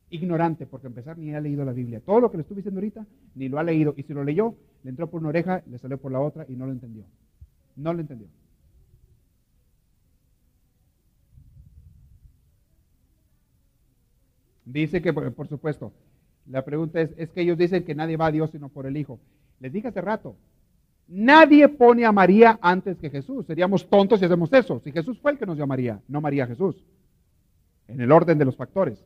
Ignorante, 0.09 0.67
porque 0.67 0.87
empezar 0.87 1.17
ni 1.17 1.33
ha 1.33 1.41
leído 1.41 1.65
la 1.65 1.73
Biblia. 1.73 1.99
Todo 1.99 2.21
lo 2.21 2.31
que 2.31 2.37
le 2.37 2.41
estuve 2.41 2.57
diciendo 2.57 2.79
ahorita, 2.79 3.05
ni 3.33 3.49
lo 3.49 3.59
ha 3.59 3.63
leído. 3.63 3.93
Y 3.97 4.03
si 4.03 4.13
lo 4.13 4.23
leyó, 4.23 4.55
le 4.83 4.91
entró 4.91 5.09
por 5.09 5.19
una 5.19 5.29
oreja, 5.29 5.63
le 5.65 5.79
salió 5.79 5.97
por 5.97 6.11
la 6.11 6.21
otra 6.21 6.45
y 6.47 6.55
no 6.55 6.65
lo 6.67 6.71
entendió. 6.71 7.05
No 7.75 7.93
lo 7.93 8.01
entendió. 8.01 8.27
Dice 14.65 15.01
que, 15.01 15.13
por 15.13 15.47
supuesto, 15.47 15.93
la 16.47 16.63
pregunta 16.63 16.99
es, 16.99 17.11
es 17.17 17.29
que 17.29 17.41
ellos 17.41 17.57
dicen 17.57 17.83
que 17.83 17.93
nadie 17.93 18.17
va 18.17 18.27
a 18.27 18.31
Dios 18.31 18.51
sino 18.51 18.69
por 18.69 18.85
el 18.87 18.97
Hijo. 18.97 19.19
Les 19.59 19.71
dije 19.71 19.89
hace 19.89 20.01
rato, 20.01 20.35
nadie 21.07 21.69
pone 21.69 22.05
a 22.05 22.11
María 22.11 22.57
antes 22.61 22.97
que 22.97 23.09
Jesús. 23.09 23.45
Seríamos 23.45 23.87
tontos 23.87 24.19
si 24.19 24.25
hacemos 24.25 24.51
eso. 24.53 24.79
Si 24.83 24.91
Jesús 24.91 25.19
fue 25.19 25.33
el 25.33 25.37
que 25.37 25.45
nos 25.45 25.55
dio 25.55 25.65
a 25.65 25.67
María, 25.67 26.01
no 26.07 26.19
María 26.19 26.47
Jesús. 26.47 26.83
En 27.87 28.01
el 28.01 28.11
orden 28.11 28.37
de 28.37 28.45
los 28.45 28.55
factores. 28.55 29.05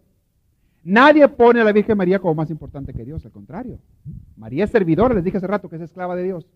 Nadie 0.81 1.27
pone 1.27 1.59
a 1.59 1.65
la 1.65 1.73
Virgen 1.73 1.97
María 1.97 2.19
como 2.19 2.35
más 2.35 2.49
importante 2.49 2.93
que 2.93 3.03
Dios, 3.03 3.25
al 3.25 3.31
contrario. 3.31 3.79
María 4.37 4.63
es 4.63 4.69
servidora, 4.69 5.13
les 5.13 5.25
dije 5.25 5.37
hace 5.37 5.47
rato 5.47 5.69
que 5.69 5.75
es 5.75 5.81
esclava 5.81 6.15
de 6.15 6.23
Dios 6.23 6.47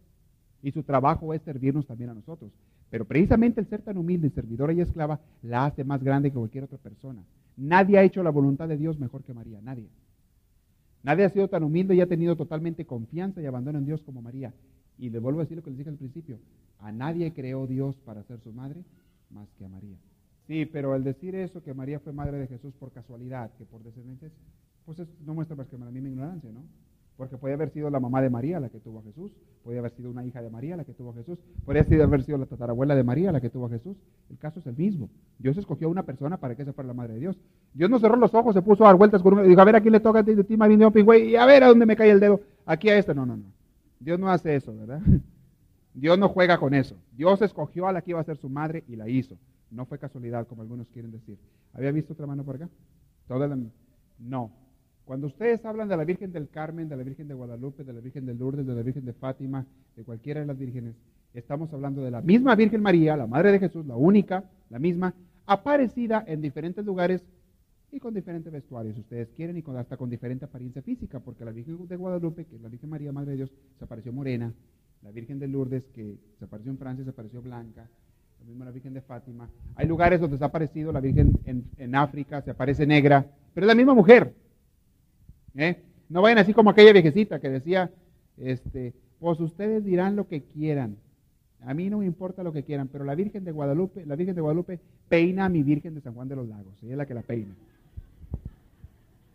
y 0.64 0.72
su 0.72 0.82
trabajo 0.82 1.34
es 1.34 1.42
servirnos 1.44 1.86
también 1.86 2.10
a 2.10 2.14
nosotros. 2.14 2.52
Pero 2.90 3.06
precisamente 3.06 3.60
el 3.60 3.68
ser 3.68 3.82
tan 3.82 3.98
humilde, 3.98 4.30
servidora 4.30 4.74
y 4.74 4.82
esclava, 4.82 5.20
la 5.42 5.66
hace 5.66 5.84
más 5.84 6.02
grande 6.02 6.32
que 6.32 6.38
cualquier 6.38 6.64
otra 6.64 6.78
persona. 6.78 7.22
Nadie 7.58 7.98
ha 7.98 8.04
hecho 8.04 8.24
la 8.24 8.30
voluntad 8.30 8.68
de 8.68 8.78
Dios 8.78 8.98
mejor 8.98 9.24
que 9.24 9.34
María, 9.34 9.62
nadie. 9.62 9.90
Nadie 11.04 11.26
ha 11.26 11.30
sido 11.30 11.50
tan 11.50 11.64
humilde 11.64 11.96
y 11.96 12.02
ha 12.02 12.08
tenido 12.08 12.36
totalmente 12.38 12.86
confianza 12.86 13.42
y 13.42 13.46
abandono 13.46 13.78
en 13.78 13.86
Dios 13.86 14.02
como 14.04 14.22
María. 14.22 14.54
Y 14.98 15.10
le 15.10 15.20
vuelvo 15.20 15.42
a 15.42 15.44
decir 15.44 15.58
lo 15.58 15.64
que 15.64 15.70
les 15.70 15.80
dije 15.80 15.90
al 15.90 15.98
principio, 15.98 16.40
a 16.80 16.92
nadie 16.92 17.34
creó 17.34 17.68
Dios 17.68 17.98
para 18.06 18.24
ser 18.24 18.40
su 18.40 18.54
madre 18.54 18.84
más 19.30 19.50
que 19.58 19.66
a 19.66 19.70
María. 19.70 19.98
Sí, 20.48 20.66
pero 20.66 20.96
el 20.96 21.04
decir 21.04 21.36
eso, 21.36 21.62
que 21.62 21.74
María 21.74 22.00
fue 22.00 22.14
madre 22.14 22.38
de 22.38 22.48
Jesús 22.48 22.74
por 22.76 22.92
casualidad, 22.92 23.52
que 23.58 23.66
por 23.66 23.84
descendencia, 23.84 24.30
pues 24.86 25.02
no 25.26 25.34
muestra 25.34 25.56
más 25.56 25.68
que 25.68 25.76
a 25.76 25.80
mí 25.80 26.02
mi 26.02 26.10
ignorancia, 26.10 26.52
¿no? 26.52 26.62
Porque 27.18 27.38
puede 27.38 27.54
haber 27.54 27.70
sido 27.70 27.90
la 27.90 28.00
mamá 28.00 28.22
de 28.22 28.30
María 28.30 28.60
la 28.60 28.70
que 28.70 28.80
tuvo 28.80 29.00
a 29.00 29.04
Jesús, 29.04 29.32
puede 29.64 29.78
haber 29.78 29.92
sido 29.92 30.10
una 30.10 30.26
hija 30.26 30.42
de 30.42 30.50
María 30.50 30.76
la 30.76 30.84
que 30.84 30.94
tuvo 30.94 31.12
a 31.12 31.14
Jesús, 31.14 31.38
podría 31.64 31.86
haber 32.04 32.24
sido 32.24 32.38
la 32.38 32.48
tatarabuela 32.48 32.96
de 32.96 33.04
María 33.04 33.32
la 33.32 33.40
que 33.40 33.50
tuvo 33.50 33.68
a 33.68 33.70
Jesús. 33.70 33.96
El 34.32 34.38
caso 34.40 34.60
es 34.60 34.66
el 34.66 34.76
mismo. 34.76 35.10
Dios 35.38 35.56
escogió 35.58 35.88
a 35.88 35.92
una 35.92 36.04
persona 36.04 36.38
para 36.38 36.56
que 36.56 36.64
esa 36.64 36.74
fuera 36.74 36.88
la 36.88 36.94
madre 36.96 37.14
de 37.14 37.20
Dios. 37.20 37.38
Dios 37.74 37.90
no 37.90 38.00
cerró 38.00 38.16
los 38.16 38.34
ojos, 38.34 38.56
se 38.56 38.64
puso 38.64 38.84
a 38.84 38.88
dar 38.88 38.96
vueltas 38.96 39.22
con 39.22 39.34
uno 39.34 39.44
dijo, 39.44 39.62
a 39.62 39.66
ver 39.66 39.76
a 39.76 39.80
le 39.80 40.00
toca 40.00 40.24
de 40.24 40.44
ti, 40.44 40.58
Marín 40.58 40.80
de 40.80 41.20
y 41.20 41.36
a 41.36 41.46
ver 41.46 41.64
a 41.64 41.68
dónde 41.68 41.86
me 41.86 41.96
cae 41.96 42.10
el 42.10 42.20
dedo. 42.20 42.42
Aquí 42.66 42.90
a 42.90 42.98
este. 42.98 43.14
No, 43.14 43.26
no, 43.26 43.38
no. 43.38 43.46
Dios 44.00 44.20
no 44.20 44.30
hace 44.30 44.56
eso, 44.56 44.76
¿verdad? 44.76 45.02
Dios 45.94 46.18
no 46.18 46.30
juega 46.30 46.58
con 46.58 46.74
eso. 46.74 46.96
Dios 47.16 47.42
escogió 47.44 47.88
a 47.88 47.94
la 47.94 48.02
que 48.02 48.12
iba 48.12 48.20
a 48.20 48.24
ser 48.24 48.38
su 48.38 48.50
madre 48.50 48.84
y 48.88 48.96
la 48.96 49.08
hizo. 49.08 49.38
No 49.70 49.86
fue 49.86 50.00
casualidad, 50.00 50.48
como 50.48 50.64
algunos 50.64 50.90
quieren 50.90 51.12
decir. 51.12 51.38
¿Había 51.74 51.92
visto 51.92 52.14
otra 52.14 52.26
mano 52.26 52.44
por 52.44 52.56
acá? 52.56 52.70
No, 54.20 54.52
cuando 55.06 55.28
ustedes 55.28 55.64
hablan 55.66 55.90
de 55.90 55.98
la 55.98 56.06
Virgen 56.06 56.32
del 56.32 56.50
Carmen, 56.50 56.88
de 56.88 56.96
la 56.96 57.04
Virgen 57.04 57.28
de 57.28 57.34
Guadalupe, 57.34 57.84
de 57.84 57.94
la 57.94 58.00
Virgen 58.00 58.26
de 58.26 58.34
Lourdes, 58.34 58.66
de 58.66 58.74
la 58.74 58.82
Virgen 58.82 59.06
de 59.06 59.14
Fátima, 59.14 59.66
de 59.96 60.04
cualquiera 60.04 60.40
de 60.40 60.48
las 60.48 60.58
vírgenes, 60.58 60.96
estamos 61.34 61.74
hablando 61.74 62.04
de 62.04 62.12
la 62.12 62.22
misma 62.22 62.56
Virgen 62.56 62.82
María, 62.82 63.18
la 63.18 63.28
Madre 63.28 63.52
de 63.52 63.60
Jesús, 63.60 63.86
la 63.86 63.98
única, 63.98 64.46
la 64.70 64.80
misma, 64.80 65.14
aparecida 65.46 66.24
en 66.26 66.42
diferentes 66.42 66.86
lugares 66.86 67.22
y 67.92 68.00
con 68.00 68.14
diferentes 68.14 68.52
vestuarios, 68.52 68.96
si 68.96 69.02
ustedes 69.02 69.30
quieren, 69.36 69.58
y 69.58 69.62
con, 69.62 69.78
hasta 69.78 69.98
con 69.98 70.10
diferente 70.10 70.46
apariencia 70.46 70.82
física, 70.82 71.20
porque 71.20 71.46
la 71.46 71.52
Virgen 71.52 71.86
de 71.88 71.96
Guadalupe, 71.96 72.46
que 72.46 72.56
es 72.56 72.62
la 72.62 72.70
Virgen 72.70 72.90
María, 72.90 73.12
Madre 73.12 73.32
de 73.32 73.38
Dios, 73.38 73.52
se 73.78 73.86
apareció 73.86 74.14
morena, 74.14 74.54
la 75.04 75.12
Virgen 75.12 75.38
de 75.38 75.48
Lourdes, 75.48 75.84
que 75.94 76.18
se 76.40 76.46
apareció 76.46 76.72
en 76.72 76.78
Francia, 76.78 77.04
se 77.04 77.12
apareció 77.12 77.42
blanca, 77.42 77.88
la 78.40 78.46
misma 78.46 78.66
la 78.66 78.72
Virgen 78.72 78.94
de 78.94 79.02
Fátima. 79.02 79.50
Hay 79.76 79.88
lugares 79.88 80.20
donde 80.20 80.38
se 80.38 80.44
ha 80.44 80.48
aparecido 80.48 80.92
la 80.92 81.02
Virgen 81.02 81.38
en, 81.46 81.66
en 81.78 81.94
África, 81.94 82.42
se 82.42 82.52
aparece 82.52 82.88
negra, 82.88 83.26
pero 83.54 83.66
es 83.66 83.68
la 83.68 83.76
misma 83.76 83.94
mujer, 83.94 84.34
¿Eh? 85.56 85.78
No 86.10 86.22
vayan 86.22 86.40
así 86.40 86.54
como 86.54 86.70
aquella 86.70 86.94
viejecita 86.94 87.40
que 87.40 87.50
decía, 87.50 87.90
este, 88.38 88.94
pues 89.20 89.40
ustedes 89.40 89.86
dirán 89.86 90.16
lo 90.16 90.28
que 90.28 90.44
quieran. 90.44 90.98
A 91.66 91.74
mí 91.74 91.90
no 91.90 92.00
me 92.00 92.06
importa 92.06 92.44
lo 92.44 92.52
que 92.52 92.64
quieran, 92.64 92.90
pero 92.90 93.06
la 93.06 93.16
Virgen 93.16 93.46
de 93.46 93.52
Guadalupe, 93.52 94.06
la 94.06 94.16
Virgen 94.16 94.36
de 94.36 94.42
Guadalupe 94.42 94.80
peina 95.08 95.46
a 95.46 95.50
mi 95.50 95.64
Virgen 95.64 95.96
de 95.96 96.02
San 96.02 96.14
Juan 96.14 96.28
de 96.28 96.36
los 96.36 96.48
Lagos. 96.48 96.74
Ella 96.84 96.92
es 96.92 96.98
la 96.98 97.06
que 97.06 97.14
la 97.14 97.22
peina. 97.22 97.54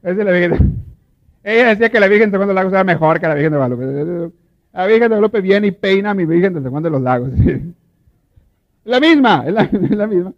La 0.03 0.13
Virgen. 0.13 0.85
Ella 1.43 1.69
decía 1.69 1.91
que 1.91 2.01
la 2.01 2.09
Virgen 2.09 2.29
de 2.29 2.33
San 2.33 2.39
Juan 2.41 2.49
de 2.49 2.55
los 2.55 2.61
Lagos 2.61 2.73
era 2.73 2.85
mejor 2.85 3.19
que 3.19 3.29
la 3.29 3.35
Virgen 3.35 3.53
de 3.53 3.57
Guadalupe. 3.57 4.35
La 4.73 4.87
Virgen 4.87 5.03
de 5.03 5.09
Guadalupe 5.09 5.41
viene 5.41 5.67
y 5.69 5.73
peina 5.73 6.11
a 6.11 6.15
mi 6.15 6.27
Virgen 6.27 6.53
de 6.53 6.61
San 6.61 6.71
Juan 6.71 6.83
de 6.83 6.91
los 6.91 7.01
Lagos. 7.01 7.31
La 8.85 9.01
misma, 9.01 9.45
es 9.47 9.53
la, 9.53 9.63
es 9.73 9.91
la 9.91 10.07
misma. 10.07 10.33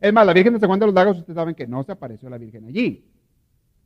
Es 0.00 0.12
más, 0.12 0.24
la 0.24 0.32
Virgen 0.32 0.54
de 0.54 0.60
San 0.60 0.68
Juan 0.68 0.78
de 0.78 0.86
los 0.86 0.94
Lagos, 0.94 1.18
ustedes 1.18 1.34
saben 1.34 1.56
que 1.56 1.66
no 1.66 1.82
se 1.82 1.90
apareció 1.90 2.30
la 2.30 2.38
Virgen 2.38 2.66
allí. 2.66 3.04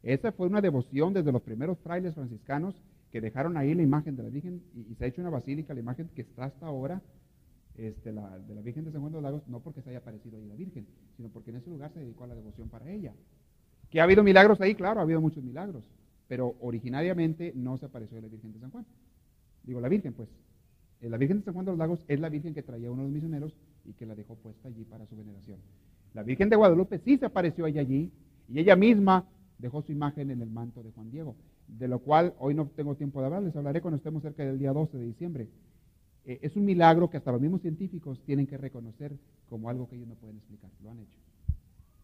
Esa 0.03 0.33
fue 0.33 0.47
una 0.47 0.61
devoción 0.61 1.13
desde 1.13 1.33
los 1.33 1.43
primeros 1.43 1.79
frailes 1.79 2.15
franciscanos 2.15 2.75
que 3.11 3.21
dejaron 3.21 3.57
ahí 3.57 3.75
la 3.75 3.83
imagen 3.83 4.17
de 4.17 4.23
la 4.23 4.29
Virgen 4.29 4.63
y, 4.75 4.95
se 4.95 5.05
ha 5.05 5.09
hecho 5.09 5.21
una 5.21 5.31
basílica, 5.31 5.75
la 5.75 5.81
imagen 5.81 6.09
que 6.15 6.23
está 6.23 6.45
hasta 6.45 6.67
ahora 6.67 7.01
este, 7.77 8.13
la, 8.13 8.39
de 8.39 8.55
la 8.55 8.63
Virgen 8.63 8.85
de 8.85 8.93
San 8.93 9.01
Juan 9.01 9.13
de 9.13 9.17
los 9.17 9.23
Lagos, 9.23 9.43
no 9.49 9.61
porque 9.61 9.83
se 9.83 9.91
haya 9.91 9.99
aparecido 9.99 10.39
ahí 10.39 10.47
la 10.47 10.55
Virgen, 10.55 10.87
sino 11.17 11.29
porque 11.29 11.51
en 11.51 11.57
ese 11.57 11.71
lugar 11.71 11.93
se 11.93 12.01
dedicó 12.01 12.25
a 12.25 12.29
la 12.29 12.35
devoción 12.35 12.69
para 12.69 12.91
ella. 12.91 13.15
Que 13.91 14.01
ha 14.01 14.05
habido 14.05 14.23
milagros 14.23 14.61
ahí, 14.61 14.75
claro, 14.75 15.01
ha 15.01 15.03
habido 15.03 15.21
muchos 15.21 15.43
milagros, 15.43 15.85
pero 16.29 16.57
originariamente 16.61 17.53
no 17.55 17.77
se 17.79 17.87
apareció 17.87 18.21
la 18.21 18.29
Virgen 18.29 18.53
de 18.53 18.61
San 18.61 18.71
Juan. 18.71 18.87
Digo, 19.63 19.81
la 19.81 19.89
Virgen, 19.89 20.13
pues. 20.15 20.29
Eh, 21.01 21.11
La 21.11 21.19
Virgen 21.19 21.39
de 21.39 21.45
San 21.45 21.55
Juan 21.55 21.67
de 21.67 21.73
los 21.73 21.79
Lagos 21.79 22.05
es 22.09 22.19
la 22.21 22.29
Virgen 22.29 22.55
que 22.55 22.63
traía 22.63 22.91
uno 22.91 23.03
de 23.03 23.09
los 23.09 23.13
misioneros 23.13 23.55
y 23.85 23.93
que 23.93 24.07
la 24.07 24.15
dejó 24.15 24.35
puesta 24.37 24.69
allí 24.69 24.85
para 24.85 25.07
su 25.07 25.17
veneración. 25.17 25.59
La 26.15 26.23
Virgen 26.23 26.49
de 26.49 26.57
Guadalupe 26.57 26.99
sí 26.99 27.19
se 27.19 27.27
apareció 27.27 27.67
ella 27.67 27.83
allí 27.83 28.11
y 28.49 28.59
ella 28.59 28.77
misma 28.77 29.27
dejó 29.59 29.83
su 29.83 29.93
imagen 29.93 30.31
en 30.31 30.43
el 30.43 30.51
manto 30.51 30.83
de 30.83 30.91
Juan 30.93 31.11
Diego, 31.11 31.37
de 31.69 31.89
lo 31.89 31.99
cual 32.01 32.35
hoy 32.39 32.55
no 32.55 32.67
tengo 32.69 32.95
tiempo 32.97 33.21
de 33.21 33.27
hablar, 33.27 33.43
les 33.43 33.57
hablaré 33.57 33.81
cuando 33.81 33.97
estemos 33.97 34.23
cerca 34.23 34.45
del 34.45 34.59
día 34.59 34.73
12 34.73 34.99
de 34.99 35.07
diciembre. 35.07 35.49
Eh, 36.25 36.41
es 36.43 36.57
un 36.57 36.65
milagro 36.65 37.11
que 37.11 37.17
hasta 37.19 37.33
los 37.33 37.41
mismos 37.41 37.63
científicos 37.63 38.21
tienen 38.25 38.47
que 38.47 38.59
reconocer 38.59 39.17
como 39.49 39.71
algo 39.71 39.89
que 39.89 39.97
ellos 39.97 40.09
no 40.09 40.15
pueden 40.17 40.37
explicar, 40.39 40.71
lo 40.83 40.91
han 40.91 41.01
hecho. 41.01 41.19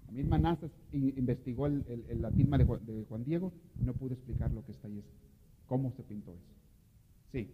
La 0.07 0.13
misma 0.13 0.39
NASA 0.39 0.69
in- 0.93 1.15
investigó 1.17 1.67
el, 1.67 1.85
el- 1.89 2.23
la 2.23 2.31
de, 2.59 2.65
Juan- 2.65 2.87
de 2.87 3.05
Juan 3.09 3.25
Diego 3.25 3.53
no 3.81 3.95
pudo 3.95 4.15
explicar 4.15 4.53
lo 4.53 4.65
que 4.65 4.73
está 4.73 4.89
ahí, 4.89 5.03
cómo 5.67 5.93
se 5.93 6.03
pintó 6.05 6.33
eso. 6.35 6.53
Sí. 7.33 7.51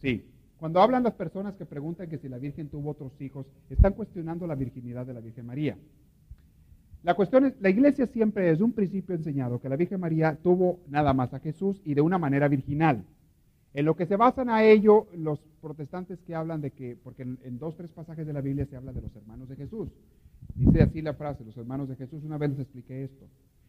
Sí. 0.00 0.24
Cuando 0.58 0.80
hablan 0.80 1.02
las 1.02 1.14
personas 1.14 1.54
que 1.54 1.66
preguntan 1.66 2.08
que 2.08 2.18
si 2.18 2.28
la 2.28 2.38
Virgen 2.38 2.68
tuvo 2.68 2.90
otros 2.90 3.12
hijos, 3.20 3.46
están 3.68 3.92
cuestionando 3.92 4.46
la 4.46 4.54
virginidad 4.54 5.04
de 5.04 5.14
la 5.14 5.20
Virgen 5.20 5.46
María. 5.46 5.76
La 7.02 7.14
cuestión 7.14 7.44
es, 7.44 7.54
la 7.60 7.68
iglesia 7.68 8.06
siempre 8.06 8.46
desde 8.46 8.64
un 8.64 8.72
principio 8.72 9.14
enseñado 9.14 9.60
que 9.60 9.68
la 9.68 9.76
Virgen 9.76 10.00
María 10.00 10.36
tuvo 10.42 10.80
nada 10.88 11.12
más 11.12 11.32
a 11.34 11.40
Jesús 11.40 11.80
y 11.84 11.94
de 11.94 12.00
una 12.00 12.18
manera 12.18 12.48
virginal. 12.48 13.04
En 13.74 13.84
lo 13.84 13.94
que 13.94 14.06
se 14.06 14.16
basan 14.16 14.48
a 14.48 14.64
ello 14.64 15.06
los 15.14 15.38
protestantes 15.60 16.18
que 16.22 16.34
hablan 16.34 16.62
de 16.62 16.70
que, 16.70 16.96
porque 17.04 17.22
en, 17.22 17.38
en 17.44 17.58
dos, 17.58 17.76
tres 17.76 17.90
pasajes 17.90 18.26
de 18.26 18.32
la 18.32 18.40
Biblia 18.40 18.64
se 18.64 18.76
habla 18.76 18.92
de 18.92 19.02
los 19.02 19.14
hermanos 19.14 19.48
de 19.50 19.56
Jesús. 19.56 19.90
Dice 20.54 20.82
así 20.82 21.02
la 21.02 21.12
frase, 21.12 21.44
los 21.44 21.56
hermanos 21.58 21.88
de 21.88 21.96
Jesús, 21.96 22.24
una 22.24 22.38
vez 22.38 22.50
les 22.50 22.60
expliqué 22.60 23.04
esto. 23.04 23.26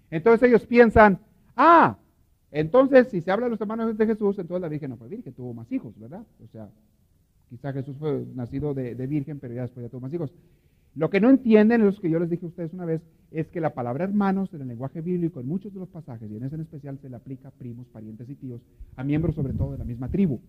Entonces 0.09 0.47
ellos 0.47 0.65
piensan, 0.65 1.19
ah, 1.57 1.97
entonces 2.51 3.07
si 3.09 3.21
se 3.21 3.31
habla 3.31 3.45
de 3.47 3.51
los 3.51 3.61
hermanos 3.61 3.97
de 3.97 4.05
Jesús, 4.05 4.37
entonces 4.39 4.61
la 4.61 4.69
Virgen 4.69 4.91
no 4.91 4.97
fue 4.97 5.07
virgen, 5.07 5.33
tuvo 5.33 5.53
más 5.53 5.71
hijos, 5.71 5.97
¿verdad? 5.99 6.25
O 6.43 6.47
sea, 6.47 6.69
quizá 7.49 7.73
Jesús 7.73 7.95
fue 7.97 8.25
nacido 8.35 8.73
de, 8.73 8.93
virgen, 9.07 9.39
pero 9.39 9.53
ya 9.53 9.63
después 9.63 9.85
ya 9.85 9.89
tuvo 9.89 10.01
más 10.01 10.13
hijos. 10.13 10.31
Lo 10.95 11.09
que 11.09 11.19
no 11.19 11.29
entienden, 11.29 11.81
es 11.81 11.95
lo 11.95 12.01
que 12.01 12.09
yo 12.09 12.19
les 12.19 12.29
dije 12.29 12.45
a 12.45 12.49
ustedes 12.49 12.73
una 12.73 12.85
vez, 12.85 13.01
es 13.31 13.47
que 13.49 13.61
la 13.61 13.73
palabra 13.73 14.05
hermanos 14.05 14.53
en 14.53 14.61
el 14.61 14.67
lenguaje 14.69 15.01
bíblico, 15.01 15.39
en 15.39 15.47
muchos 15.47 15.73
de 15.73 15.79
los 15.79 15.89
pasajes, 15.89 16.31
y 16.31 16.37
en 16.37 16.43
ese 16.43 16.55
en 16.55 16.61
especial, 16.61 16.97
se 16.99 17.09
le 17.09 17.15
aplica 17.15 17.49
a 17.49 17.51
primos, 17.51 17.87
parientes 17.87 18.29
y 18.29 18.35
tíos, 18.35 18.61
a 18.95 19.03
miembros 19.03 19.35
sobre 19.35 19.53
todo 19.53 19.73
de 19.73 19.77
la 19.77 19.83
misma 19.83 20.09
tribu. 20.09 20.39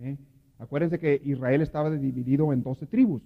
¿Eh? 0.00 0.16
Acuérdense 0.58 0.98
que 0.98 1.20
Israel 1.24 1.60
estaba 1.60 1.90
dividido 1.90 2.52
en 2.52 2.62
12 2.62 2.86
tribus. 2.86 3.22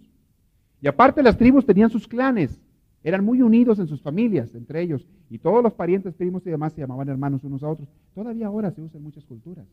Y 0.81 0.89
aparte 0.89 1.23
las 1.23 1.37
tribus 1.37 1.65
tenían 1.65 1.91
sus 1.91 2.09
clanes, 2.09 2.61
eran 3.05 3.25
muy 3.25 3.43
unidos 3.43 3.79
en 3.79 3.87
sus 3.89 4.01
familias, 4.01 4.55
entre 4.55 4.81
ellos, 4.83 5.07
y 5.31 5.39
todos 5.39 5.63
los 5.63 5.73
parientes, 5.75 6.15
primos 6.15 6.47
y 6.47 6.51
demás 6.51 6.73
se 6.73 6.81
llamaban 6.81 7.09
hermanos 7.09 7.43
unos 7.45 7.63
a 7.63 7.69
otros. 7.69 7.89
Todavía 8.15 8.47
ahora 8.47 8.71
se 8.71 8.81
usa 8.83 8.99
en 8.99 9.05
muchas 9.05 9.25
culturas, 9.25 9.67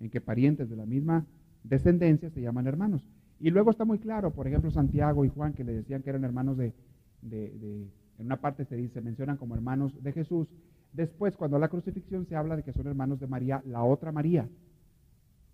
en 0.00 0.10
que 0.10 0.20
parientes 0.20 0.68
de 0.70 0.76
la 0.76 0.86
misma 0.86 1.24
descendencia 1.64 2.30
se 2.30 2.40
llaman 2.40 2.66
hermanos. 2.66 3.02
Y 3.40 3.50
luego 3.50 3.70
está 3.70 3.84
muy 3.84 3.98
claro, 3.98 4.30
por 4.30 4.46
ejemplo, 4.46 4.70
Santiago 4.70 5.24
y 5.24 5.28
Juan, 5.28 5.52
que 5.54 5.64
le 5.64 5.72
decían 5.72 6.02
que 6.02 6.10
eran 6.10 6.24
hermanos 6.24 6.56
de, 6.56 6.72
de, 7.22 7.50
de- 7.50 7.86
en 8.18 8.26
una 8.26 8.36
parte 8.36 8.64
se 8.64 8.76
dice, 8.76 9.00
mencionan 9.00 9.36
como 9.36 9.56
hermanos 9.56 9.92
de 10.02 10.12
Jesús. 10.12 10.46
Después, 10.92 11.36
cuando 11.36 11.58
la 11.58 11.66
crucifixión 11.68 12.24
se 12.26 12.36
habla 12.36 12.54
de 12.54 12.62
que 12.62 12.72
son 12.72 12.86
hermanos 12.86 13.18
de 13.18 13.26
María, 13.26 13.60
la 13.66 13.82
otra 13.82 14.12
María. 14.12 14.48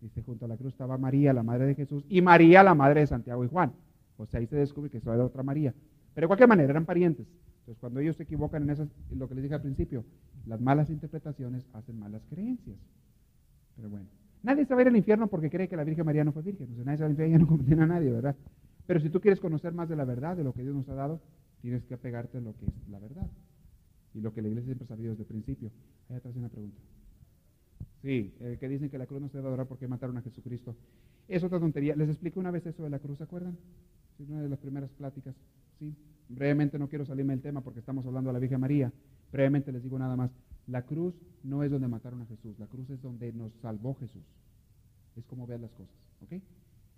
Dice, 0.03 0.23
junto 0.23 0.45
a 0.45 0.49
la 0.49 0.57
cruz 0.57 0.73
estaba 0.73 0.99
María, 0.99 1.33
la 1.33 1.43
madre 1.43 1.67
de 1.67 1.75
Jesús, 1.75 2.05
y 2.09 2.21
María, 2.21 2.63
la 2.63 2.75
madre 2.75 3.01
de 3.01 3.07
Santiago 3.07 3.45
y 3.45 3.49
Juan. 3.49 3.73
O 4.19 4.27
sea, 4.27 4.41
ahí 4.41 4.47
se 4.47 4.57
descubre 4.57 4.91
que 4.91 4.99
eso 4.99 5.13
era 5.13 5.25
otra 5.25 5.43
María. 5.43 5.75
Pero 6.15 6.25
de 6.25 6.29
cualquier 6.29 6.49
manera, 6.49 6.71
eran 6.71 6.85
parientes. 6.85 7.27
Entonces, 7.61 7.79
cuando 7.79 8.01
ellos 8.01 8.17
se 8.17 8.25
equivocan 8.25 8.63
en 8.65 8.71
esas, 8.71 8.89
lo 9.11 9.29
que 9.29 9.35
les 9.35 9.43
dije 9.43 9.55
al 9.55 9.63
principio, 9.63 10.05
las 10.47 10.61
malas 10.61 10.91
interpretaciones 10.91 11.67
hacen 11.73 11.99
malas 11.99 12.23
creencias. 12.29 12.79
Pero 13.77 13.89
bueno, 13.89 14.07
nadie 14.43 14.65
se 14.65 14.75
va 14.75 14.81
a 14.81 14.83
ir 14.83 14.89
al 14.89 14.97
infierno 14.97 15.29
porque 15.29 15.51
cree 15.51 15.69
que 15.69 15.77
la 15.77 15.85
Virgen 15.85 16.05
María 16.05 16.25
no 16.25 16.33
fue 16.33 16.43
virgen. 16.43 16.65
Entonces, 16.65 16.87
nadie 16.87 16.99
se 16.99 17.05
va 17.05 17.07
al 17.07 17.13
infierno 17.13 17.37
y 17.37 17.41
no 17.41 17.47
condena 17.47 17.85
a 17.85 17.87
nadie, 17.87 18.11
¿verdad? 18.11 18.37
Pero 18.87 19.01
si 19.01 19.11
tú 19.11 19.21
quieres 19.21 19.41
conocer 19.41 19.73
más 19.73 19.89
de 19.89 19.97
la 19.97 20.05
verdad, 20.05 20.37
de 20.37 20.45
lo 20.45 20.53
que 20.53 20.63
Dios 20.63 20.75
nos 20.75 20.89
ha 20.89 20.95
dado, 20.95 21.21
tienes 21.61 21.85
que 21.85 21.95
apegarte 21.95 22.39
a 22.39 22.41
lo 22.41 22.57
que 22.57 22.67
es 22.67 22.89
la 22.89 22.99
verdad. 22.99 23.31
Y 24.15 24.21
lo 24.21 24.33
que 24.33 24.43
la 24.43 24.49
iglesia 24.49 24.67
siempre 24.67 24.85
ha 24.85 24.89
sabido 24.89 25.11
desde 25.11 25.23
el 25.23 25.29
principio. 25.29 25.71
Ahí 26.09 26.17
atrás 26.17 26.35
hay 26.35 26.41
una 26.41 26.49
pregunta. 26.49 26.81
Sí, 28.03 28.35
eh, 28.41 28.57
que 28.59 28.69
dicen 28.69 28.89
que 28.89 28.99
la 28.99 29.07
cruz 29.07 29.21
no 29.21 29.29
se 29.29 29.37
debe 29.37 29.49
adorar 29.49 29.67
porque 29.67 29.87
mataron 29.87 30.17
a 30.17 30.23
Jesucristo. 30.23 30.75
Es 31.29 31.45
otra 31.45 31.61
tontería. 31.61 31.95
Les 31.95 32.09
expliqué 32.09 32.41
una 32.41 32.51
vez 32.51 32.67
eso 32.67 32.83
de 32.83 32.91
la 32.91 32.99
cruz, 32.99 33.19
¿se 33.19 33.25
acuerdan? 33.25 33.57
Es 34.19 34.29
una 34.29 34.43
de 34.43 34.49
las 34.49 34.59
primeras 34.59 34.91
pláticas. 34.91 35.37
Sí. 35.81 35.93
Brevemente 36.29 36.79
no 36.79 36.89
quiero 36.89 37.05
salirme 37.05 37.33
del 37.33 37.43
tema 37.43 37.61
porque 37.61 37.81
estamos 37.81 38.07
hablando 38.07 38.29
de 38.29 38.35
la 38.35 38.39
Virgen 38.39 38.61
María. 38.61 38.93
Brevemente 39.33 39.73
les 39.73 39.83
digo 39.83 39.99
nada 39.99 40.15
más. 40.15 40.31
La 40.69 40.83
cruz 40.83 41.15
no 41.43 41.65
es 41.65 41.71
donde 41.73 41.89
mataron 41.89 42.23
a 42.23 42.27
Jesús. 42.27 42.57
La 42.61 42.67
cruz 42.67 42.89
es 42.91 43.03
donde 43.03 43.33
nos 43.33 43.53
salvó 43.55 43.95
Jesús. 43.97 44.23
Es 45.17 45.25
como 45.27 45.47
ver 45.47 45.59
las 45.59 45.73
cosas. 45.73 45.95
¿Ok? 46.23 46.41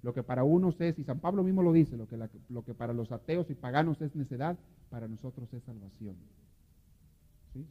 Lo 0.03 0.13
que 0.13 0.23
para 0.23 0.45
unos 0.45 0.81
es, 0.81 0.99
y 0.99 1.05
San 1.05 1.21
Pablo 1.21 1.45
mismo 1.45 1.63
lo 1.63 1.73
dice, 1.73 1.97
lo 1.97 2.07
que, 2.09 2.75
para 2.75 2.93
los 2.93 3.13
ateos 3.13 3.49
y 3.51 3.55
paganos 3.55 4.03
es 4.03 4.15
necedad, 4.17 4.59
para 4.91 5.07
nosotros 5.07 5.53
es 5.55 5.63
salvación. 5.63 6.17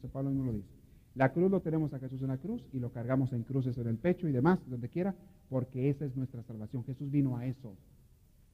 San 0.00 0.10
Pablo 0.10 0.30
mismo 0.30 0.46
lo 0.46 0.52
dice. 0.54 0.68
La 1.14 1.30
cruz 1.30 1.50
lo 1.50 1.60
tenemos 1.60 1.92
a 1.92 1.98
Jesús 1.98 2.22
en 2.22 2.28
la 2.28 2.38
cruz 2.38 2.64
y 2.72 2.78
lo 2.78 2.90
cargamos 2.90 3.34
en 3.34 3.42
cruces 3.42 3.76
en 3.76 3.86
el 3.86 3.98
pecho 3.98 4.28
y 4.28 4.32
demás, 4.32 4.58
donde 4.66 4.88
quiera, 4.88 5.14
porque 5.50 5.90
esa 5.90 6.06
es 6.06 6.16
nuestra 6.16 6.42
salvación. 6.42 6.84
Jesús 6.84 7.10
vino 7.10 7.36
a 7.36 7.46
eso. 7.46 7.76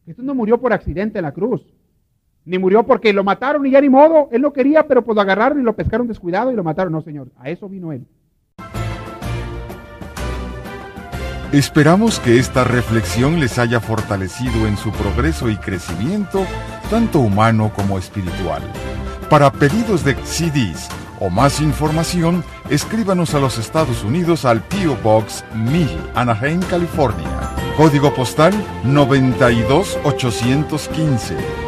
Jesús 0.04 0.24
no 0.24 0.34
murió 0.34 0.60
por 0.60 0.72
accidente 0.72 1.18
en 1.18 1.24
la 1.24 1.32
cruz, 1.32 1.64
ni 2.48 2.58
murió 2.58 2.82
porque 2.82 3.12
lo 3.12 3.22
mataron 3.22 3.64
y 3.66 3.70
ya 3.70 3.80
ni 3.80 3.88
modo. 3.90 4.28
Él 4.32 4.42
no 4.42 4.52
quería, 4.52 4.88
pero 4.88 5.04
pues 5.04 5.14
lo 5.14 5.20
agarraron 5.20 5.60
y 5.60 5.62
lo 5.62 5.76
pescaron 5.76 6.08
descuidado 6.08 6.50
y 6.50 6.56
lo 6.56 6.64
mataron. 6.64 6.92
No, 6.92 7.02
Señor, 7.02 7.28
a 7.38 7.50
eso 7.50 7.68
vino 7.68 7.92
Él. 7.92 8.06
Esperamos 11.52 12.18
que 12.20 12.38
esta 12.38 12.64
reflexión 12.64 13.38
les 13.40 13.58
haya 13.58 13.80
fortalecido 13.80 14.66
en 14.66 14.78
su 14.78 14.92
progreso 14.92 15.50
y 15.50 15.56
crecimiento, 15.56 16.46
tanto 16.90 17.20
humano 17.20 17.70
como 17.74 17.98
espiritual. 17.98 18.62
Para 19.30 19.50
pedidos 19.52 20.04
de 20.04 20.14
CDs 20.14 20.88
o 21.20 21.30
más 21.30 21.60
información, 21.60 22.44
escríbanos 22.70 23.34
a 23.34 23.40
los 23.40 23.58
Estados 23.58 24.04
Unidos 24.04 24.46
al 24.46 24.62
P.O. 24.62 24.96
Box 25.02 25.44
1000, 25.54 25.88
Anaheim, 26.14 26.60
California. 26.62 27.28
Código 27.76 28.14
postal 28.14 28.54
92815. 28.84 31.67